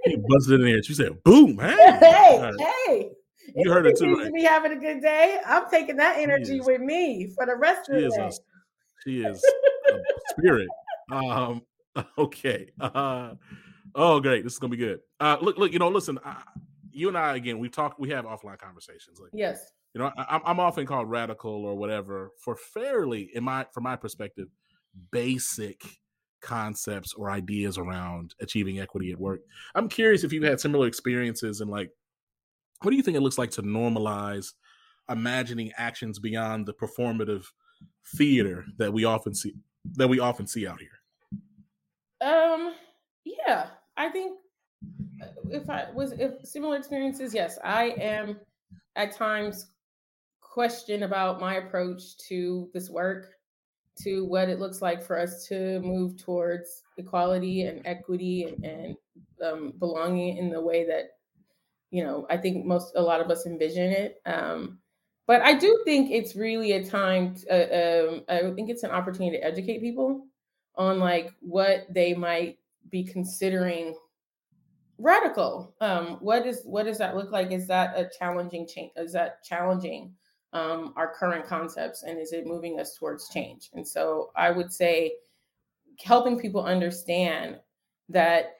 He 0.03 0.17
buzzed 0.17 0.49
in 0.49 0.65
here. 0.65 0.81
She 0.81 0.95
said, 0.95 1.23
boom, 1.23 1.59
hey. 1.59 1.75
Hey, 1.99 2.39
right. 2.41 2.53
hey. 2.87 3.11
You 3.55 3.71
heard 3.71 3.85
it 3.85 3.97
too, 3.97 4.15
right? 4.15 4.25
To 4.25 4.31
be 4.31 4.43
having 4.43 4.71
a 4.71 4.79
good 4.79 5.01
day. 5.01 5.39
I'm 5.45 5.69
taking 5.69 5.97
that 5.97 6.17
energy 6.17 6.61
with 6.61 6.81
me 6.81 7.31
for 7.35 7.45
the 7.45 7.55
rest 7.55 7.89
she 7.89 7.97
of 7.97 8.11
the 8.11 8.17
day. 8.17 8.27
A, 8.27 8.31
she 9.03 9.21
is 9.25 9.43
a 9.89 9.99
spirit. 10.29 10.69
Um, 11.11 11.61
okay. 12.17 12.69
Uh, 12.79 13.35
oh, 13.95 14.19
great. 14.19 14.43
This 14.43 14.53
is 14.53 14.59
gonna 14.59 14.71
be 14.71 14.77
good. 14.77 14.99
Uh, 15.19 15.37
look, 15.41 15.57
look. 15.57 15.71
You 15.71 15.79
know, 15.79 15.89
listen. 15.89 16.19
I, 16.23 16.41
you 16.91 17.07
and 17.07 17.17
I 17.17 17.35
again. 17.35 17.59
We 17.59 17.69
talk. 17.69 17.97
We 17.99 18.09
have 18.09 18.25
offline 18.25 18.57
conversations. 18.57 19.19
Like, 19.19 19.31
yes. 19.33 19.71
You 19.93 19.99
know, 19.99 20.11
I, 20.17 20.39
I'm 20.45 20.59
often 20.59 20.85
called 20.85 21.09
radical 21.09 21.65
or 21.65 21.75
whatever 21.75 22.31
for 22.39 22.55
fairly, 22.55 23.29
in 23.33 23.43
my 23.43 23.65
from 23.73 23.83
my 23.83 23.97
perspective, 23.97 24.47
basic 25.11 25.83
concepts 26.41 27.13
or 27.13 27.29
ideas 27.29 27.77
around 27.77 28.33
achieving 28.41 28.79
equity 28.79 29.11
at 29.11 29.19
work. 29.19 29.41
I'm 29.75 29.87
curious 29.87 30.23
if 30.23 30.33
you 30.33 30.43
had 30.43 30.59
similar 30.59 30.87
experiences 30.87 31.61
and 31.61 31.69
like 31.69 31.91
what 32.81 32.91
do 32.91 32.97
you 32.97 33.03
think 33.03 33.17
it 33.17 33.21
looks 33.21 33.37
like 33.37 33.51
to 33.51 33.61
normalize 33.61 34.53
imagining 35.09 35.71
actions 35.77 36.19
beyond 36.19 36.65
the 36.65 36.73
performative 36.73 37.45
theater 38.15 38.65
that 38.77 38.91
we 38.91 39.05
often 39.05 39.33
see 39.33 39.53
that 39.93 40.07
we 40.07 40.19
often 40.19 40.47
see 40.47 40.67
out 40.67 40.79
here? 40.79 42.27
Um 42.27 42.73
yeah, 43.23 43.67
I 43.97 44.09
think 44.09 44.37
uh, 45.21 45.27
if 45.49 45.69
I 45.69 45.87
was 45.93 46.13
if 46.13 46.33
similar 46.43 46.77
experiences, 46.77 47.33
yes, 47.33 47.57
I 47.63 47.95
am 47.99 48.39
at 48.95 49.15
times 49.15 49.71
question 50.41 51.03
about 51.03 51.39
my 51.39 51.55
approach 51.55 52.17
to 52.17 52.69
this 52.73 52.89
work 52.89 53.35
to 54.03 54.25
what 54.25 54.49
it 54.49 54.59
looks 54.59 54.81
like 54.81 55.01
for 55.01 55.17
us 55.19 55.45
to 55.47 55.79
move 55.81 56.17
towards 56.17 56.83
equality 56.97 57.63
and 57.63 57.81
equity 57.85 58.43
and, 58.43 58.63
and 58.63 58.95
um, 59.43 59.73
belonging 59.79 60.37
in 60.37 60.49
the 60.49 60.59
way 60.59 60.85
that 60.85 61.11
you 61.91 62.03
know 62.03 62.25
i 62.29 62.37
think 62.37 62.65
most 62.65 62.93
a 62.95 63.01
lot 63.01 63.21
of 63.21 63.29
us 63.29 63.45
envision 63.45 63.91
it 63.91 64.21
um, 64.25 64.79
but 65.27 65.41
i 65.41 65.53
do 65.53 65.81
think 65.85 66.09
it's 66.11 66.35
really 66.35 66.73
a 66.73 66.83
time 66.83 67.35
to, 67.35 67.47
uh, 67.49 68.09
um, 68.09 68.23
i 68.29 68.53
think 68.55 68.69
it's 68.69 68.83
an 68.83 68.91
opportunity 68.91 69.37
to 69.37 69.43
educate 69.43 69.79
people 69.81 70.25
on 70.75 70.99
like 70.99 71.33
what 71.41 71.85
they 71.89 72.13
might 72.13 72.57
be 72.89 73.03
considering 73.03 73.95
radical 74.97 75.75
um, 75.81 76.17
what 76.21 76.45
is 76.45 76.61
what 76.65 76.85
does 76.85 76.97
that 76.97 77.15
look 77.15 77.31
like 77.31 77.51
is 77.51 77.67
that 77.67 77.97
a 77.97 78.09
challenging 78.17 78.67
change 78.67 78.91
is 78.95 79.13
that 79.13 79.43
challenging 79.43 80.13
um, 80.53 80.93
our 80.95 81.13
current 81.13 81.45
concepts 81.45 82.03
and 82.03 82.19
is 82.19 82.33
it 82.33 82.45
moving 82.45 82.79
us 82.79 82.95
towards 82.97 83.29
change? 83.29 83.69
And 83.73 83.87
so 83.87 84.31
I 84.35 84.51
would 84.51 84.71
say 84.71 85.13
helping 86.03 86.39
people 86.39 86.63
understand 86.63 87.57
that 88.09 88.57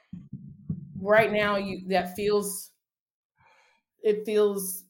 right 1.00 1.32
now 1.32 1.58
you 1.58 1.82
that 1.90 2.16
feels 2.16 2.72
it 4.04 4.26
feels 4.26 4.86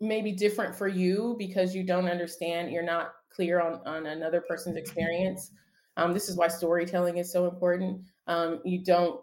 maybe 0.00 0.32
different 0.32 0.74
for 0.74 0.88
you 0.88 1.36
because 1.38 1.74
you 1.74 1.84
don't 1.84 2.08
understand 2.08 2.70
you're 2.70 2.82
not 2.82 3.12
clear 3.30 3.60
on 3.60 3.80
on 3.86 4.06
another 4.06 4.40
person's 4.40 4.76
experience 4.76 5.52
um, 5.96 6.12
this 6.14 6.28
is 6.28 6.36
why 6.36 6.48
storytelling 6.48 7.18
is 7.18 7.30
so 7.32 7.46
important 7.48 8.00
um, 8.26 8.60
you 8.64 8.82
don't 8.82 9.20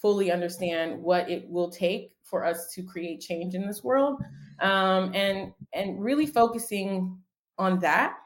fully 0.00 0.32
understand 0.32 1.00
what 1.00 1.28
it 1.30 1.48
will 1.48 1.70
take 1.70 2.12
for 2.22 2.44
us 2.44 2.72
to 2.74 2.82
create 2.82 3.20
change 3.20 3.54
in 3.54 3.66
this 3.66 3.84
world 3.84 4.22
um, 4.60 5.12
and 5.14 5.52
and 5.74 6.02
really 6.02 6.26
focusing 6.26 7.18
on 7.58 7.78
that 7.80 8.16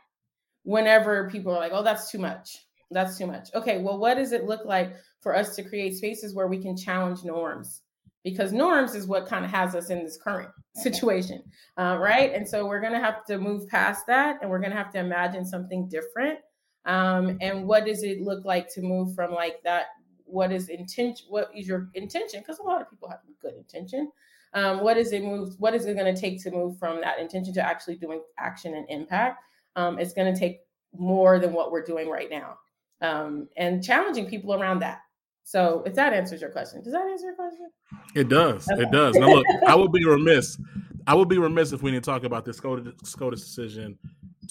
whenever 0.67 1.31
people 1.31 1.53
are 1.53 1.59
like, 1.59 1.73
"Oh, 1.73 1.83
that's 1.83 2.11
too 2.11 2.19
much. 2.19 2.67
That's 2.91 3.17
too 3.17 3.27
much." 3.27 3.49
Okay, 3.55 3.79
well, 3.79 3.99
what 3.99 4.17
does 4.17 4.33
it 4.33 4.45
look 4.45 4.65
like 4.65 4.95
for 5.21 5.35
us 5.35 5.57
to 5.57 5.63
create 5.63 5.97
spaces 5.97 6.35
where 6.35 6.49
we 6.49 6.59
can 6.59 6.77
challenge 6.77 7.25
norms? 7.25 7.83
Because 8.27 8.53
norms 8.53 8.97
is 8.97 9.07
what 9.07 9.27
kind 9.27 9.45
of 9.45 9.53
has 9.53 9.77
us 9.77 9.91
in 9.91 10.03
this 10.03 10.17
current 10.17 10.51
situation, 10.75 11.45
uh, 11.79 11.97
right? 12.01 12.35
And 12.35 12.49
so 12.49 12.67
we're 12.67 12.81
going 12.81 12.93
to 12.93 12.99
have 12.99 13.25
to 13.27 13.39
move 13.39 13.69
past 13.69 14.05
that, 14.09 14.39
and 14.43 14.51
we're 14.51 14.59
going 14.59 14.73
to 14.73 14.77
have 14.77 14.91
to 14.95 14.99
imagine 14.99 15.45
something 15.45 15.89
different. 15.89 16.41
Um, 16.87 17.39
and 17.41 17.67
what 17.69 17.87
does 17.87 18.03
it 18.03 18.23
look 18.23 18.45
like 18.45 18.69
to 18.75 18.83
move 18.83 19.15
from 19.15 19.33
like 19.33 19.63
that 19.63 19.87
what 20.25 20.51
is 20.51 20.69
intention? 20.69 21.27
What 21.29 21.51
is 21.55 21.69
your 21.69 21.89
intention? 21.95 22.41
Because 22.41 22.59
a 22.59 22.65
lot 22.65 22.83
of 22.83 22.91
people 22.91 23.09
have 23.09 23.21
good 23.41 23.55
intention. 23.55 24.11
Um, 24.55 24.83
what 24.83 24.97
is 24.97 25.13
it 25.13 25.23
move? 25.23 25.55
What 25.59 25.75
is 25.75 25.87
it 25.87 25.95
going 25.95 26.13
to 26.13 26.21
take 26.21 26.43
to 26.43 26.51
move 26.51 26.79
from 26.79 27.01
that 27.01 27.19
intention 27.21 27.55
to 27.55 27.63
actually 27.63 27.97
doing 27.97 28.21
action 28.39 28.75
and 28.75 28.87
impact? 28.89 29.43
Um, 29.77 29.99
it's 29.99 30.13
going 30.13 30.33
to 30.33 30.39
take 30.39 30.61
more 30.97 31.39
than 31.39 31.53
what 31.53 31.71
we're 31.71 31.85
doing 31.85 32.09
right 32.09 32.31
now, 32.31 32.59
um, 33.03 33.49
and 33.57 33.85
challenging 33.85 34.27
people 34.27 34.55
around 34.55 34.81
that. 34.81 35.01
So, 35.47 35.85
if 35.87 35.95
that 35.95 36.13
answers 36.13 36.41
your 36.41 36.51
question, 36.51 36.83
does 36.83 36.93
that 36.93 37.07
answer 37.07 37.27
your 37.27 37.37
question? 37.37 37.71
It 38.17 38.29
does. 38.29 38.69
Okay. 38.69 38.83
It 38.83 38.91
does. 38.91 39.15
Now, 39.15 39.29
look, 39.29 39.47
I 39.65 39.77
would 39.77 39.93
be 39.93 40.05
remiss. 40.05 40.59
I 41.07 41.15
would 41.15 41.29
be 41.29 41.39
remiss 41.39 41.71
if 41.71 41.85
we 41.85 41.93
didn't 41.93 42.05
talk 42.05 42.25
about 42.25 42.45
this 42.45 42.57
SCOTUS, 42.57 43.41
decision 43.43 43.97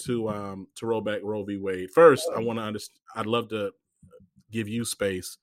to 0.05 0.29
um 0.29 0.67
to 0.75 0.85
roll 0.85 1.01
back 1.01 1.19
Roe 1.21 1.43
v. 1.43 1.57
Wade. 1.57 1.91
First, 1.91 2.29
I 2.33 2.39
want 2.39 2.59
to 2.59 2.63
understand. 2.63 2.97
I'd 3.13 3.25
love 3.25 3.49
to 3.49 3.71
give 4.51 4.69
you 4.69 4.85
space 4.85 5.37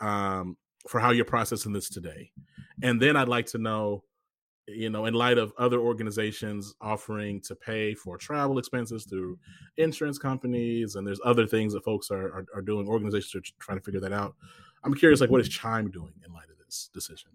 um, 0.00 0.56
for 0.88 0.98
how 0.98 1.10
you're 1.10 1.26
processing 1.26 1.74
this 1.74 1.90
today, 1.90 2.30
and 2.82 2.98
then 2.98 3.18
I'd 3.18 3.28
like 3.28 3.44
to 3.48 3.58
know, 3.58 4.02
you 4.66 4.88
know, 4.88 5.04
in 5.04 5.12
light 5.12 5.36
of 5.36 5.52
other 5.58 5.78
organizations 5.78 6.74
offering 6.80 7.42
to 7.42 7.54
pay 7.54 7.92
for 7.92 8.16
travel 8.16 8.58
expenses 8.58 9.04
through 9.04 9.38
insurance 9.76 10.16
companies, 10.16 10.96
and 10.96 11.06
there's 11.06 11.20
other 11.22 11.46
things 11.46 11.74
that 11.74 11.84
folks 11.84 12.10
are 12.10 12.28
are, 12.28 12.46
are 12.54 12.62
doing. 12.62 12.88
Organizations 12.88 13.34
are 13.34 13.52
trying 13.60 13.76
to 13.76 13.84
figure 13.84 14.00
that 14.00 14.14
out. 14.14 14.34
I'm 14.86 14.94
curious, 14.94 15.20
like, 15.20 15.30
what 15.30 15.40
is 15.40 15.48
Chime 15.48 15.90
doing 15.90 16.12
in 16.24 16.32
light 16.32 16.48
of 16.48 16.64
this 16.64 16.88
decision? 16.94 17.30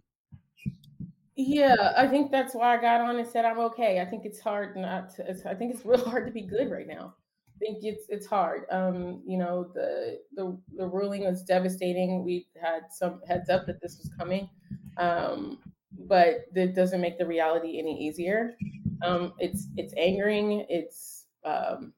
Yeah, 1.36 1.94
I 1.98 2.08
think 2.08 2.32
that's 2.32 2.56
why 2.56 2.78
I 2.78 2.82
got 2.82 3.02
on 3.02 3.18
and 3.18 3.28
said 3.28 3.44
I'm 3.44 3.60
okay. 3.60 4.00
I 4.00 4.06
think 4.06 4.26
it's 4.26 4.40
hard 4.40 4.78
not 4.78 5.14
to. 5.16 5.30
I 5.50 5.54
think 5.54 5.76
it's 5.76 5.86
real 5.86 6.04
hard 6.04 6.26
to 6.28 6.32
be 6.32 6.44
good 6.44 6.72
right 6.72 6.88
now. 6.88 7.14
I 7.56 7.60
think 7.60 7.80
it's 7.84 8.06
it's 8.08 8.26
hard. 8.26 8.64
Um, 8.72 9.22
you 9.26 9.38
know, 9.38 9.70
the 9.74 10.20
the 10.34 10.58
the 10.78 10.88
ruling 10.88 11.26
was 11.26 11.44
devastating. 11.44 12.24
We 12.24 12.48
had 12.62 12.84
some 12.90 13.22
heads 13.28 13.50
up 13.50 13.66
that 13.68 13.82
this 13.82 13.98
was 13.98 14.10
coming, 14.18 14.50
um, 14.98 15.60
but 16.08 16.46
that 16.54 16.74
doesn't 16.74 17.02
make 17.02 17.18
the 17.18 17.26
reality 17.26 17.80
any 17.80 18.02
easier. 18.02 18.56
Um, 19.04 19.34
it's 19.40 19.68
it's 19.76 19.94
angering. 19.98 20.66
It's 20.70 21.26
um, 21.44 21.92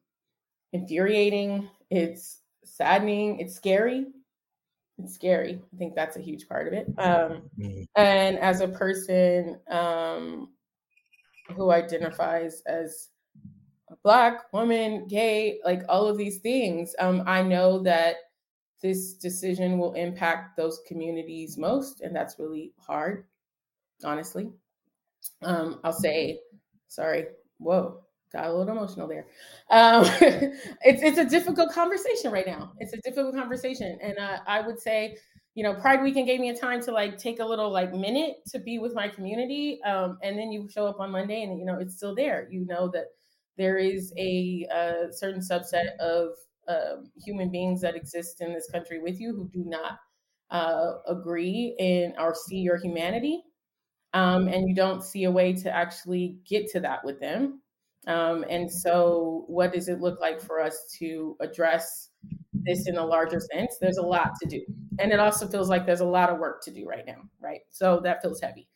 infuriating. 0.72 1.70
It's 1.92 2.40
saddening. 2.64 3.40
It's 3.40 3.56
scary 3.56 4.08
it's 4.98 5.16
scary. 5.16 5.62
I 5.74 5.78
think 5.78 5.96
that's 5.96 6.18
a 6.18 6.22
huge 6.22 6.48
part 6.48 6.68
of 6.68 6.74
it. 6.74 6.88
Um, 6.98 7.44
mm-hmm. 7.60 7.84
And 7.96 8.38
as 8.40 8.62
a 8.62 8.68
person 8.68 9.60
um, 9.70 10.50
who 11.56 11.72
identifies 11.72 12.62
as 12.66 13.10
a 13.90 13.96
black 14.04 14.52
woman, 14.54 15.08
gay, 15.08 15.60
like 15.66 15.84
all 15.90 16.08
of 16.08 16.18
these 16.18 16.40
things, 16.40 16.96
um, 17.00 17.24
I 17.26 17.42
know 17.42 17.80
that 17.84 18.18
this 18.82 19.14
decision 19.14 19.78
will 19.78 19.94
impact 19.94 20.58
those 20.58 20.82
communities 20.88 21.58
most, 21.58 22.02
and 22.02 22.16
that's 22.16 22.38
really 22.38 22.74
hard, 22.78 23.26
honestly. 24.04 24.52
Um, 25.42 25.80
I'll 25.84 25.94
say, 25.94 26.40
sorry, 26.90 27.28
whoa, 27.58 28.03
got 28.34 28.46
a 28.48 28.54
little 28.54 28.72
emotional 28.76 29.08
there. 29.08 29.26
Um, 29.70 30.06
it's 30.84 31.04
it's 31.04 31.18
a 31.18 31.26
difficult 31.26 31.72
conversation 31.72 32.32
right 32.32 32.48
now. 32.48 32.74
It's 32.80 32.94
a 32.94 32.98
difficult 32.98 33.36
conversation, 33.36 33.98
and 34.02 34.18
uh, 34.18 34.40
I 34.48 34.62
would 34.62 34.80
say, 34.80 35.18
you 35.56 35.64
know, 35.64 35.74
Pride 35.76 36.02
Weekend 36.02 36.28
gave 36.28 36.40
me 36.40 36.50
a 36.50 36.58
time 36.58 36.82
to 36.84 36.92
like 36.92 37.18
take 37.18 37.40
a 37.40 37.46
little 37.46 37.72
like 37.72 37.94
minute 37.94 38.38
to 38.52 38.60
be 38.60 38.80
with 38.80 38.94
my 38.96 39.08
community, 39.08 39.80
um, 39.84 40.18
and 40.24 40.38
then 40.38 40.52
you 40.52 40.68
show 40.70 40.86
up 40.88 41.00
on 41.00 41.12
Monday, 41.12 41.44
and 41.44 41.60
you 41.60 41.66
know 41.66 41.78
it's 41.80 41.96
still 41.96 42.16
there. 42.16 42.48
You 42.52 42.66
know 42.66 42.90
that 42.94 43.06
there 43.58 43.78
is 43.78 44.14
a, 44.18 44.68
a 44.72 45.08
certain 45.12 45.42
subset 45.42 45.96
of 46.00 46.30
um, 46.68 47.12
human 47.24 47.52
beings 47.52 47.82
that 47.82 47.96
exist 47.96 48.42
in 48.42 48.54
this 48.54 48.70
country 48.72 49.00
with 49.00 49.20
you 49.20 49.36
who 49.36 49.48
do 49.50 49.64
not 49.68 50.00
uh, 50.50 50.94
agree 51.08 51.76
in 51.80 52.14
or 52.18 52.34
see 52.36 52.58
your 52.58 52.78
humanity. 52.78 53.44
Um, 54.14 54.48
and 54.48 54.70
you 54.70 54.76
don't 54.76 55.04
see 55.04 55.24
a 55.26 55.32
way 55.32 55.54
to 55.54 55.72
actually 55.76 56.38
get 56.48 56.70
to 56.72 56.82
that 56.82 57.04
with 57.06 57.20
them. 57.20 57.63
Um, 58.08 58.46
and 58.50 58.72
so, 58.72 59.46
what 59.48 59.74
does 59.74 59.88
it 59.88 60.02
look 60.02 60.20
like 60.20 60.42
for 60.42 60.62
us 60.62 60.94
to 61.00 61.38
address 61.40 62.10
this 62.54 62.88
in 62.88 62.98
a 62.98 63.06
larger 63.06 63.40
sense? 63.40 63.78
There's 63.80 63.98
a 63.98 64.06
lot 64.06 64.32
to 64.42 64.48
do. 64.48 64.62
And 65.00 65.12
it 65.12 65.20
also 65.20 65.48
feels 65.48 65.70
like 65.70 65.86
there's 65.86 66.02
a 66.02 66.06
lot 66.06 66.30
of 66.30 66.40
work 66.40 66.64
to 66.64 66.72
do 66.72 66.86
right 66.86 67.06
now, 67.06 67.22
right? 67.42 67.62
So, 67.70 68.02
that 68.04 68.22
feels 68.22 68.42
heavy. 68.42 68.68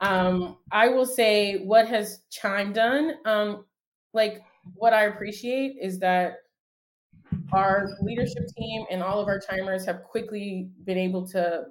Um, 0.00 0.58
I 0.72 0.88
will 0.88 1.06
say, 1.06 1.58
what 1.64 1.88
has 1.88 2.20
Chime 2.30 2.72
done? 2.72 3.14
Um, 3.24 3.64
like, 4.12 4.42
what 4.74 4.92
I 4.92 5.04
appreciate 5.04 5.76
is 5.80 5.98
that 6.00 6.36
our 7.52 7.88
leadership 8.02 8.46
team 8.56 8.84
and 8.90 9.02
all 9.02 9.20
of 9.20 9.28
our 9.28 9.38
chimers 9.38 9.84
have 9.86 10.02
quickly 10.02 10.70
been 10.84 10.98
able 10.98 11.26
to 11.28 11.64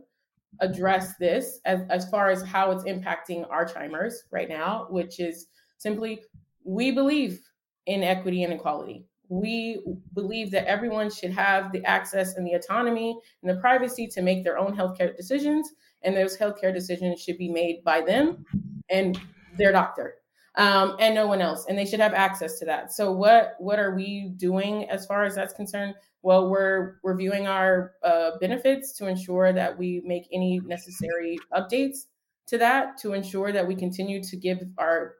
address 0.62 1.16
this 1.18 1.60
as, 1.66 1.82
as 1.90 2.10
far 2.10 2.30
as 2.30 2.42
how 2.44 2.72
it's 2.72 2.84
impacting 2.84 3.50
our 3.50 3.66
chimers 3.66 4.24
right 4.32 4.50
now, 4.50 4.88
which 4.90 5.20
is 5.20 5.48
simply 5.78 6.22
we 6.70 6.92
believe 6.92 7.42
in 7.88 8.04
equity 8.04 8.44
and 8.44 8.54
equality. 8.54 9.08
We 9.28 9.82
believe 10.14 10.52
that 10.52 10.68
everyone 10.68 11.10
should 11.10 11.32
have 11.32 11.72
the 11.72 11.84
access 11.84 12.36
and 12.36 12.46
the 12.46 12.54
autonomy 12.54 13.18
and 13.42 13.50
the 13.50 13.60
privacy 13.60 14.06
to 14.08 14.22
make 14.22 14.44
their 14.44 14.60
own 14.60 14.76
healthcare 14.76 15.16
decisions, 15.16 15.68
and 16.04 16.16
those 16.16 16.38
healthcare 16.38 16.74
decisions 16.74 17.22
should 17.22 17.38
be 17.38 17.50
made 17.50 17.84
by 17.84 18.02
them 18.02 18.46
and 18.90 19.20
their 19.58 19.72
doctor, 19.72 20.16
um, 20.56 20.96
and 21.00 21.16
no 21.16 21.26
one 21.26 21.42
else. 21.42 21.66
And 21.68 21.78
they 21.78 21.86
should 21.86 22.00
have 22.00 22.14
access 22.14 22.60
to 22.60 22.66
that. 22.66 22.92
So, 22.92 23.12
what 23.12 23.56
what 23.58 23.80
are 23.80 23.96
we 23.96 24.34
doing 24.38 24.90
as 24.90 25.08
far 25.08 25.24
as 25.24 25.36
that's 25.36 25.54
concerned? 25.54 25.96
Well, 26.22 26.50
we're 26.50 26.98
reviewing 27.04 27.48
our 27.48 27.94
uh, 28.04 28.32
benefits 28.40 28.94
to 28.98 29.08
ensure 29.08 29.54
that 29.54 29.78
we 29.78 30.04
make 30.06 30.28
any 30.32 30.60
necessary 30.60 31.40
updates 31.54 32.06
to 32.50 32.58
that 32.58 32.98
to 32.98 33.14
ensure 33.14 33.52
that 33.52 33.68
we 33.68 33.76
continue 33.76 34.24
to 34.24 34.36
give 34.36 34.60
our 34.78 35.16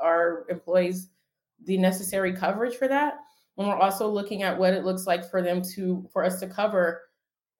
our 0.00 0.46
employees 0.48 1.08
the 1.64 1.78
necessary 1.78 2.32
coverage 2.32 2.76
for 2.76 2.88
that. 2.88 3.18
And 3.56 3.66
we're 3.66 3.76
also 3.76 4.08
looking 4.08 4.42
at 4.42 4.58
what 4.58 4.74
it 4.74 4.84
looks 4.84 5.06
like 5.06 5.28
for 5.30 5.42
them 5.42 5.62
to 5.74 6.06
for 6.12 6.24
us 6.24 6.40
to 6.40 6.46
cover 6.46 7.02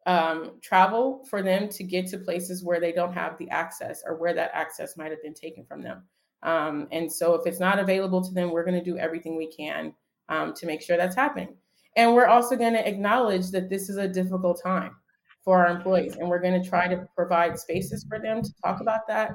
um, 0.07 0.53
travel 0.62 1.25
for 1.29 1.43
them 1.43 1.69
to 1.69 1.83
get 1.83 2.07
to 2.09 2.19
places 2.19 2.62
where 2.62 2.81
they 2.81 2.93
don't 2.93 3.12
have 3.12 3.37
the 3.39 3.51
access 3.51 4.03
or 4.07 4.17
where 4.17 4.35
that 4.35 4.53
access 4.55 4.97
might 4.97 5.11
have 5.11 5.23
been 5.23 5.35
taken 5.35 5.64
from 5.64 5.83
them. 5.83 6.05
Um, 6.43 6.87
and 6.93 7.11
so 7.11 7.35
if 7.35 7.47
it's 7.47 7.59
not 7.59 7.81
available 7.81 8.23
to 8.23 8.33
them, 8.33 8.51
we're 8.51 8.64
going 8.64 8.79
to 8.79 8.85
do 8.85 8.99
everything 8.99 9.37
we 9.37 9.51
can 9.51 9.93
um, 10.29 10.55
to 10.55 10.67
make 10.67 10.81
sure 10.81 10.97
that's 10.97 11.17
happening. 11.17 11.57
And 11.97 12.14
we're 12.14 12.27
also 12.27 12.57
going 12.57 12.75
to 12.75 12.89
acknowledge 12.89 13.51
that 13.51 13.69
this 13.69 13.89
is 13.89 13.97
a 13.97 14.07
difficult 14.07 14.61
time 14.62 14.95
for 15.43 15.67
our 15.67 15.75
employees, 15.75 16.17
and 16.17 16.29
we're 16.29 16.41
going 16.41 16.61
to 16.61 16.69
try 16.69 16.87
to 16.87 17.09
provide 17.17 17.59
spaces 17.59 18.05
for 18.09 18.19
them 18.21 18.43
to 18.43 18.51
talk 18.62 18.81
about 18.81 19.07
that 19.09 19.33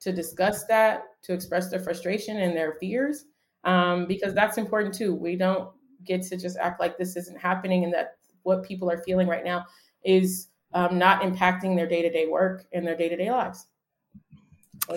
to 0.00 0.12
discuss 0.12 0.64
that, 0.64 1.04
to 1.22 1.32
express 1.32 1.70
their 1.70 1.80
frustration 1.80 2.38
and 2.38 2.56
their 2.56 2.74
fears, 2.74 3.24
um, 3.64 4.06
because 4.06 4.34
that's 4.34 4.58
important 4.58 4.94
too. 4.94 5.14
We 5.14 5.36
don't 5.36 5.70
get 6.04 6.22
to 6.22 6.36
just 6.36 6.56
act 6.58 6.80
like 6.80 6.96
this 6.96 7.16
isn't 7.16 7.38
happening 7.38 7.84
and 7.84 7.92
that 7.92 8.16
what 8.42 8.62
people 8.62 8.90
are 8.90 9.02
feeling 9.02 9.28
right 9.28 9.44
now 9.44 9.66
is 10.04 10.48
um, 10.72 10.98
not 10.98 11.22
impacting 11.22 11.76
their 11.76 11.88
day 11.88 12.02
to 12.02 12.10
day 12.10 12.26
work 12.26 12.66
and 12.72 12.86
their 12.86 12.96
day 12.96 13.08
to 13.08 13.16
day 13.16 13.30
lives. 13.30 13.66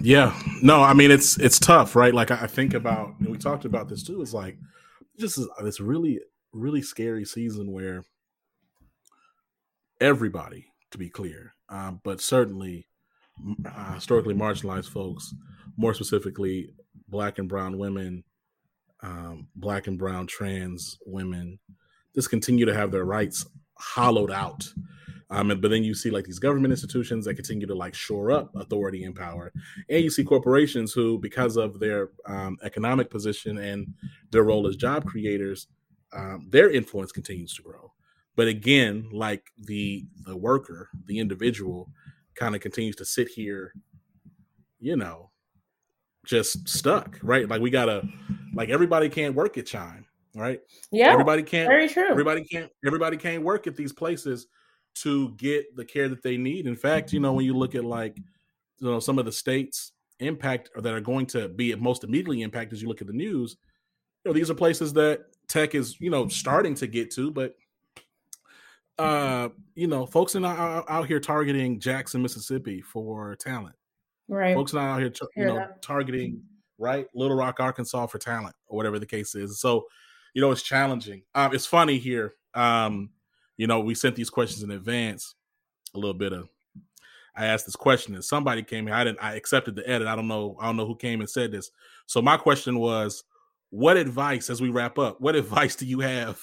yeah, 0.00 0.38
no, 0.62 0.82
I 0.82 0.92
mean 0.92 1.10
it's 1.10 1.38
it's 1.38 1.58
tough, 1.58 1.96
right? 1.96 2.14
Like 2.14 2.30
I 2.30 2.46
think 2.46 2.74
about, 2.74 3.14
we 3.20 3.36
talked 3.38 3.64
about 3.64 3.88
this 3.88 4.02
too. 4.02 4.22
It's 4.22 4.34
like 4.34 4.58
this 5.16 5.38
is 5.38 5.48
this 5.62 5.80
really 5.80 6.20
really 6.52 6.82
scary 6.82 7.24
season 7.24 7.72
where 7.72 8.04
everybody, 10.00 10.66
to 10.90 10.98
be 10.98 11.08
clear, 11.08 11.54
um, 11.68 12.00
but 12.02 12.20
certainly 12.20 12.86
historically 13.94 14.34
marginalized 14.34 14.90
folks, 14.90 15.34
more 15.76 15.94
specifically, 15.94 16.70
black 17.08 17.38
and 17.38 17.48
brown 17.48 17.78
women, 17.78 18.24
um, 19.02 19.48
black 19.54 19.86
and 19.86 19.98
brown 19.98 20.26
trans 20.26 20.98
women, 21.06 21.58
just 22.14 22.30
continue 22.30 22.66
to 22.66 22.74
have 22.74 22.90
their 22.90 23.04
rights 23.04 23.46
hollowed 23.78 24.30
out. 24.30 24.66
Um, 25.28 25.48
but 25.48 25.70
then 25.70 25.82
you 25.82 25.94
see 25.94 26.10
like 26.10 26.24
these 26.24 26.38
government 26.38 26.72
institutions 26.72 27.24
that 27.24 27.34
continue 27.34 27.66
to 27.66 27.74
like 27.74 27.94
shore 27.94 28.30
up 28.30 28.54
authority 28.54 29.04
and 29.04 29.14
power, 29.14 29.52
and 29.88 30.02
you 30.04 30.10
see 30.10 30.22
corporations 30.22 30.92
who, 30.92 31.18
because 31.18 31.56
of 31.56 31.80
their 31.80 32.10
um, 32.26 32.56
economic 32.62 33.10
position 33.10 33.58
and 33.58 33.92
their 34.30 34.44
role 34.44 34.68
as 34.68 34.76
job 34.76 35.04
creators, 35.04 35.66
um, 36.12 36.46
their 36.50 36.70
influence 36.70 37.10
continues 37.10 37.54
to 37.54 37.62
grow. 37.62 37.92
But 38.36 38.46
again, 38.46 39.08
like 39.12 39.50
the 39.58 40.06
the 40.24 40.36
worker, 40.36 40.90
the 41.06 41.18
individual, 41.18 41.90
kind 42.36 42.54
of 42.54 42.60
continues 42.60 42.96
to 42.96 43.04
sit 43.04 43.28
here, 43.28 43.72
you 44.78 44.96
know, 44.96 45.30
just 46.24 46.68
stuck, 46.68 47.18
right? 47.22 47.48
Like 47.48 47.60
we 47.60 47.70
gotta, 47.70 48.06
like 48.54 48.68
everybody 48.68 49.08
can't 49.08 49.34
work 49.34 49.58
at 49.58 49.66
Chime, 49.66 50.06
right? 50.34 50.60
Yeah, 50.92 51.10
everybody 51.10 51.42
can't. 51.42 51.68
Very 51.68 51.88
true. 51.88 52.08
Everybody 52.10 52.44
can't. 52.44 52.70
Everybody 52.86 53.16
can't 53.16 53.42
work 53.42 53.66
at 53.66 53.76
these 53.76 53.92
places 53.92 54.46
to 54.96 55.30
get 55.36 55.74
the 55.76 55.84
care 55.84 56.08
that 56.08 56.22
they 56.22 56.36
need. 56.36 56.66
In 56.66 56.76
fact, 56.76 57.12
you 57.12 57.20
know, 57.20 57.32
when 57.32 57.44
you 57.44 57.54
look 57.54 57.74
at 57.74 57.84
like, 57.84 58.16
you 58.78 58.90
know, 58.90 59.00
some 59.00 59.18
of 59.18 59.24
the 59.24 59.32
states 59.32 59.92
impact 60.20 60.70
or 60.74 60.80
that 60.82 60.94
are 60.94 61.00
going 61.00 61.26
to 61.26 61.48
be 61.48 61.74
most 61.74 62.04
immediately 62.04 62.42
impacted 62.42 62.74
as 62.74 62.82
you 62.82 62.88
look 62.88 63.00
at 63.02 63.06
the 63.06 63.12
news, 63.12 63.56
you 64.24 64.30
know, 64.30 64.34
these 64.34 64.50
are 64.50 64.54
places 64.54 64.92
that 64.94 65.26
tech 65.48 65.74
is, 65.74 66.00
you 66.00 66.10
know, 66.10 66.28
starting 66.28 66.74
to 66.74 66.86
get 66.86 67.10
to, 67.12 67.30
but 67.30 67.54
uh, 68.98 69.48
you 69.74 69.86
know, 69.86 70.06
folks 70.06 70.34
are 70.36 70.40
not 70.40 70.58
out, 70.58 70.84
out 70.88 71.06
here 71.06 71.20
targeting 71.20 71.80
Jackson, 71.80 72.22
Mississippi 72.22 72.80
for 72.80 73.36
talent. 73.36 73.74
Right. 74.28 74.54
Folks 74.54 74.72
are 74.74 74.76
not 74.76 74.94
out 74.94 75.00
here, 75.00 75.12
you 75.36 75.44
know, 75.46 75.56
that. 75.56 75.82
targeting 75.82 76.42
right 76.78 77.06
Little 77.14 77.36
Rock, 77.36 77.60
Arkansas 77.60 78.06
for 78.06 78.18
talent 78.18 78.54
or 78.66 78.76
whatever 78.76 78.98
the 78.98 79.06
case 79.06 79.34
is. 79.34 79.60
So, 79.60 79.86
you 80.34 80.42
know, 80.42 80.50
it's 80.50 80.62
challenging. 80.62 81.22
Um, 81.34 81.54
it's 81.54 81.66
funny 81.66 81.98
here. 81.98 82.34
Um, 82.54 83.10
you 83.56 83.66
know, 83.66 83.80
we 83.80 83.94
sent 83.94 84.16
these 84.16 84.30
questions 84.30 84.62
in 84.62 84.70
advance. 84.70 85.34
A 85.94 85.98
little 85.98 86.14
bit 86.14 86.32
of, 86.32 86.48
I 87.34 87.46
asked 87.46 87.66
this 87.66 87.76
question 87.76 88.14
and 88.14 88.24
somebody 88.24 88.62
came 88.62 88.86
here. 88.86 88.94
I 88.94 89.04
didn't. 89.04 89.22
I 89.22 89.34
accepted 89.34 89.76
the 89.76 89.88
edit. 89.88 90.08
I 90.08 90.16
don't 90.16 90.28
know. 90.28 90.56
I 90.60 90.66
don't 90.66 90.76
know 90.76 90.86
who 90.86 90.96
came 90.96 91.20
and 91.20 91.30
said 91.30 91.52
this. 91.52 91.70
So 92.06 92.20
my 92.20 92.36
question 92.36 92.78
was, 92.78 93.24
what 93.70 93.96
advice 93.96 94.50
as 94.50 94.60
we 94.60 94.70
wrap 94.70 94.98
up? 94.98 95.20
What 95.20 95.36
advice 95.36 95.76
do 95.76 95.86
you 95.86 96.00
have 96.00 96.40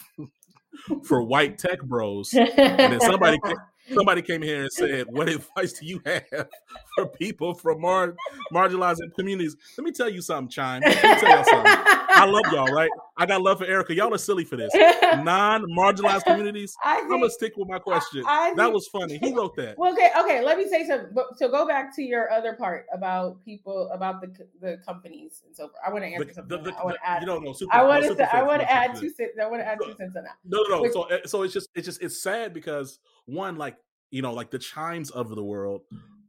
for 1.04 1.22
white 1.24 1.58
tech 1.58 1.82
bros? 1.82 2.34
And 2.34 2.94
then 2.94 3.00
somebody 3.02 3.40
somebody 3.94 4.22
came 4.22 4.42
here 4.42 4.64
and 4.64 4.72
said, 4.72 5.08
"What 5.10 5.30
advice 5.30 5.74
do 5.74 5.86
you 5.86 6.02
have 6.06 6.24
for 6.96 7.08
people 7.08 7.54
from 7.54 7.82
mar- 7.82 8.16
marginalized 8.54 9.14
communities?" 9.16 9.56
Let 9.78 9.86
me 9.86 9.92
tell 9.92 10.10
you 10.10 10.22
something, 10.22 10.50
Chime. 10.50 10.82
Let 10.82 11.04
me 11.04 11.20
tell 11.20 11.30
y'all 11.30 11.44
something. 11.44 11.72
I 12.16 12.26
love 12.26 12.46
y'all, 12.52 12.72
right? 12.72 12.92
I 13.16 13.26
got 13.28 13.42
love 13.42 13.60
for 13.60 13.66
Erica. 13.66 13.94
Y'all 13.94 14.14
are 14.14 14.18
silly 14.18 14.44
for 14.44 14.56
this. 14.56 14.72
Non-marginalized 15.24 16.24
communities. 16.24 16.76
I 16.84 17.00
I'm 17.00 17.10
gonna 17.10 17.30
stick 17.30 17.54
with 17.56 17.68
my 17.68 17.80
question. 17.80 18.24
I- 18.28 18.50
I 18.50 18.54
that 18.56 18.64
think- 18.64 18.74
was 18.74 18.88
funny. 18.88 19.18
Who 19.22 19.36
wrote 19.36 19.56
that? 19.58 19.78
well, 19.78 19.94
okay, 19.94 20.10
okay. 20.20 20.44
Let 20.44 20.58
me 20.58 20.68
say 20.68 20.88
something. 20.88 21.10
But, 21.14 21.38
so 21.38 21.50
go 21.50 21.68
back 21.68 21.96
to 21.96 22.02
your 22.02 22.32
other 22.32 22.54
part 22.54 22.86
about 22.94 23.44
people, 23.46 23.90
about 23.94 24.22
the 24.22 24.34
the 24.62 24.78
companies 24.86 25.42
and 25.46 25.56
so 25.56 25.64
forth. 25.68 25.76
I 25.86 25.92
want 25.92 26.04
to 26.04 26.08
answer 26.10 26.26
The- 26.26 26.34
something. 26.34 26.64
the- 26.64 26.72
the- 26.72 26.78
I 26.78 26.84
want 26.84 26.98
to 27.02 27.08
add. 27.10 27.22
you 27.22 27.28
don't 27.28 27.44
know. 27.44 27.54
Super, 27.54 27.74
I 27.74 27.84
want 27.84 28.04
to. 28.04 28.36
I 28.36 28.42
want 28.44 28.62
to 28.62 28.72
add 28.72 28.96
two 28.96 29.10
cents. 29.10 29.34
I 29.42 29.48
want 29.48 29.62
to 29.62 29.68
add 29.68 29.78
two 29.84 29.94
cents 29.98 30.16
on 30.16 30.24
that. 30.24 30.38
No, 30.46 30.64
no, 30.64 30.76
no. 30.78 30.82
Which- 30.82 30.94
So, 30.94 31.02
uh, 31.04 31.18
so 31.26 31.44
it's 31.44 31.54
just, 31.54 31.70
it's 31.76 31.86
just, 31.86 32.02
it's 32.02 32.22
sad 32.22 32.54
because 32.54 33.00
one, 33.26 33.58
like 33.58 33.78
you 34.12 34.22
know, 34.22 34.34
like 34.34 34.52
the 34.52 34.60
chimes 34.60 35.10
of 35.12 35.30
the 35.36 35.44
world, 35.44 35.82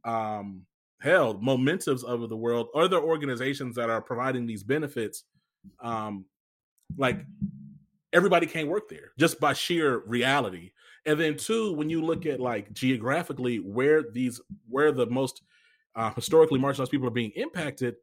um, 0.05 0.61
hell, 1.01 1.35
momentums 1.35 2.03
of 2.03 2.29
the 2.29 2.37
world, 2.37 2.67
other 2.75 2.97
organizations 2.99 3.75
that 3.75 3.89
are 3.89 4.01
providing 4.01 4.45
these 4.47 4.63
benefits, 4.63 5.23
um, 5.81 6.25
like 6.97 7.25
everybody 8.13 8.47
can't 8.47 8.67
work 8.69 8.87
there 8.89 9.11
just 9.19 9.39
by 9.39 9.53
sheer 9.53 9.99
reality. 10.05 10.71
And 11.05 11.19
then 11.19 11.37
two, 11.37 11.73
when 11.73 11.89
you 11.89 12.01
look 12.03 12.25
at 12.25 12.39
like 12.39 12.73
geographically 12.73 13.59
where 13.59 14.03
these, 14.03 14.41
where 14.67 14.91
the 14.91 15.05
most 15.05 15.43
uh, 15.95 16.11
historically 16.13 16.59
marginalized 16.59 16.89
people 16.91 17.07
are 17.07 17.11
being 17.11 17.31
impacted, 17.35 17.95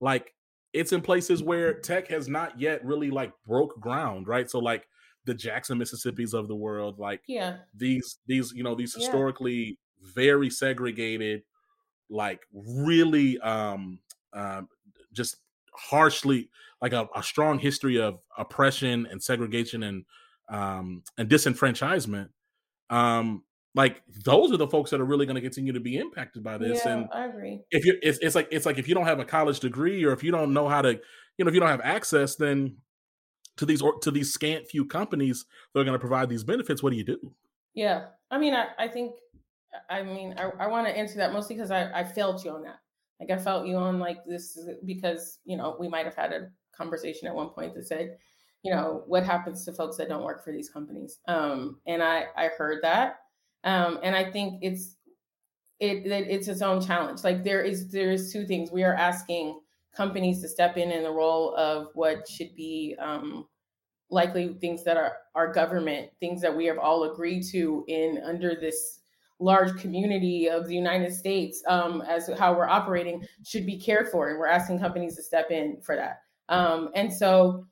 like 0.00 0.34
it's 0.72 0.92
in 0.92 1.00
places 1.00 1.42
where 1.42 1.74
tech 1.74 2.08
has 2.08 2.28
not 2.28 2.60
yet 2.60 2.84
really 2.84 3.10
like 3.10 3.32
broke 3.46 3.80
ground, 3.80 4.28
right? 4.28 4.48
So 4.50 4.58
like 4.58 4.86
the 5.24 5.34
Jackson 5.34 5.78
Mississippi's 5.78 6.34
of 6.34 6.48
the 6.48 6.54
world, 6.56 6.98
like 6.98 7.22
Yeah. 7.26 7.58
these 7.74 8.18
these 8.26 8.52
you 8.54 8.62
know 8.62 8.74
these 8.74 8.94
Yeah. 8.94 9.00
historically 9.06 9.78
very 10.00 10.50
segregated, 10.50 11.42
like 12.08 12.40
really 12.52 13.38
um 13.40 14.00
um 14.32 14.68
just 15.12 15.36
harshly 15.88 16.50
like 16.80 16.92
a, 16.92 17.08
a 17.14 17.22
strong 17.22 17.58
history 17.58 18.00
of 18.00 18.18
oppression 18.36 19.06
and 19.10 19.22
segregation 19.22 19.82
and 19.82 20.04
um 20.48 21.02
and 21.18 21.28
disenfranchisement. 21.28 22.28
Um 22.88 23.44
like 23.74 24.02
those 24.24 24.50
are 24.52 24.56
the 24.56 24.66
folks 24.66 24.90
that 24.90 25.00
are 25.00 25.04
really 25.04 25.26
going 25.26 25.36
to 25.36 25.40
continue 25.40 25.72
to 25.72 25.78
be 25.78 25.96
impacted 25.96 26.42
by 26.42 26.58
this 26.58 26.82
yeah, 26.84 26.92
and 26.92 27.08
I 27.14 27.26
agree. 27.26 27.60
if 27.70 27.84
you 27.84 27.96
it's, 28.02 28.18
it's 28.18 28.34
like 28.34 28.48
it's 28.50 28.66
like 28.66 28.78
if 28.78 28.88
you 28.88 28.96
don't 28.96 29.06
have 29.06 29.20
a 29.20 29.24
college 29.24 29.60
degree 29.60 30.04
or 30.04 30.12
if 30.12 30.24
you 30.24 30.32
don't 30.32 30.52
know 30.52 30.68
how 30.68 30.82
to 30.82 30.94
you 31.38 31.44
know 31.44 31.48
if 31.48 31.54
you 31.54 31.60
don't 31.60 31.68
have 31.68 31.80
access 31.82 32.34
then 32.34 32.78
to 33.56 33.64
these 33.64 33.80
or 33.80 33.96
to 34.00 34.10
these 34.10 34.32
scant 34.32 34.66
few 34.66 34.84
companies 34.84 35.44
that 35.72 35.80
are 35.80 35.84
going 35.84 35.94
to 35.94 36.00
provide 36.00 36.28
these 36.28 36.42
benefits 36.42 36.82
what 36.82 36.90
do 36.90 36.96
you 36.96 37.04
do 37.04 37.32
Yeah. 37.74 38.06
I 38.30 38.38
mean, 38.38 38.54
I, 38.54 38.68
I 38.78 38.88
think, 38.88 39.14
I 39.88 40.02
mean, 40.02 40.34
I, 40.38 40.50
I 40.64 40.66
want 40.68 40.86
to 40.86 40.96
answer 40.96 41.16
that 41.16 41.32
mostly 41.32 41.56
because 41.56 41.70
I, 41.70 41.90
I 41.92 42.04
felt 42.04 42.44
you 42.44 42.52
on 42.52 42.62
that. 42.62 42.78
Like, 43.20 43.30
I 43.30 43.36
felt 43.36 43.66
you 43.66 43.76
on 43.76 43.98
like 43.98 44.24
this 44.24 44.58
because, 44.84 45.38
you 45.44 45.56
know, 45.56 45.76
we 45.78 45.88
might 45.88 46.06
have 46.06 46.16
had 46.16 46.32
a 46.32 46.48
conversation 46.74 47.28
at 47.28 47.34
one 47.34 47.50
point 47.50 47.74
that 47.74 47.86
said, 47.86 48.16
you 48.62 48.72
know, 48.72 49.04
what 49.06 49.24
happens 49.24 49.64
to 49.64 49.72
folks 49.72 49.96
that 49.98 50.08
don't 50.08 50.24
work 50.24 50.42
for 50.42 50.52
these 50.52 50.70
companies? 50.70 51.18
Um, 51.28 51.78
and 51.86 52.02
I, 52.02 52.24
I 52.36 52.48
heard 52.48 52.82
that. 52.82 53.20
Um, 53.64 54.00
and 54.02 54.16
I 54.16 54.30
think 54.30 54.60
it's, 54.62 54.96
it, 55.78 56.08
that 56.08 56.32
it's 56.32 56.48
its 56.48 56.62
own 56.62 56.80
challenge. 56.80 57.24
Like 57.24 57.44
there 57.44 57.62
is, 57.62 57.90
there's 57.90 58.32
two 58.32 58.46
things. 58.46 58.70
We 58.70 58.84
are 58.84 58.94
asking 58.94 59.60
companies 59.94 60.40
to 60.40 60.48
step 60.48 60.76
in 60.76 60.90
in 60.90 61.02
the 61.02 61.10
role 61.10 61.54
of 61.56 61.88
what 61.94 62.28
should 62.28 62.54
be, 62.54 62.96
um, 62.98 63.46
likely 64.10 64.54
things 64.60 64.82
that 64.84 64.96
are 64.96 65.18
our 65.34 65.52
government, 65.52 66.10
things 66.18 66.40
that 66.42 66.56
we 66.56 66.66
have 66.66 66.78
all 66.78 67.12
agreed 67.12 67.44
to 67.52 67.84
in 67.86 68.20
under 68.24 68.56
this 68.56 68.99
large 69.40 69.76
community 69.80 70.48
of 70.48 70.68
the 70.68 70.74
United 70.74 71.12
States 71.12 71.62
um, 71.66 72.02
as 72.02 72.30
how 72.38 72.54
we're 72.54 72.68
operating 72.68 73.26
should 73.44 73.66
be 73.66 73.78
cared 73.78 74.08
for, 74.08 74.28
and 74.28 74.38
we're 74.38 74.46
asking 74.46 74.78
companies 74.78 75.16
to 75.16 75.22
step 75.22 75.50
in 75.50 75.80
for 75.82 75.96
that. 75.96 76.20
Um, 76.48 76.90
and 76.94 77.12
so, 77.12 77.66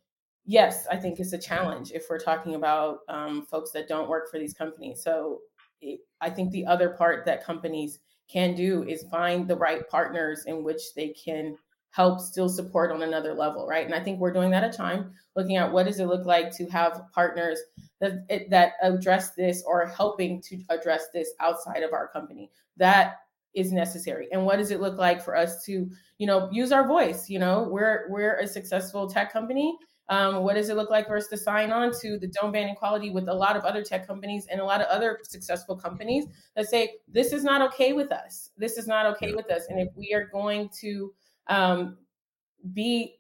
yes, 0.45 0.87
I 0.91 0.97
think 0.97 1.21
it's 1.21 1.35
a 1.35 1.39
challenge 1.39 1.93
if 1.93 2.07
we're 2.09 2.19
talking 2.19 2.55
about 2.55 3.01
um, 3.09 3.47
folks 3.47 3.71
that 3.73 3.87
don't 3.87 4.09
work 4.09 4.31
for 4.31 4.39
these 4.39 4.55
companies. 4.55 5.03
So, 5.03 5.41
it, 5.81 6.01
I 6.21 6.31
think 6.31 6.51
the 6.51 6.67
other 6.67 6.89
part 6.91 7.25
that 7.27 7.45
companies 7.45 8.01
can 8.29 8.55
do 8.55 8.83
is 8.85 9.05
find 9.11 9.47
the 9.47 9.57
right 9.57 9.89
partners 9.89 10.45
in 10.47 10.65
which 10.65 10.95
they 10.95 11.09
can 11.09 11.57
help 11.91 12.21
still 12.21 12.49
support 12.49 12.93
on 12.93 13.03
another 13.03 13.35
level, 13.35 13.67
right? 13.67 13.85
And 13.85 13.95
I 13.95 14.03
think 14.03 14.21
we're 14.21 14.33
doing 14.33 14.51
that 14.51 14.65
at 14.65 14.77
Chime, 14.77 15.13
looking 15.35 15.57
at 15.57 15.73
what 15.73 15.87
does 15.87 16.01
it 16.01 16.07
look 16.07 16.27
like 16.27 16.55
to 16.57 16.67
have 16.67 17.03
partners 17.13 17.61
that 18.01 18.25
it- 18.29 18.51
that 18.51 18.75
address 18.83 19.31
this 19.35 19.63
or 19.65 19.87
helping 19.87 20.41
to 20.43 20.63
address 20.69 21.09
this 21.13 21.33
outside 21.41 21.83
of 21.83 21.93
our 21.93 22.09
company. 22.09 22.51
That 22.77 23.17
is 23.55 23.73
necessary. 23.73 24.29
And 24.31 24.45
what 24.45 24.57
does 24.57 24.71
it 24.71 24.81
look 24.81 24.99
like 24.99 25.23
for 25.23 25.35
us 25.37 25.65
to, 25.65 25.91
you 26.19 26.27
know, 26.27 26.49
use 26.53 26.71
our 26.71 26.87
voice? 26.87 27.29
You 27.29 27.39
know, 27.39 27.69
we're 27.71 28.07
we're 28.11 28.39
a 28.39 28.47
successful 28.47 29.09
tech 29.09 29.33
company. 29.33 29.77
Um, 30.11 30.43
what 30.43 30.55
does 30.55 30.71
it 30.71 30.77
look 30.77 30.89
like 30.91 31.07
for 31.07 31.17
us 31.17 31.27
to 31.29 31.37
sign 31.37 31.71
on 31.71 31.93
to 32.01 32.19
the 32.19 32.29
Don't 32.29 32.53
Ban 32.53 32.69
Equality 32.69 33.11
with 33.11 33.29
a 33.29 33.35
lot 33.35 33.57
of 33.57 33.65
other 33.65 33.83
tech 33.83 34.07
companies 34.07 34.47
and 34.51 34.61
a 34.61 34.65
lot 34.65 34.81
of 34.81 34.87
other 34.87 35.19
successful 35.23 35.77
companies 35.77 36.25
that 36.57 36.69
say 36.69 36.95
this 37.09 37.33
is 37.33 37.45
not 37.45 37.61
okay 37.61 37.93
with 37.93 38.11
us. 38.11 38.51
This 38.57 38.79
is 38.79 38.87
not 38.87 39.05
okay 39.07 39.35
with 39.35 39.51
us. 39.51 39.67
And 39.69 39.79
if 39.79 39.89
we 39.97 40.15
are 40.15 40.27
going 40.29 40.71
to 40.81 41.13
um, 41.49 41.97
be 42.73 43.19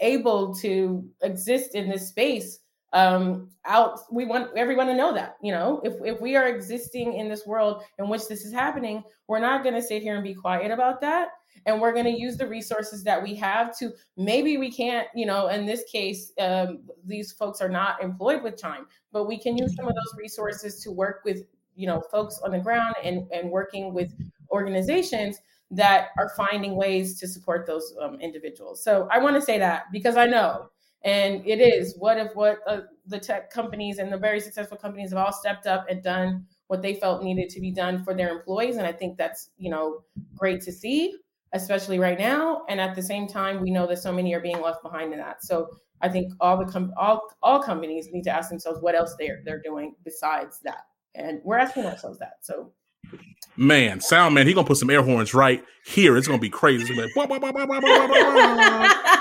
able 0.00 0.54
to 0.54 1.04
exist 1.22 1.74
in 1.74 1.88
this 1.88 2.08
space 2.08 2.60
um 2.94 3.50
out 3.66 4.00
we 4.10 4.24
want 4.24 4.48
everyone 4.56 4.86
to 4.86 4.94
know 4.94 5.12
that 5.12 5.36
you 5.42 5.52
know? 5.52 5.80
If 5.84 5.94
if 6.04 6.20
we 6.20 6.36
are 6.36 6.48
existing 6.48 7.14
in 7.14 7.28
this 7.28 7.46
world 7.46 7.82
in 7.98 8.08
which 8.08 8.28
this 8.28 8.46
is 8.46 8.52
happening 8.52 9.02
we're 9.26 9.40
not 9.40 9.62
going 9.62 9.74
to 9.74 9.82
sit 9.82 10.02
here 10.02 10.14
and 10.14 10.24
be 10.24 10.34
quiet 10.34 10.70
about 10.70 11.00
that 11.02 11.28
and 11.66 11.80
we're 11.80 11.92
going 11.92 12.06
to 12.06 12.18
use 12.18 12.38
the 12.38 12.46
resources 12.46 13.04
that 13.04 13.22
we 13.22 13.34
have 13.34 13.76
to 13.78 13.92
maybe 14.16 14.56
we 14.56 14.70
can't 14.70 15.06
you 15.14 15.26
know 15.26 15.48
in 15.48 15.66
this 15.66 15.84
case 15.92 16.32
um, 16.40 16.80
these 17.04 17.32
folks 17.32 17.60
are 17.60 17.68
not 17.68 18.02
employed 18.02 18.42
with 18.42 18.56
Chime 18.56 18.86
but 19.12 19.28
we 19.28 19.38
can 19.38 19.58
use 19.58 19.76
some 19.76 19.86
of 19.86 19.94
those 19.94 20.14
resources 20.18 20.82
to 20.82 20.90
work 20.90 21.20
with 21.26 21.42
you 21.76 21.86
know 21.86 22.00
folks 22.10 22.40
on 22.42 22.52
the 22.52 22.58
ground 22.58 22.94
and 23.04 23.30
and 23.32 23.50
working 23.50 23.92
with 23.92 24.14
organizations 24.50 25.40
that 25.70 26.08
are 26.18 26.30
finding 26.30 26.76
ways 26.76 27.18
to 27.20 27.28
support 27.28 27.66
those 27.66 27.94
um, 28.00 28.20
individuals. 28.20 28.82
So 28.82 29.08
I 29.10 29.18
want 29.18 29.36
to 29.36 29.42
say 29.42 29.58
that 29.58 29.84
because 29.92 30.16
I 30.16 30.26
know, 30.26 30.70
and 31.02 31.46
it 31.46 31.60
is. 31.60 31.94
What 31.98 32.18
if 32.18 32.34
what 32.34 32.58
uh, 32.66 32.80
the 33.06 33.18
tech 33.18 33.50
companies 33.50 33.98
and 33.98 34.12
the 34.12 34.16
very 34.16 34.40
successful 34.40 34.76
companies 34.76 35.10
have 35.10 35.18
all 35.18 35.32
stepped 35.32 35.66
up 35.66 35.86
and 35.88 36.02
done 36.02 36.46
what 36.68 36.82
they 36.82 36.94
felt 36.94 37.22
needed 37.22 37.48
to 37.50 37.60
be 37.60 37.70
done 37.70 38.02
for 38.02 38.14
their 38.14 38.30
employees, 38.30 38.76
and 38.76 38.86
I 38.86 38.92
think 38.92 39.16
that's 39.16 39.50
you 39.58 39.70
know 39.70 40.02
great 40.34 40.62
to 40.62 40.72
see, 40.72 41.14
especially 41.52 41.98
right 41.98 42.18
now. 42.18 42.62
And 42.68 42.80
at 42.80 42.96
the 42.96 43.02
same 43.02 43.28
time, 43.28 43.60
we 43.60 43.70
know 43.70 43.86
that 43.86 43.98
so 43.98 44.12
many 44.12 44.34
are 44.34 44.40
being 44.40 44.60
left 44.60 44.82
behind 44.82 45.12
in 45.12 45.18
that. 45.18 45.44
So 45.44 45.68
I 46.00 46.08
think 46.08 46.32
all 46.40 46.56
the 46.56 46.70
com- 46.70 46.94
all 46.96 47.28
all 47.42 47.62
companies 47.62 48.08
need 48.10 48.22
to 48.24 48.30
ask 48.30 48.48
themselves 48.48 48.80
what 48.80 48.94
else 48.94 49.14
they're 49.18 49.42
they're 49.44 49.62
doing 49.62 49.94
besides 50.04 50.60
that, 50.64 50.86
and 51.14 51.40
we're 51.44 51.58
asking 51.58 51.84
ourselves 51.84 52.18
that. 52.20 52.38
So 52.40 52.72
man 53.58 54.00
sound 54.00 54.34
man 54.34 54.46
he 54.46 54.54
gonna 54.54 54.66
put 54.66 54.76
some 54.76 54.88
air 54.88 55.02
horns 55.02 55.34
right 55.34 55.62
here. 55.84 56.16
It's 56.16 56.28
gonna 56.28 56.38
be 56.38 56.48
crazy. 56.48 56.82
It's 56.82 56.90
gonna 56.90 57.06
be 57.06 57.12
like. 57.14 57.30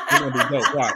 It's 0.09 0.19
gonna 0.19 0.31
be 0.31 0.39
dope. 0.49 0.75
watch. 0.75 0.93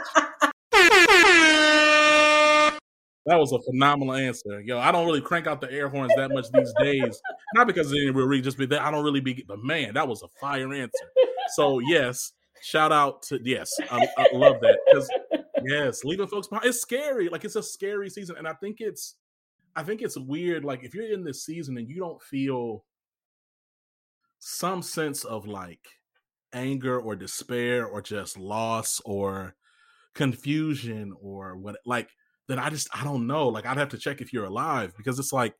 That 3.24 3.38
was 3.38 3.52
a 3.52 3.60
phenomenal 3.62 4.14
answer. 4.14 4.60
Yo 4.60 4.78
i 4.78 4.92
don't 4.92 5.06
really 5.06 5.20
crank 5.20 5.46
out 5.46 5.60
the 5.60 5.70
air 5.72 5.88
horns 5.88 6.12
that 6.16 6.30
much 6.32 6.46
these 6.52 6.72
days. 6.80 7.20
Not 7.54 7.66
because 7.66 7.88
of 7.88 7.94
any 7.94 8.10
real 8.10 8.26
reason 8.26 8.44
just 8.44 8.58
because 8.58 8.78
i 8.78 8.90
don't 8.90 9.04
really 9.04 9.20
be 9.20 9.44
but 9.46 9.62
man 9.62 9.94
that 9.94 10.06
was 10.06 10.22
a 10.22 10.28
fire 10.40 10.72
answer. 10.72 11.06
So 11.48 11.80
yes 11.80 12.32
shout 12.62 12.92
out 12.92 13.22
to 13.24 13.40
yes 13.42 13.70
i, 13.90 14.06
I 14.18 14.28
love 14.32 14.60
that. 14.60 14.78
Because 14.86 15.10
yes 15.64 16.04
leaving 16.04 16.28
folks 16.28 16.46
behind 16.48 16.66
it's 16.66 16.80
scary. 16.80 17.28
Like 17.28 17.44
it's 17.44 17.56
a 17.56 17.62
scary 17.62 18.08
season 18.08 18.36
and 18.36 18.46
i 18.46 18.52
think 18.54 18.76
it's 18.80 19.16
i 19.74 19.82
think 19.82 20.02
it's 20.02 20.16
weird 20.16 20.64
like 20.64 20.84
if 20.84 20.94
you're 20.94 21.12
in 21.12 21.24
this 21.24 21.44
season 21.44 21.78
and 21.78 21.88
you 21.88 21.98
don't 21.98 22.20
feel 22.22 22.84
some 24.44 24.82
sense 24.82 25.22
of 25.24 25.46
like 25.46 25.86
anger 26.52 27.00
or 27.00 27.14
despair 27.14 27.86
or 27.86 28.02
just 28.02 28.36
loss 28.36 29.00
or 29.04 29.54
confusion 30.14 31.14
or 31.22 31.56
what 31.56 31.76
like 31.86 32.10
then 32.48 32.58
i 32.58 32.68
just 32.68 32.88
i 32.94 33.04
don't 33.04 33.26
know 33.26 33.48
like 33.48 33.64
i'd 33.64 33.78
have 33.78 33.88
to 33.88 33.96
check 33.96 34.20
if 34.20 34.32
you're 34.32 34.44
alive 34.44 34.92
because 34.96 35.18
it's 35.18 35.32
like 35.32 35.54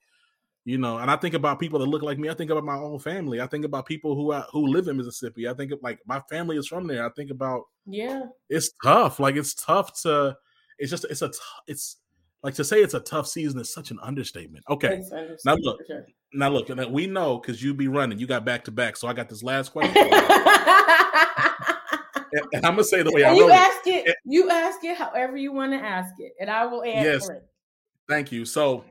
you 0.65 0.79
know, 0.79 0.99
and 0.99 1.11
I 1.11 1.17
think 1.17 1.35
about 1.35 1.59
people 1.59 1.81
that 1.81 1.87
look 1.87 2.03
like 2.03 2.19
me. 2.19 2.29
I 2.29 2.35
think 2.35 2.51
about 2.51 2.65
my 2.65 2.77
own 2.77 3.01
family. 3.01 3.41
I 3.41 3.49
think 3.49 3.65
about 3.65 3.85
people 3.85 4.15
who 4.15 4.31
uh, 4.31 4.45
who 4.53 4.69
live 4.69 4.87
in 4.87 4.97
Mississippi. 4.97 5.49
I 5.49 5.55
think 5.55 5.73
of 5.73 5.81
like 5.83 5.99
my 6.07 6.21
family 6.31 6.57
is 6.57 6.69
from 6.69 6.87
there. 6.87 7.05
I 7.05 7.11
think 7.11 7.31
about 7.33 7.65
yeah, 7.85 8.27
it's 8.49 8.71
tough. 8.83 9.19
Like 9.19 9.35
it's 9.35 9.55
tough 9.55 10.01
to. 10.03 10.37
It's 10.79 10.89
just 10.91 11.05
it's 11.11 11.23
a 11.23 11.29
t- 11.31 11.39
it's 11.67 11.97
like 12.45 12.55
to 12.55 12.65
say 12.65 12.81
it's 12.81 12.95
a 12.95 13.01
tough 13.01 13.27
season 13.27 13.61
is 13.61 13.73
such 13.73 13.91
an 13.91 13.99
understatement. 14.03 14.65
Okay, 14.71 15.03
now 15.45 15.57
look, 15.57 15.85
sure. 15.85 16.07
Now 16.35 16.49
look, 16.49 16.71
and 16.71 16.93
we 16.93 17.07
know 17.07 17.39
because 17.39 17.63
you 17.63 17.75
be 17.75 17.89
running. 17.89 18.19
You 18.19 18.27
got 18.27 18.45
back 18.45 18.65
to 18.65 18.71
back, 18.71 18.97
so 18.97 19.09
I 19.09 19.13
got 19.13 19.29
this 19.29 19.43
last 19.43 19.69
question. 19.73 19.97
and, 22.33 22.45
and 22.53 22.67
I'm 22.67 22.73
gonna 22.73 22.85
say 22.85 23.03
the 23.03 23.13
way 23.13 23.23
and 23.23 23.33
I 23.33 23.35
you 23.35 23.51
ask 23.51 23.87
it, 23.87 24.07
it, 24.07 24.17
You 24.25 24.51
ask 24.51 24.83
it 24.85 24.97
however 24.97 25.37
you 25.37 25.53
want 25.53 25.73
to 25.73 25.79
ask 25.79 26.15
it, 26.19 26.33
and 26.41 26.51
I 26.51 26.67
will 26.67 26.83
answer 26.83 27.11
yes, 27.11 27.29
it. 27.29 27.49
Thank 28.09 28.33
you. 28.33 28.45
So 28.45 28.85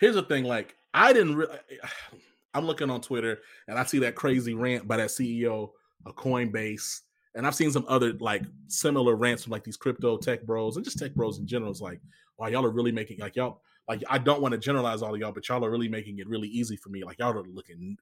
here's 0.00 0.14
the 0.14 0.22
thing 0.22 0.44
like 0.44 0.74
i 0.92 1.12
didn't 1.12 1.36
really 1.36 1.56
i'm 2.54 2.66
looking 2.66 2.90
on 2.90 3.00
twitter 3.00 3.38
and 3.68 3.78
i 3.78 3.84
see 3.84 4.00
that 4.00 4.16
crazy 4.16 4.54
rant 4.54 4.88
by 4.88 4.96
that 4.96 5.10
ceo 5.10 5.70
of 6.06 6.16
coinbase 6.16 7.02
and 7.36 7.46
i've 7.46 7.54
seen 7.54 7.70
some 7.70 7.84
other 7.86 8.14
like 8.14 8.42
similar 8.66 9.14
rants 9.14 9.44
from 9.44 9.52
like 9.52 9.62
these 9.62 9.76
crypto 9.76 10.16
tech 10.16 10.42
bros 10.44 10.74
and 10.76 10.84
just 10.84 10.98
tech 10.98 11.14
bros 11.14 11.38
in 11.38 11.46
general 11.46 11.70
it's 11.70 11.80
like 11.80 12.00
wow 12.38 12.48
y'all 12.48 12.64
are 12.64 12.70
really 12.70 12.90
making 12.90 13.18
like 13.20 13.36
y'all 13.36 13.60
like 13.88 14.02
i 14.08 14.18
don't 14.18 14.42
want 14.42 14.52
to 14.52 14.58
generalize 14.58 15.02
all 15.02 15.14
of 15.14 15.20
y'all 15.20 15.32
but 15.32 15.48
y'all 15.48 15.64
are 15.64 15.70
really 15.70 15.88
making 15.88 16.18
it 16.18 16.28
really 16.28 16.48
easy 16.48 16.76
for 16.76 16.88
me 16.88 17.04
like 17.04 17.18
y'all 17.18 17.36
are 17.36 17.44
looking 17.44 17.96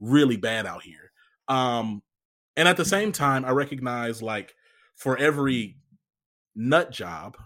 really 0.00 0.36
bad 0.36 0.66
out 0.66 0.82
here 0.82 1.12
um 1.48 2.02
and 2.56 2.68
at 2.68 2.76
the 2.76 2.84
same 2.84 3.12
time 3.12 3.44
i 3.44 3.50
recognize 3.50 4.22
like 4.22 4.54
for 4.94 5.16
every 5.18 5.76
nut 6.54 6.90
job 6.90 7.36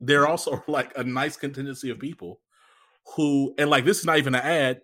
there 0.00 0.26
also 0.26 0.62
like 0.68 0.96
a 0.96 1.04
nice 1.04 1.36
contingency 1.36 1.90
of 1.90 1.98
people 1.98 2.40
who 3.14 3.54
and 3.58 3.70
like 3.70 3.84
this 3.84 3.98
is 3.98 4.04
not 4.04 4.18
even 4.18 4.34
an 4.34 4.42
ad. 4.42 4.80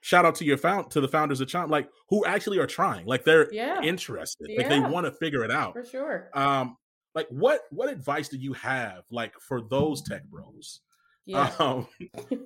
Shout 0.00 0.24
out 0.24 0.34
to 0.36 0.44
your 0.44 0.58
found 0.58 0.90
to 0.90 1.00
the 1.00 1.06
founders 1.06 1.40
of 1.40 1.48
Chime, 1.48 1.70
like 1.70 1.88
who 2.08 2.24
actually 2.24 2.58
are 2.58 2.66
trying, 2.66 3.06
like 3.06 3.24
they're 3.24 3.52
yeah. 3.52 3.80
interested, 3.82 4.48
yeah. 4.50 4.58
like 4.58 4.68
they 4.68 4.80
want 4.80 5.06
to 5.06 5.12
figure 5.12 5.44
it 5.44 5.50
out 5.50 5.74
for 5.74 5.84
sure. 5.84 6.28
Um, 6.34 6.76
like 7.14 7.28
what 7.30 7.60
what 7.70 7.88
advice 7.88 8.28
do 8.28 8.36
you 8.36 8.52
have, 8.54 9.04
like 9.10 9.34
for 9.40 9.62
those 9.62 10.02
tech 10.02 10.24
bros, 10.24 10.80
yeah. 11.26 11.52
um, 11.58 11.86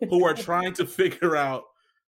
who 0.09 0.25
are 0.25 0.35
trying 0.35 0.75
to 0.75 0.87
figure 0.87 1.37
out 1.37 1.65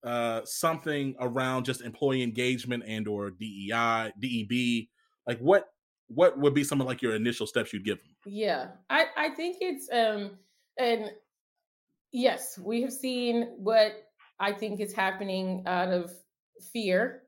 uh 0.05 0.43
something 0.45 1.15
around 1.21 1.65
just 1.65 1.81
employee 1.81 2.23
engagement 2.23 2.85
and 2.87 3.09
or 3.09 3.31
DEI, 3.31 4.13
DEB, 4.19 4.87
like 5.27 5.39
what 5.39 5.67
what 6.09 6.39
would 6.39 6.55
be 6.55 6.63
some 6.63 6.81
of 6.81 6.87
like 6.87 7.03
your 7.03 7.15
initial 7.15 7.47
steps 7.47 7.73
you'd 7.73 7.85
give 7.85 7.99
them? 7.99 8.15
Yeah, 8.27 8.69
I 8.91 9.07
I 9.17 9.31
think 9.31 9.59
it's 9.61 9.89
um 9.93 10.39
and 10.79 11.11
Yes, 12.13 12.59
we 12.59 12.81
have 12.83 12.93
seen 12.93 13.51
what 13.59 13.93
I 14.41 14.53
think 14.53 14.81
is 14.81 14.95
happening 14.95 15.63
out 15.67 15.89
of 15.89 16.11
fear 16.73 17.25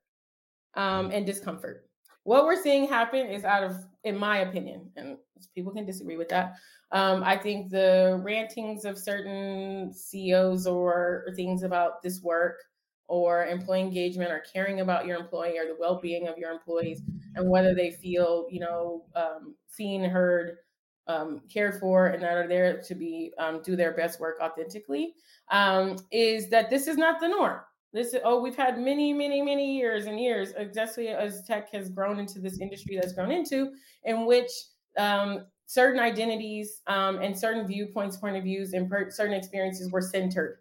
um, 0.74 1.06
mm-hmm. 1.06 1.12
and 1.12 1.26
discomfort. 1.26 1.87
What 2.28 2.44
we're 2.44 2.62
seeing 2.62 2.86
happen 2.86 3.26
is 3.26 3.44
out 3.46 3.64
of, 3.64 3.86
in 4.04 4.14
my 4.14 4.40
opinion, 4.40 4.90
and 4.96 5.16
people 5.54 5.72
can 5.72 5.86
disagree 5.86 6.18
with 6.18 6.28
that. 6.28 6.56
Um, 6.92 7.22
I 7.24 7.38
think 7.38 7.70
the 7.70 8.20
rantings 8.22 8.84
of 8.84 8.98
certain 8.98 9.94
CEOs 9.94 10.66
or, 10.66 11.24
things 11.36 11.62
about 11.62 12.02
this 12.02 12.20
work 12.20 12.58
or 13.06 13.46
employee 13.46 13.80
engagement 13.80 14.30
or 14.30 14.42
caring 14.52 14.80
about 14.80 15.06
your 15.06 15.16
employee 15.16 15.56
or 15.56 15.64
the 15.64 15.76
well-being 15.80 16.28
of 16.28 16.36
your 16.36 16.50
employees 16.50 17.00
and 17.34 17.48
whether 17.48 17.74
they 17.74 17.92
feel, 17.92 18.46
you 18.50 18.60
know, 18.60 19.06
um, 19.16 19.54
seen, 19.66 20.04
heard, 20.04 20.58
um, 21.06 21.40
cared 21.50 21.80
for 21.80 22.08
and 22.08 22.22
that 22.22 22.36
are 22.36 22.46
there 22.46 22.82
to 22.82 22.94
be 22.94 23.32
um, 23.38 23.62
do 23.62 23.74
their 23.74 23.92
best 23.92 24.20
work 24.20 24.36
authentically 24.42 25.14
um, 25.50 25.96
is 26.12 26.50
that 26.50 26.68
this 26.68 26.88
is 26.88 26.98
not 26.98 27.20
the 27.20 27.28
norm 27.28 27.60
this 27.92 28.14
is 28.14 28.20
oh 28.24 28.40
we've 28.40 28.56
had 28.56 28.78
many 28.78 29.12
many 29.12 29.40
many 29.42 29.76
years 29.76 30.06
and 30.06 30.20
years 30.20 30.52
especially 30.56 31.08
as 31.08 31.42
tech 31.44 31.70
has 31.72 31.88
grown 31.88 32.18
into 32.18 32.38
this 32.38 32.60
industry 32.60 32.96
that's 32.96 33.12
grown 33.12 33.30
into 33.30 33.70
in 34.04 34.26
which 34.26 34.50
um, 34.98 35.46
certain 35.66 36.00
identities 36.00 36.80
um, 36.86 37.20
and 37.20 37.38
certain 37.38 37.66
viewpoints 37.66 38.16
point 38.16 38.36
of 38.36 38.42
views 38.42 38.72
and 38.72 38.88
per- 38.90 39.10
certain 39.10 39.34
experiences 39.34 39.90
were 39.90 40.02
centered 40.02 40.58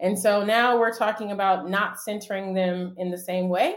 and 0.00 0.18
so 0.18 0.44
now 0.44 0.78
we're 0.78 0.96
talking 0.96 1.32
about 1.32 1.68
not 1.68 2.00
centering 2.00 2.54
them 2.54 2.94
in 2.98 3.10
the 3.10 3.18
same 3.18 3.48
way 3.48 3.76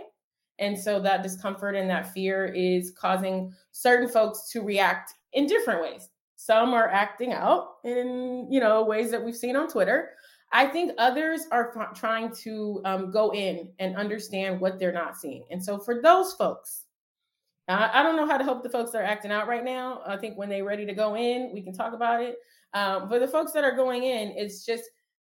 and 0.59 0.77
so 0.77 0.99
that 0.99 1.23
discomfort 1.23 1.75
and 1.75 1.89
that 1.89 2.13
fear 2.13 2.45
is 2.45 2.91
causing 2.91 3.51
certain 3.71 4.07
folks 4.07 4.49
to 4.51 4.61
react 4.61 5.13
in 5.33 5.47
different 5.47 5.81
ways. 5.81 6.09
Some 6.35 6.73
are 6.73 6.89
acting 6.89 7.33
out 7.33 7.75
in, 7.83 8.47
you 8.51 8.59
know, 8.59 8.83
ways 8.83 9.11
that 9.11 9.23
we've 9.23 9.35
seen 9.35 9.55
on 9.55 9.67
Twitter. 9.67 10.11
I 10.53 10.67
think 10.67 10.91
others 10.99 11.47
are 11.51 11.73
f- 11.75 11.99
trying 11.99 12.33
to 12.35 12.81
um, 12.85 13.11
go 13.11 13.33
in 13.33 13.69
and 13.79 13.95
understand 13.97 14.61
what 14.61 14.79
they're 14.79 14.93
not 14.93 15.17
seeing. 15.17 15.45
And 15.49 15.63
so 15.63 15.79
for 15.79 16.01
those 16.01 16.33
folks, 16.33 16.83
I, 17.67 17.89
I 17.99 18.03
don't 18.03 18.15
know 18.15 18.27
how 18.27 18.37
to 18.37 18.43
help 18.43 18.61
the 18.61 18.69
folks 18.69 18.91
that 18.91 19.01
are 19.01 19.05
acting 19.05 19.31
out 19.31 19.47
right 19.47 19.63
now. 19.65 20.01
I 20.05 20.15
think 20.15 20.37
when 20.37 20.49
they're 20.49 20.63
ready 20.63 20.85
to 20.85 20.93
go 20.93 21.15
in, 21.15 21.51
we 21.53 21.61
can 21.61 21.73
talk 21.73 21.93
about 21.93 22.21
it. 22.21 22.37
Um, 22.73 23.09
but 23.09 23.19
the 23.19 23.27
folks 23.27 23.51
that 23.53 23.63
are 23.63 23.75
going 23.75 24.03
in, 24.03 24.33
it's 24.37 24.63
just 24.65 24.83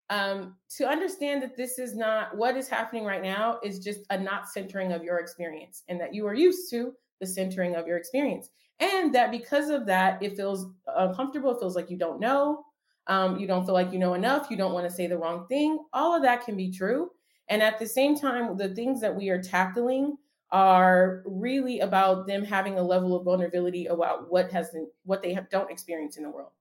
um, 0.09 0.55
to 0.77 0.87
understand 0.87 1.43
that 1.43 1.57
this 1.57 1.77
is 1.77 1.95
not 1.95 2.35
what 2.35 2.55
is 2.55 2.69
happening 2.69 3.03
right 3.03 3.21
now 3.21 3.59
is 3.63 3.79
just 3.79 4.01
a 4.09 4.17
not 4.17 4.47
centering 4.47 4.93
of 4.93 5.03
your 5.03 5.19
experience 5.19 5.83
and 5.89 5.99
that 5.99 6.13
you 6.13 6.25
are 6.25 6.33
used 6.33 6.69
to 6.71 6.93
the 7.19 7.27
centering 7.27 7.75
of 7.75 7.87
your 7.87 7.97
experience 7.97 8.49
and 8.79 9.13
that 9.13 9.31
because 9.31 9.69
of 9.69 9.85
that 9.85 10.21
it 10.21 10.37
feels 10.37 10.67
uncomfortable 10.95 11.51
it 11.51 11.59
feels 11.59 11.75
like 11.75 11.89
you 11.89 11.97
don't 11.97 12.19
know 12.19 12.63
um, 13.07 13.37
you 13.37 13.47
don't 13.47 13.65
feel 13.65 13.73
like 13.73 13.91
you 13.91 13.99
know 13.99 14.13
enough 14.13 14.47
you 14.49 14.57
don't 14.57 14.73
want 14.73 14.87
to 14.87 14.93
say 14.93 15.07
the 15.07 15.17
wrong 15.17 15.45
thing 15.47 15.79
all 15.93 16.15
of 16.15 16.21
that 16.23 16.43
can 16.45 16.55
be 16.55 16.71
true. 16.71 17.11
And 17.49 17.63
at 17.63 17.79
the 17.79 17.87
same 17.87 18.17
time 18.17 18.57
the 18.57 18.69
things 18.69 19.01
that 19.01 19.15
we 19.15 19.29
are 19.29 19.41
tackling 19.41 20.17
are 20.51 21.23
really 21.25 21.79
about 21.79 22.27
them 22.27 22.43
having 22.43 22.77
a 22.77 22.83
level 22.83 23.15
of 23.15 23.25
vulnerability 23.25 23.87
about 23.87 24.31
what 24.31 24.51
has 24.51 24.69
been, 24.71 24.87
what 25.03 25.21
they 25.21 25.33
have, 25.33 25.49
don't 25.49 25.71
experience 25.71 26.17
in 26.17 26.23
the 26.23 26.29
world. 26.29 26.51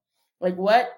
Like 0.40 0.56
what 0.56 0.90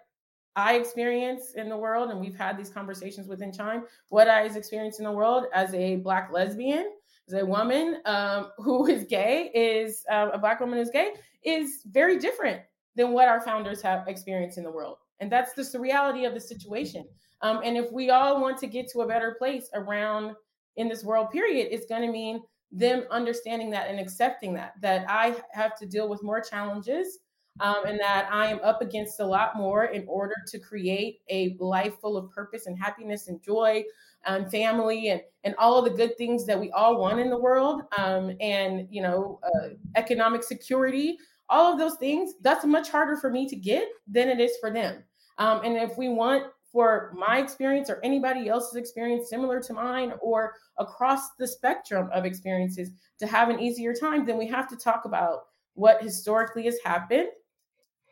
I 0.57 0.75
experience 0.75 1.53
in 1.55 1.69
the 1.69 1.77
world, 1.77 2.11
and 2.11 2.19
we've 2.19 2.37
had 2.37 2.57
these 2.57 2.71
conversations 2.71 3.29
within 3.29 3.53
Chime, 3.53 3.85
what 4.09 4.29
I 4.29 4.45
experience 4.45 4.99
in 4.99 5.05
the 5.05 5.13
world 5.13 5.45
as 5.55 5.73
a 5.75 5.97
Black 5.97 6.31
lesbian 6.33 6.91
as 7.29 7.35
a 7.35 7.45
woman 7.45 7.99
um, 8.05 8.51
who 8.59 8.87
is 8.87 9.05
gay 9.05 9.51
is 9.55 10.05
uh, 10.11 10.31
a 10.33 10.39
black 10.39 10.61
woman 10.61 10.79
who's 10.79 10.91
gay 10.91 11.13
is 11.45 11.83
very 11.87 12.19
different 12.19 12.61
than 12.97 13.13
what 13.13 13.29
our 13.29 13.41
founders 13.41 13.81
have 13.83 14.09
experienced 14.09 14.59
in 14.59 14.65
the 14.65 14.71
world 14.71 14.99
and 15.21 15.31
that's 15.31 15.55
just 15.55 15.73
the 15.73 15.81
reality 15.81 16.25
of 16.25 16.35
the 16.35 16.41
situation 16.41 17.05
um, 17.43 17.61
and 17.65 17.77
if 17.77 17.91
we 17.93 18.11
all 18.11 18.41
want 18.41 18.59
to 18.59 18.67
get 18.67 18.89
to 18.89 19.01
a 19.01 19.07
better 19.07 19.37
place 19.39 19.69
around 19.75 20.35
in 20.77 20.89
this 20.89 21.05
world 21.05 21.31
period 21.31 21.69
it's 21.71 21.87
going 21.87 22.03
to 22.03 22.13
mean 22.13 22.41
them 22.71 23.05
understanding 23.11 23.71
that 23.71 23.89
and 23.89 23.99
accepting 23.99 24.53
that 24.55 24.75
that 24.81 25.05
i 25.09 25.35
have 25.53 25.77
to 25.77 25.87
deal 25.87 26.09
with 26.09 26.23
more 26.23 26.41
challenges 26.41 27.19
um, 27.61 27.85
and 27.87 27.99
that 27.99 28.29
I 28.31 28.47
am 28.47 28.61
up 28.63 28.83
against 28.83 29.21
a 29.21 29.27
lot 29.27 29.57
more 29.57 29.87
in 29.87 30.05
order 30.07 30.35
to 30.47 30.59
create 30.59 31.21
a 31.29 31.57
life 31.59 31.95
full 32.01 32.17
of 32.17 32.31
purpose 32.31 32.67
and 32.67 32.79
happiness 32.79 33.29
and 33.29 33.43
joy 33.43 33.85
and 34.27 34.51
family 34.51 35.09
and, 35.09 35.21
and 35.45 35.55
all 35.57 35.79
of 35.79 35.85
the 35.85 35.97
good 35.97 36.17
things 36.17 36.47
that 36.47 36.59
we 36.59 36.71
all 36.73 37.01
want 37.01 37.21
in 37.21 37.31
the 37.31 37.39
world 37.39 37.83
um, 37.97 38.33
and, 38.41 38.87
you 38.91 39.03
know, 39.03 39.41
uh, 39.45 39.69
economic 39.97 40.43
security, 40.43 41.19
all 41.49 41.73
of 41.73 41.79
those 41.79 41.97
things, 41.97 42.35
that's 42.43 42.65
much 42.65 42.91
harder 42.91 43.17
for 43.17 43.31
me 43.31 43.49
to 43.49 43.57
get 43.57 43.89
than 44.07 44.29
it 44.29 44.41
is 44.41 44.53
for 44.61 44.71
them. 44.71 45.03
Um, 45.39 45.63
and 45.65 45.77
if 45.77 45.97
we 45.97 46.09
want 46.09 46.45
for 46.71 47.15
my 47.17 47.39
experience 47.39 47.89
or 47.89 48.01
anybody 48.05 48.49
else's 48.49 48.77
experience 48.77 49.31
similar 49.31 49.61
to 49.63 49.73
mine 49.73 50.13
or 50.21 50.55
across 50.79 51.31
the 51.39 51.47
spectrum 51.47 52.11
of 52.13 52.25
experiences 52.25 52.91
to 53.19 53.27
have 53.27 53.49
an 53.49 53.59
easier 53.59 53.95
time, 53.95 54.27
then 54.27 54.37
we 54.37 54.47
have 54.47 54.69
to 54.69 54.77
talk 54.77 55.05
about 55.05 55.45
what 55.75 56.03
historically 56.03 56.65
has 56.65 56.77
happened 56.85 57.29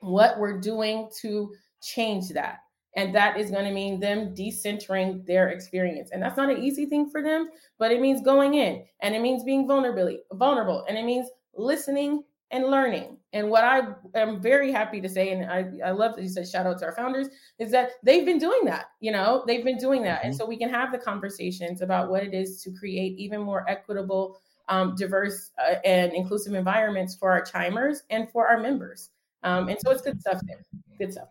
what 0.00 0.38
we're 0.38 0.60
doing 0.60 1.10
to 1.20 1.52
change 1.82 2.28
that. 2.30 2.58
And 2.96 3.14
that 3.14 3.38
is 3.38 3.50
going 3.50 3.66
to 3.66 3.72
mean 3.72 4.00
them 4.00 4.34
decentering 4.34 5.26
their 5.26 5.50
experience. 5.50 6.10
And 6.12 6.22
that's 6.22 6.36
not 6.36 6.50
an 6.50 6.62
easy 6.62 6.86
thing 6.86 7.10
for 7.10 7.22
them, 7.22 7.50
but 7.78 7.92
it 7.92 8.00
means 8.00 8.22
going 8.22 8.54
in 8.54 8.84
and 9.02 9.14
it 9.14 9.20
means 9.20 9.44
being 9.44 9.66
vulnerable, 9.66 10.16
vulnerable, 10.32 10.84
and 10.88 10.96
it 10.96 11.04
means 11.04 11.28
listening 11.54 12.22
and 12.50 12.66
learning. 12.66 13.18
And 13.32 13.50
what 13.50 13.64
I 13.64 13.82
am 14.14 14.40
very 14.40 14.72
happy 14.72 15.00
to 15.00 15.08
say, 15.08 15.32
and 15.32 15.50
I, 15.50 15.88
I 15.88 15.90
love 15.90 16.16
that 16.16 16.22
you 16.22 16.28
said 16.28 16.48
shout 16.48 16.66
out 16.66 16.78
to 16.78 16.86
our 16.86 16.94
founders, 16.94 17.28
is 17.58 17.70
that 17.72 17.92
they've 18.02 18.24
been 18.24 18.38
doing 18.38 18.64
that. 18.64 18.86
You 19.00 19.12
know, 19.12 19.44
they've 19.46 19.64
been 19.64 19.78
doing 19.78 20.02
that. 20.02 20.20
Mm-hmm. 20.20 20.28
And 20.28 20.36
so 20.36 20.46
we 20.46 20.56
can 20.56 20.70
have 20.70 20.92
the 20.92 20.98
conversations 20.98 21.82
about 21.82 22.08
what 22.08 22.22
it 22.22 22.34
is 22.34 22.62
to 22.62 22.70
create 22.70 23.18
even 23.18 23.40
more 23.40 23.68
equitable, 23.68 24.40
um, 24.68 24.94
diverse, 24.96 25.50
uh, 25.58 25.74
and 25.84 26.12
inclusive 26.12 26.54
environments 26.54 27.14
for 27.14 27.30
our 27.30 27.42
chimers 27.42 28.02
and 28.10 28.30
for 28.30 28.48
our 28.48 28.58
members. 28.58 29.10
Um, 29.42 29.68
and 29.68 29.78
so 29.80 29.90
it's 29.90 30.02
good 30.02 30.20
stuff 30.20 30.40
there. 30.46 30.64
Good 30.98 31.12
stuff. 31.12 31.28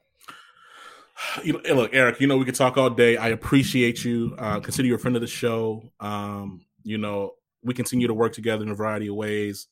You 1.43 1.53
know, 1.53 1.73
look, 1.73 1.93
Eric. 1.93 2.19
You 2.19 2.27
know, 2.27 2.37
we 2.37 2.45
could 2.45 2.55
talk 2.55 2.77
all 2.77 2.89
day. 2.89 3.17
I 3.17 3.29
appreciate 3.29 4.03
you. 4.03 4.35
Uh, 4.37 4.59
consider 4.59 4.87
you 4.87 4.95
a 4.95 4.97
friend 4.97 5.15
of 5.15 5.21
the 5.21 5.27
show. 5.27 5.91
Um, 5.99 6.65
you 6.83 6.97
know, 6.97 7.35
we 7.63 7.73
continue 7.73 8.07
to 8.07 8.13
work 8.13 8.33
together 8.33 8.63
in 8.63 8.69
a 8.69 8.75
variety 8.75 9.07
of 9.07 9.15
ways, 9.15 9.67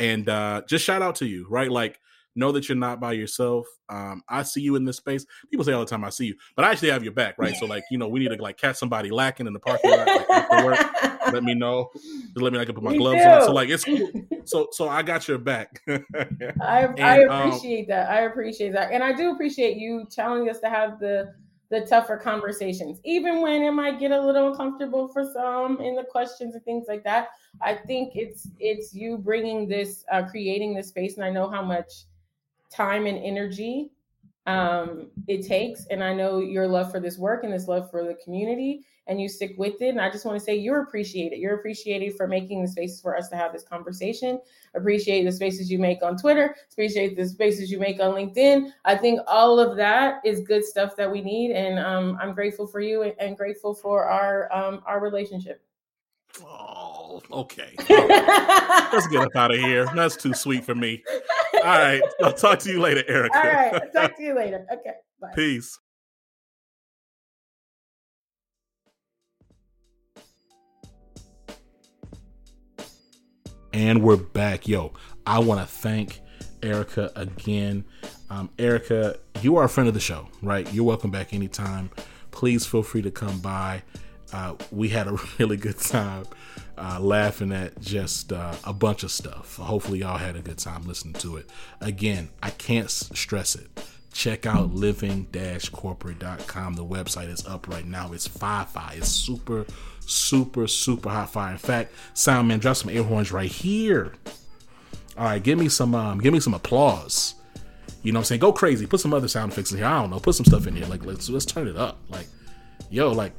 and 0.00 0.28
uh, 0.28 0.62
just 0.66 0.84
shout 0.84 1.02
out 1.02 1.14
to 1.16 1.26
you, 1.26 1.46
right? 1.48 1.70
Like 1.70 2.00
know 2.36 2.52
that 2.52 2.68
you're 2.68 2.76
not 2.76 3.00
by 3.00 3.12
yourself. 3.12 3.66
Um, 3.88 4.22
I 4.28 4.42
see 4.42 4.60
you 4.60 4.76
in 4.76 4.84
this 4.84 4.96
space. 4.96 5.26
People 5.50 5.64
say 5.64 5.72
all 5.72 5.80
the 5.80 5.86
time, 5.86 6.04
"I 6.04 6.10
see 6.10 6.26
you," 6.26 6.34
but 6.56 6.64
I 6.64 6.70
actually 6.70 6.90
have 6.90 7.02
your 7.02 7.12
back, 7.12 7.36
right? 7.38 7.54
So, 7.56 7.66
like, 7.66 7.84
you 7.90 7.98
know, 7.98 8.08
we 8.08 8.20
need 8.20 8.28
to 8.28 8.42
like 8.42 8.56
catch 8.56 8.76
somebody 8.76 9.10
lacking 9.10 9.46
in 9.46 9.52
the 9.52 9.60
parking 9.60 9.90
lot 9.90 10.08
like, 10.16 10.26
after 10.30 10.64
work. 10.64 10.78
let 11.32 11.42
me 11.42 11.54
know. 11.54 11.90
Just 11.94 12.36
let 12.36 12.52
me. 12.52 12.58
I 12.58 12.64
can 12.64 12.74
put 12.74 12.84
my 12.84 12.96
gloves 12.96 13.24
on. 13.24 13.42
So, 13.42 13.52
like, 13.52 13.68
it's 13.68 13.84
cool. 13.84 14.10
so. 14.44 14.68
So 14.72 14.88
I 14.88 15.02
got 15.02 15.26
your 15.28 15.38
back. 15.38 15.80
I, 15.88 16.00
and, 16.84 17.00
I 17.00 17.22
um, 17.24 17.48
appreciate 17.48 17.82
um, 17.82 17.86
that. 17.88 18.10
I 18.10 18.20
appreciate 18.22 18.72
that, 18.72 18.92
and 18.92 19.02
I 19.02 19.12
do 19.12 19.32
appreciate 19.32 19.76
you 19.76 20.06
challenging 20.10 20.50
us 20.50 20.60
to 20.60 20.70
have 20.70 20.98
the 21.00 21.34
the 21.70 21.82
tougher 21.82 22.16
conversations, 22.16 23.00
even 23.04 23.40
when 23.40 23.62
it 23.62 23.70
might 23.70 24.00
get 24.00 24.10
a 24.10 24.20
little 24.20 24.48
uncomfortable 24.48 25.08
for 25.08 25.24
some 25.32 25.80
in 25.80 25.94
the 25.94 26.02
questions 26.02 26.54
and 26.54 26.64
things 26.64 26.86
like 26.88 27.04
that. 27.04 27.28
I 27.62 27.74
think 27.74 28.16
it's 28.16 28.48
it's 28.58 28.92
you 28.92 29.18
bringing 29.18 29.68
this, 29.68 30.04
uh, 30.10 30.22
creating 30.24 30.74
this 30.74 30.88
space, 30.88 31.16
and 31.16 31.24
I 31.24 31.30
know 31.30 31.48
how 31.48 31.62
much 31.62 32.04
time 32.70 33.06
and 33.06 33.18
energy 33.18 33.90
um, 34.46 35.10
it 35.28 35.46
takes. 35.46 35.86
And 35.86 36.02
I 36.02 36.12
know 36.12 36.40
your 36.40 36.66
love 36.66 36.90
for 36.90 37.00
this 37.00 37.18
work 37.18 37.44
and 37.44 37.52
this 37.52 37.68
love 37.68 37.90
for 37.90 38.04
the 38.04 38.14
community, 38.14 38.84
and 39.06 39.20
you 39.20 39.28
stick 39.28 39.54
with 39.58 39.80
it. 39.82 39.88
And 39.88 40.00
I 40.00 40.10
just 40.10 40.24
want 40.24 40.38
to 40.38 40.44
say 40.44 40.54
you're 40.54 40.82
appreciated. 40.82 41.38
You're 41.38 41.56
appreciated 41.56 42.16
for 42.16 42.28
making 42.28 42.62
the 42.62 42.68
spaces 42.68 43.00
for 43.00 43.16
us 43.16 43.28
to 43.30 43.36
have 43.36 43.52
this 43.52 43.62
conversation. 43.62 44.40
Appreciate 44.74 45.24
the 45.24 45.32
spaces 45.32 45.70
you 45.70 45.78
make 45.78 46.02
on 46.02 46.16
Twitter. 46.16 46.54
Appreciate 46.72 47.16
the 47.16 47.26
spaces 47.26 47.70
you 47.70 47.78
make 47.78 48.00
on 48.00 48.14
LinkedIn. 48.14 48.70
I 48.84 48.94
think 48.94 49.20
all 49.26 49.58
of 49.58 49.76
that 49.76 50.20
is 50.24 50.40
good 50.40 50.64
stuff 50.64 50.96
that 50.96 51.10
we 51.10 51.20
need, 51.20 51.50
and 51.50 51.78
um, 51.78 52.18
I'm 52.20 52.34
grateful 52.34 52.66
for 52.66 52.80
you 52.80 53.02
and, 53.02 53.14
and 53.18 53.36
grateful 53.36 53.74
for 53.74 54.04
our 54.04 54.52
um, 54.52 54.82
our 54.86 55.00
relationship. 55.00 55.62
Oh, 56.44 57.20
okay. 57.32 57.74
Let's 57.88 59.08
get 59.08 59.22
up 59.22 59.34
out 59.34 59.52
of 59.52 59.58
here. 59.58 59.86
That's 59.94 60.16
too 60.16 60.34
sweet 60.34 60.64
for 60.64 60.74
me. 60.74 61.02
All 61.54 61.60
right. 61.62 62.02
I'll 62.22 62.32
talk 62.32 62.60
to 62.60 62.70
you 62.70 62.80
later, 62.80 63.02
Erica. 63.08 63.36
All 63.36 63.42
right. 63.44 63.92
talk 63.92 64.16
to 64.18 64.22
you 64.22 64.34
later. 64.34 64.66
Okay. 64.72 64.94
Bye. 65.20 65.32
Peace. 65.34 65.78
And 73.72 74.02
we're 74.02 74.16
back. 74.16 74.66
Yo, 74.66 74.92
I 75.24 75.38
want 75.38 75.60
to 75.60 75.66
thank 75.66 76.20
Erica 76.62 77.12
again. 77.14 77.84
Um, 78.28 78.50
Erica, 78.58 79.16
you 79.42 79.56
are 79.56 79.64
a 79.64 79.68
friend 79.68 79.86
of 79.86 79.94
the 79.94 80.00
show, 80.00 80.26
right? 80.42 80.70
You're 80.72 80.84
welcome 80.84 81.10
back 81.12 81.32
anytime. 81.32 81.90
Please 82.32 82.66
feel 82.66 82.82
free 82.82 83.02
to 83.02 83.12
come 83.12 83.38
by. 83.38 83.82
Uh, 84.32 84.54
we 84.72 84.88
had 84.88 85.06
a 85.06 85.16
really 85.38 85.56
good 85.56 85.78
time 85.78 86.24
uh, 86.78 86.98
laughing 87.00 87.52
at 87.52 87.80
just 87.80 88.32
uh, 88.32 88.54
a 88.64 88.72
bunch 88.72 89.04
of 89.04 89.12
stuff. 89.12 89.56
Hopefully, 89.56 90.00
y'all 90.00 90.18
had 90.18 90.34
a 90.34 90.40
good 90.40 90.58
time 90.58 90.82
listening 90.82 91.14
to 91.14 91.36
it. 91.36 91.48
Again, 91.80 92.30
I 92.42 92.50
can't 92.50 92.90
stress 92.90 93.54
it. 93.54 93.68
Check 94.12 94.44
out 94.44 94.74
living 94.74 95.26
corporate.com. 95.72 96.74
The 96.74 96.84
website 96.84 97.28
is 97.28 97.46
up 97.46 97.68
right 97.68 97.86
now. 97.86 98.12
It's 98.12 98.26
fi 98.26 98.64
fi. 98.64 98.94
It's 98.96 99.08
super, 99.08 99.64
super, 100.00 100.66
super 100.66 101.08
hot 101.08 101.30
fire. 101.30 101.52
In 101.52 101.58
fact, 101.58 101.92
sound 102.14 102.48
man, 102.48 102.58
drop 102.58 102.76
some 102.76 102.90
air 102.90 103.02
horns 103.02 103.32
right 103.32 103.50
here. 103.50 104.14
All 105.16 105.24
right, 105.24 105.42
give 105.42 105.58
me 105.58 105.68
some 105.68 105.94
um, 105.94 106.18
give 106.18 106.32
me 106.32 106.40
some 106.40 106.54
applause. 106.54 107.34
You 108.02 108.12
know 108.12 108.18
what 108.18 108.22
I'm 108.22 108.24
saying? 108.26 108.40
Go 108.40 108.52
crazy. 108.52 108.86
Put 108.86 109.00
some 109.00 109.12
other 109.12 109.28
sound 109.28 109.52
effects 109.52 109.72
in 109.72 109.78
here. 109.78 109.86
I 109.86 110.00
don't 110.00 110.10
know. 110.10 110.18
Put 110.18 110.34
some 110.34 110.46
stuff 110.46 110.66
in 110.66 110.74
here. 110.74 110.86
Like 110.86 111.04
let's 111.04 111.28
let's 111.28 111.44
turn 111.44 111.68
it 111.68 111.76
up. 111.76 111.98
Like, 112.08 112.26
yo, 112.90 113.12
like 113.12 113.32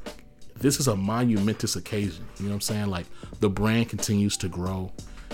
this 0.58 0.80
is 0.80 0.88
a 0.88 0.96
monumentous 0.96 1.76
occasion. 1.76 2.26
You 2.38 2.46
know 2.46 2.52
what 2.52 2.56
I'm 2.56 2.62
saying? 2.62 2.86
Like 2.88 3.08
the 3.40 3.50
brand 3.50 3.90
continues 3.90 4.38
to 4.38 4.48
grow, 4.48 4.92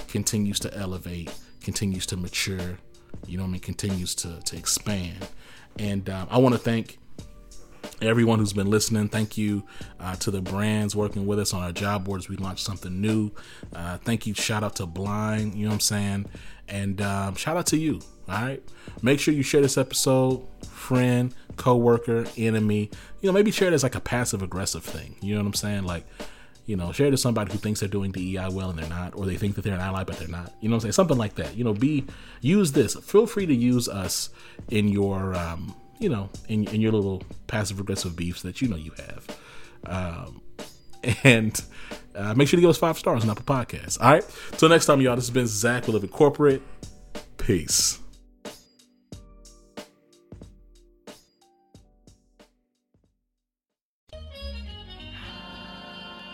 continues 0.08 0.60
to 0.62 0.74
elevate, 0.74 1.34
continues 1.62 2.06
to 2.08 2.18
mature. 2.18 2.80
You 3.26 3.38
know 3.38 3.44
I 3.44 3.48
mean? 3.48 3.62
Continues 3.62 4.16
to 4.16 4.40
to 4.42 4.56
expand. 4.56 5.28
And 5.80 6.10
um, 6.10 6.28
I 6.32 6.38
want 6.40 6.56
to 6.56 6.60
thank 6.60 7.00
everyone 8.02 8.40
who's 8.40 8.54
been 8.54 8.70
listening. 8.70 9.10
Thank 9.10 9.38
you 9.38 9.64
uh, 10.00 10.16
to 10.18 10.32
the 10.32 10.42
brands 10.42 10.96
working 10.96 11.26
with 11.26 11.40
us 11.40 11.54
on 11.54 11.64
our 11.64 11.72
job 11.72 12.06
boards. 12.06 12.30
We 12.30 12.38
launched 12.38 12.66
something 12.66 13.02
new. 13.02 13.32
Uh, 13.74 13.98
thank 13.98 14.28
you. 14.28 14.34
Shout 14.34 14.64
out 14.64 14.76
to 14.78 14.86
Blind. 14.86 15.56
You 15.56 15.64
know 15.64 15.70
what 15.70 15.76
I'm 15.76 15.80
saying? 15.82 16.26
And 16.68 17.02
um, 17.02 17.36
shout 17.36 17.58
out 17.58 17.68
to 17.68 17.78
you. 17.78 18.02
All 18.30 18.42
right. 18.42 18.62
Make 19.02 19.20
sure 19.20 19.34
you 19.34 19.44
share 19.44 19.62
this 19.62 19.78
episode, 19.78 20.46
friend, 20.70 21.34
coworker, 21.56 22.26
enemy. 22.38 22.92
You 23.22 23.30
know, 23.30 23.34
maybe 23.34 23.52
share 23.52 23.70
it 23.70 23.74
as 23.74 23.84
like 23.84 23.96
a 23.96 24.02
passive 24.02 24.42
aggressive 24.42 24.84
thing. 24.84 25.16
You 25.22 25.36
know 25.36 25.42
what 25.42 25.48
I'm 25.48 25.54
saying? 25.54 25.84
Like, 25.84 26.06
you 26.68 26.76
know, 26.76 26.92
share 26.92 27.08
it 27.08 27.12
to 27.12 27.18
somebody 27.18 27.52
who 27.52 27.58
thinks 27.58 27.80
they're 27.80 27.90
doing 27.90 28.12
DEI 28.12 28.50
well 28.52 28.70
and 28.70 28.78
they're 28.78 28.90
not, 28.90 29.16
or 29.16 29.26
they 29.26 29.38
think 29.38 29.56
that 29.56 29.64
they're 29.64 29.74
an 29.74 29.82
ally 29.82 30.04
but 30.04 30.20
they're 30.20 30.28
not. 30.28 30.54
You 30.62 30.70
know 30.70 30.76
what 30.76 30.78
I'm 30.78 30.82
saying? 30.82 30.92
Something 30.92 31.18
like 31.18 31.36
that. 31.36 31.56
You 31.56 31.64
know, 31.64 31.74
be 31.74 32.06
use 32.42 32.74
this. 32.74 32.94
Feel 32.96 33.26
free 33.26 33.48
to 33.48 33.56
use 33.56 33.90
us 33.90 34.30
in 34.70 34.90
your 34.90 35.34
um, 35.34 35.74
you 36.00 36.10
know, 36.10 36.30
in, 36.48 36.68
in 36.68 36.82
your 36.82 36.92
little 36.92 37.24
passive 37.48 37.80
aggressive 37.80 38.16
beefs 38.16 38.42
that 38.44 38.62
you 38.62 38.68
know 38.68 38.76
you 38.76 38.92
have. 38.98 39.38
Um, 39.86 40.42
and 41.24 41.60
uh, 42.16 42.34
make 42.34 42.48
sure 42.48 42.58
to 42.58 42.62
give 42.62 42.70
us 42.70 42.78
five 42.78 42.98
stars 42.98 43.24
on 43.24 43.30
Apple 43.30 43.46
Podcasts. 43.46 44.00
All 44.02 44.12
right. 44.12 44.26
Till 44.54 44.70
next 44.70 44.86
time, 44.86 45.02
y'all. 45.02 45.16
This 45.16 45.26
has 45.26 45.34
been 45.34 45.48
Zach 45.48 45.88
with 45.88 45.94
Living 45.94 46.10
Corporate. 46.10 46.62
Peace. 47.38 48.00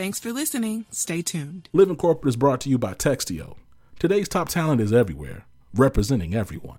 Thanks 0.00 0.18
for 0.18 0.32
listening. 0.32 0.86
Stay 0.90 1.20
tuned. 1.20 1.68
Living 1.74 1.94
Corporate 1.94 2.30
is 2.30 2.36
brought 2.36 2.62
to 2.62 2.70
you 2.70 2.78
by 2.78 2.94
Textio. 2.94 3.56
Today's 3.98 4.30
top 4.30 4.48
talent 4.48 4.80
is 4.80 4.94
everywhere, 4.94 5.44
representing 5.74 6.34
everyone. 6.34 6.78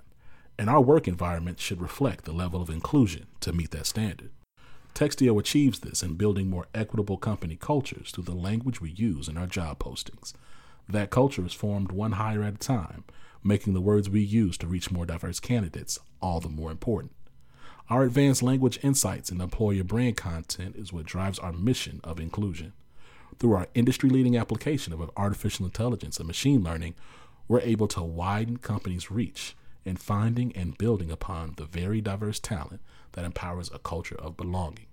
And 0.57 0.67
our 0.71 0.81
work 0.81 1.07
environment 1.07 1.59
should 1.59 1.83
reflect 1.83 2.25
the 2.25 2.31
level 2.31 2.63
of 2.63 2.71
inclusion 2.71 3.27
to 3.41 3.53
meet 3.53 3.69
that 3.69 3.85
standard. 3.85 4.31
Textio 4.95 5.39
achieves 5.39 5.81
this 5.81 6.01
in 6.01 6.15
building 6.15 6.49
more 6.49 6.65
equitable 6.73 7.17
company 7.17 7.55
cultures 7.55 8.09
through 8.09 8.23
the 8.23 8.33
language 8.33 8.81
we 8.81 8.89
use 8.89 9.27
in 9.27 9.37
our 9.37 9.45
job 9.45 9.77
postings. 9.77 10.33
That 10.89 11.11
culture 11.11 11.45
is 11.45 11.53
formed 11.53 11.91
one 11.91 12.13
hire 12.13 12.41
at 12.41 12.55
a 12.55 12.57
time, 12.57 13.03
making 13.43 13.75
the 13.75 13.81
words 13.81 14.09
we 14.09 14.21
use 14.21 14.57
to 14.57 14.67
reach 14.67 14.89
more 14.89 15.05
diverse 15.05 15.39
candidates 15.39 15.99
all 16.23 16.39
the 16.39 16.49
more 16.49 16.71
important. 16.71 17.11
Our 17.87 18.01
advanced 18.01 18.41
language 18.41 18.79
insights 18.81 19.29
and 19.29 19.39
employer 19.43 19.83
brand 19.83 20.17
content 20.17 20.75
is 20.75 20.91
what 20.91 21.05
drives 21.05 21.37
our 21.37 21.53
mission 21.53 22.01
of 22.03 22.19
inclusion. 22.19 22.73
Through 23.41 23.53
our 23.53 23.67
industry 23.73 24.07
leading 24.07 24.37
application 24.37 24.93
of 24.93 25.09
artificial 25.17 25.65
intelligence 25.65 26.19
and 26.19 26.27
machine 26.27 26.63
learning, 26.63 26.93
we're 27.47 27.61
able 27.61 27.87
to 27.87 28.03
widen 28.03 28.57
companies' 28.57 29.09
reach 29.09 29.55
in 29.83 29.95
finding 29.95 30.55
and 30.55 30.77
building 30.77 31.09
upon 31.09 31.55
the 31.57 31.65
very 31.65 32.01
diverse 32.01 32.39
talent 32.39 32.81
that 33.13 33.25
empowers 33.25 33.71
a 33.73 33.79
culture 33.79 34.13
of 34.19 34.37
belonging. 34.37 34.85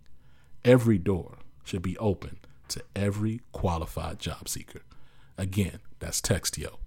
Every 0.64 0.96
door 0.96 1.36
should 1.62 1.82
be 1.82 1.98
open 1.98 2.38
to 2.68 2.82
every 2.96 3.42
qualified 3.52 4.18
job 4.18 4.48
seeker. 4.48 4.80
Again, 5.36 5.80
that's 5.98 6.22
Textio. 6.22 6.76